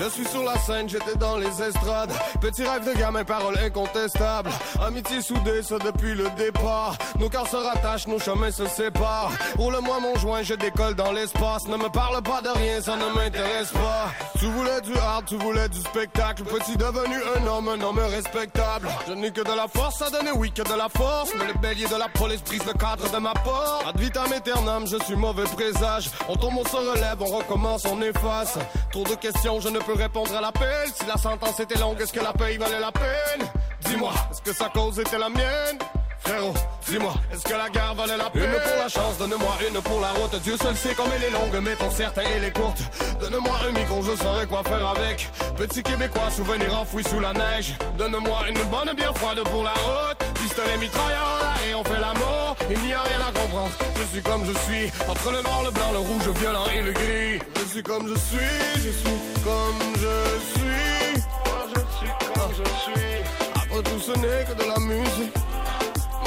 [0.00, 2.12] Je suis sur la scène, j'étais dans les estrades.
[2.40, 4.50] Petit rêve de gamin, paroles incontestables.
[4.80, 6.96] Amitié soudée, ça depuis le départ.
[7.18, 9.32] Nos cœurs se rattachent, nos chemins se séparent.
[9.56, 11.66] Roule-moi mon joint, je décolle dans l'espace.
[11.66, 14.12] Ne me parle pas de rien, ça ne m'intéresse pas.
[14.38, 16.44] Tu voulais du hard, tu voulais du spectacle.
[16.44, 18.88] Petit devenu un homme, un homme respectable.
[19.08, 21.30] Je n'ai que de la force à donner, oui, que de la force.
[21.36, 23.84] Mais le bélier de la police brise le cadre de ma porte.
[23.88, 26.10] Ad vitam aeternam, je suis mauvais présage.
[26.28, 28.58] On tombe, on se relève, on recommence, on efface.
[28.92, 30.88] Trop de questions, je ne peux répondre à l'appel.
[30.94, 33.48] Si la sentence était longue, est-ce que la paye valait la peine?
[33.86, 35.78] Dis-moi, est-ce que sa cause était la mienne?
[36.20, 36.52] Frérot,
[36.86, 38.42] dis-moi, est-ce que la guerre valait la peine?
[38.42, 40.34] Une pour la chance, donne-moi une pour la route.
[40.42, 42.80] Dieu seul sait comme elle est longue, mais pour certains elle est courte.
[43.20, 45.30] Donne-moi un micro, je saurais quoi faire avec.
[45.56, 47.74] Petit québécois, souvenir enfoui sous la neige.
[47.96, 50.27] Donne-moi une bonne bien froide pour la route.
[50.58, 52.56] Pistolet mitrailleur, et on fait l'amour.
[52.68, 53.70] Il n'y a rien à comprendre.
[53.96, 56.82] Je suis comme je suis, entre le noir, le blanc, le rouge, le violent et
[56.82, 57.38] le gris.
[57.60, 58.38] Je suis comme je suis,
[58.74, 60.18] je suis comme je
[60.58, 61.22] suis.
[61.46, 63.22] Moi je suis comme je suis.
[63.54, 65.36] Après tout, ce n'est que de la musique.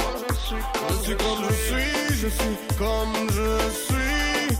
[0.00, 3.50] Moi je suis comme je suis comme je suis, je suis comme je
[3.84, 4.56] suis.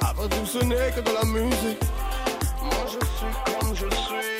[0.00, 1.82] Après tout, ce n'est que de la musique.
[2.62, 4.33] Moi je suis comme je suis.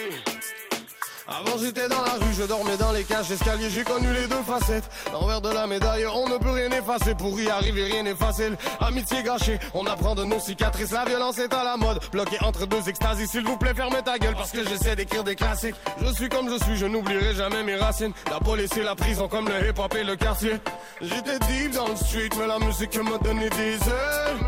[1.37, 4.43] Avant j'étais dans la rue, je dormais dans les cages d'escalier, j'ai connu les deux
[4.47, 4.89] facettes.
[5.13, 8.57] L'envers de la médaille, on ne peut rien effacer, pour y arriver rien n'est facile.
[8.81, 11.99] Amitié gâchée, on apprend de nos cicatrices, la violence est à la mode.
[12.13, 15.35] Bloqué entre deux extasies, s'il vous plaît fermez ta gueule parce que j'essaie d'écrire des
[15.35, 15.75] classiques.
[16.01, 18.13] Je suis comme je suis, je n'oublierai jamais mes racines.
[18.31, 20.53] La police et la prison comme le hip-hop et le quartier.
[21.01, 24.39] J'étais deep dans le street, mais la musique m'a donné des ailes.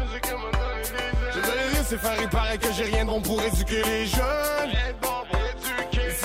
[1.34, 4.06] Je vais les laisser faire, il paraît que j'ai rien de bon pour éduquer les
[4.06, 5.15] jeunes.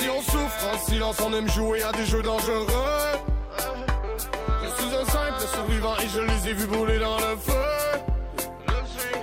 [0.01, 2.65] Si on souffre en silence, on aime jouer à des jeux dangereux.
[4.63, 7.80] Je suis un simple survivant et je les ai vus brûler dans le feu.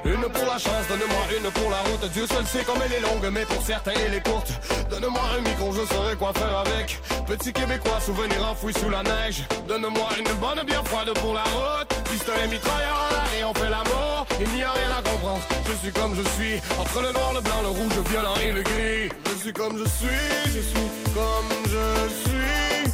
[0.09, 2.11] Une pour la chance, donne-moi une pour la route.
[2.13, 4.51] Dieu seul sait comme elle est longue, mais pour certains elle est courte.
[4.89, 6.99] Donne-moi un micro, je saurais quoi faire avec.
[7.27, 9.43] Petit québécois, souvenir enfoui sous la neige.
[9.69, 11.93] Donne-moi une bonne bien froide pour la route.
[12.11, 14.27] Pistolet mitrailleur et on fait l'amour.
[14.41, 15.43] Il n'y a rien à comprendre.
[15.69, 18.53] Je suis comme je suis, entre le noir, le blanc, le rouge, le violent et
[18.53, 19.09] le gris.
[19.31, 20.09] Je suis comme je suis,
[20.47, 21.85] je suis comme je
[22.25, 22.93] suis.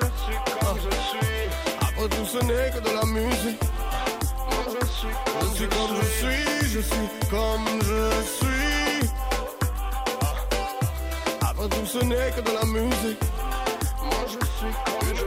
[0.00, 1.44] Je suis comme je suis.
[1.82, 3.60] Après tout, ce n'est que de la musique.
[5.40, 9.08] Je suis comme je suis je suis, comme je suis.
[11.40, 13.22] Après tout, ce n'est que de la musique.
[14.02, 15.26] Moi je suis comme je suis.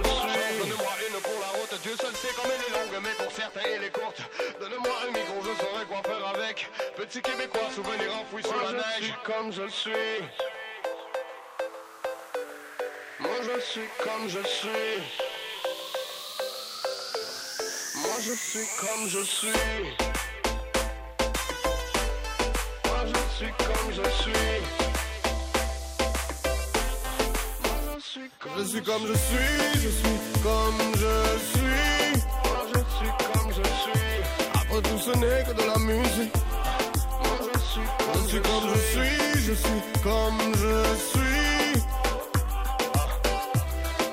[0.59, 3.61] Donne-moi une pour la route, Dieu seul sait comme elle est longue, mais pour certains
[3.73, 4.21] elle est courte.
[4.59, 6.69] Donne-moi un micro, je saurais quoi faire avec.
[6.97, 8.83] Petit québécois, souvenir enfoui sous la neige.
[8.99, 10.19] Je suis comme je suis.
[13.21, 15.36] Moi je suis comme je suis.
[18.17, 19.47] Moi je suis comme je suis.
[22.85, 24.33] Moi je suis comme je suis.
[28.57, 31.15] Je suis comme je suis, je suis comme je
[31.51, 32.11] suis.
[32.43, 34.09] Moi je suis comme je suis.
[34.55, 36.35] Après tout, ce n'est que de la musique.
[37.21, 38.41] Moi je suis comme je suis.
[38.41, 40.75] Comme je suis, je suis comme je
[41.11, 41.83] suis.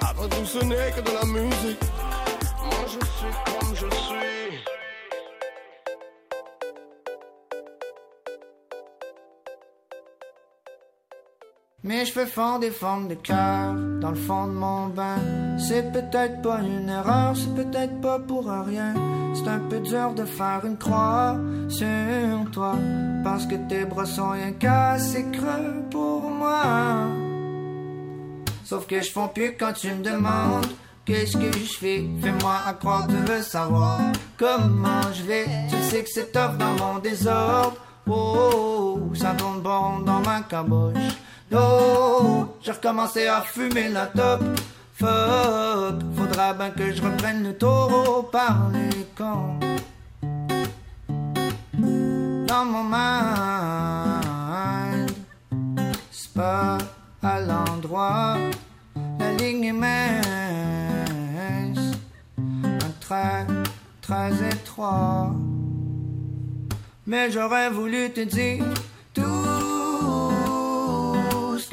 [0.02, 1.93] Après tout, ce n'est que de la musique.
[11.84, 15.16] Mes cheveux font des formes de cœur dans le fond de mon bain.
[15.58, 18.94] C'est peut-être pas une erreur, c'est peut-être pas pour rien.
[19.34, 21.36] C'est un peu dur de faire une croix
[21.68, 22.76] sur toi.
[23.22, 26.62] Parce que tes bras sont rien qu'assez creux pour moi.
[28.64, 30.64] Sauf que je fonds plus quand tu me demandes
[31.04, 32.02] Qu'est-ce que je fais?
[32.22, 34.00] Fais-moi à croire tu veux savoir
[34.38, 35.44] Comment je vais?
[35.68, 40.96] Tu sais que c'est top dans mon désordre Oh, ça tourne bon dans ma caboche
[41.52, 44.40] Oh, j'ai recommencé à fumer la top.
[44.94, 49.58] Fuck, faudra bien que je reprenne le taureau par les camps
[52.46, 53.02] Dans mon mind
[56.12, 56.78] C'est pas
[57.22, 58.36] à l'endroit.
[59.18, 60.22] La ligne est mince.
[62.38, 63.46] Un trait
[64.00, 65.32] très étroit.
[67.06, 68.64] Mais j'aurais voulu te dire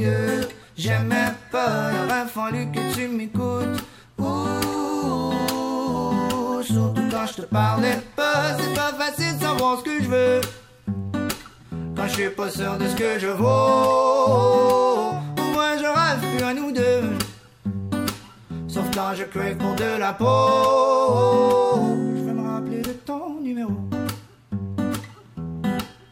[0.02, 1.92] que j'aimais pas.
[1.92, 3.84] Il aurait fallu que tu m'écoutes.
[6.64, 8.58] Surtout quand je te parlais pas.
[8.58, 10.42] C'est pas facile de savoir ce que je veux.
[11.96, 15.12] Quand je suis pas sûr de ce que je vaux.
[15.54, 17.04] Moi je rêve plus à nous deux.
[18.68, 20.26] Sauf quand je crève pour de la peau.
[22.16, 23.74] Je vais me rappeler de ton numéro.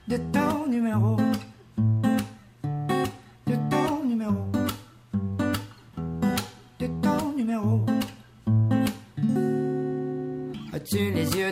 [0.08, 1.18] De ton numéro.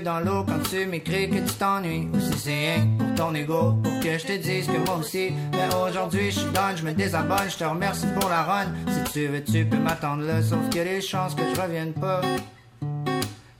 [0.01, 2.07] Dans l'eau quand tu m'écris que tu t'ennuies.
[2.13, 5.31] Ou si c'est rien pour ton ego Pour que je te dise que moi aussi.
[5.51, 8.67] Mais aujourd'hui je suis je me désabonne Je te remercie pour la run.
[8.87, 11.61] Si tu veux tu peux m'attendre là Sauf qu'il y a des chances que je
[11.61, 12.21] revienne pas.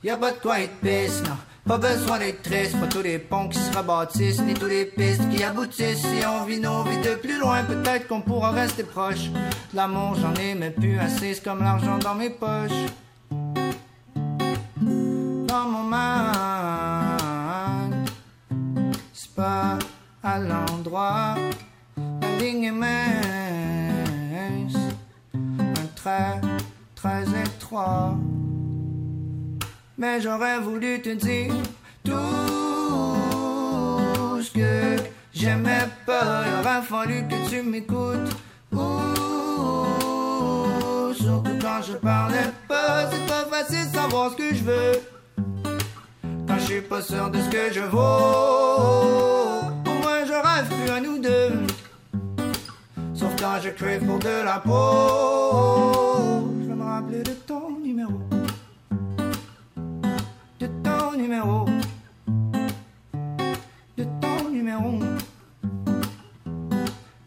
[0.04, 1.36] Y'a pas de quoi être pisse, non.
[1.66, 5.28] Pas besoin d'être triste, pas tous les ponts qui se rebâtissent, ni tous les pistes
[5.28, 5.98] qui aboutissent.
[5.98, 9.28] Si on vit nos vies de plus loin, peut-être qu'on pourra rester proche.
[9.74, 12.70] L'amour, j'en ai mais plus assez, comme l'argent dans mes poches.
[20.38, 21.34] L'endroit.
[21.96, 22.94] La ligne mince,
[25.34, 26.40] un trait
[26.94, 28.16] très étroit.
[29.96, 31.54] Mais j'aurais voulu te dire
[32.04, 32.12] tout
[34.42, 34.96] ce que
[35.32, 36.44] j'aimais pas.
[36.46, 38.36] Il aurait fallu que tu m'écoutes.
[41.16, 43.10] Surtout quand je parlais pas.
[43.10, 44.92] C'est pas facile de savoir ce que je veux.
[46.46, 49.57] Quand je suis pas sûr de ce que je vaux
[50.90, 51.52] à nous deux.
[53.14, 56.48] Sauf quand je crève pour de la peau.
[56.62, 58.20] Je vais me rappeler de ton numéro.
[60.60, 61.66] De ton numéro.
[63.96, 64.98] De ton numéro.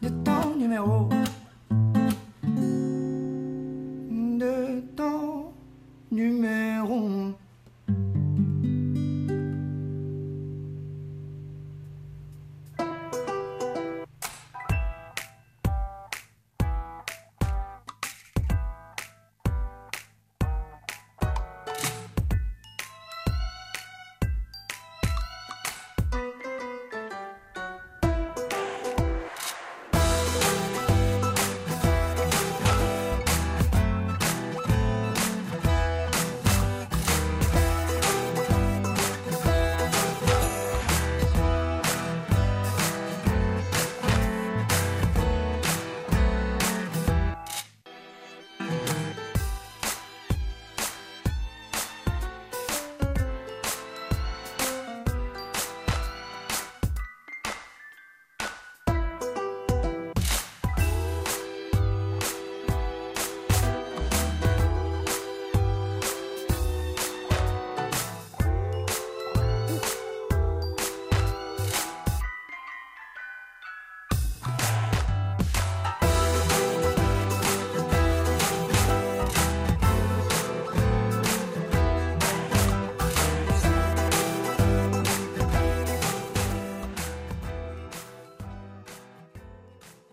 [0.01, 1.09] De ton numéro.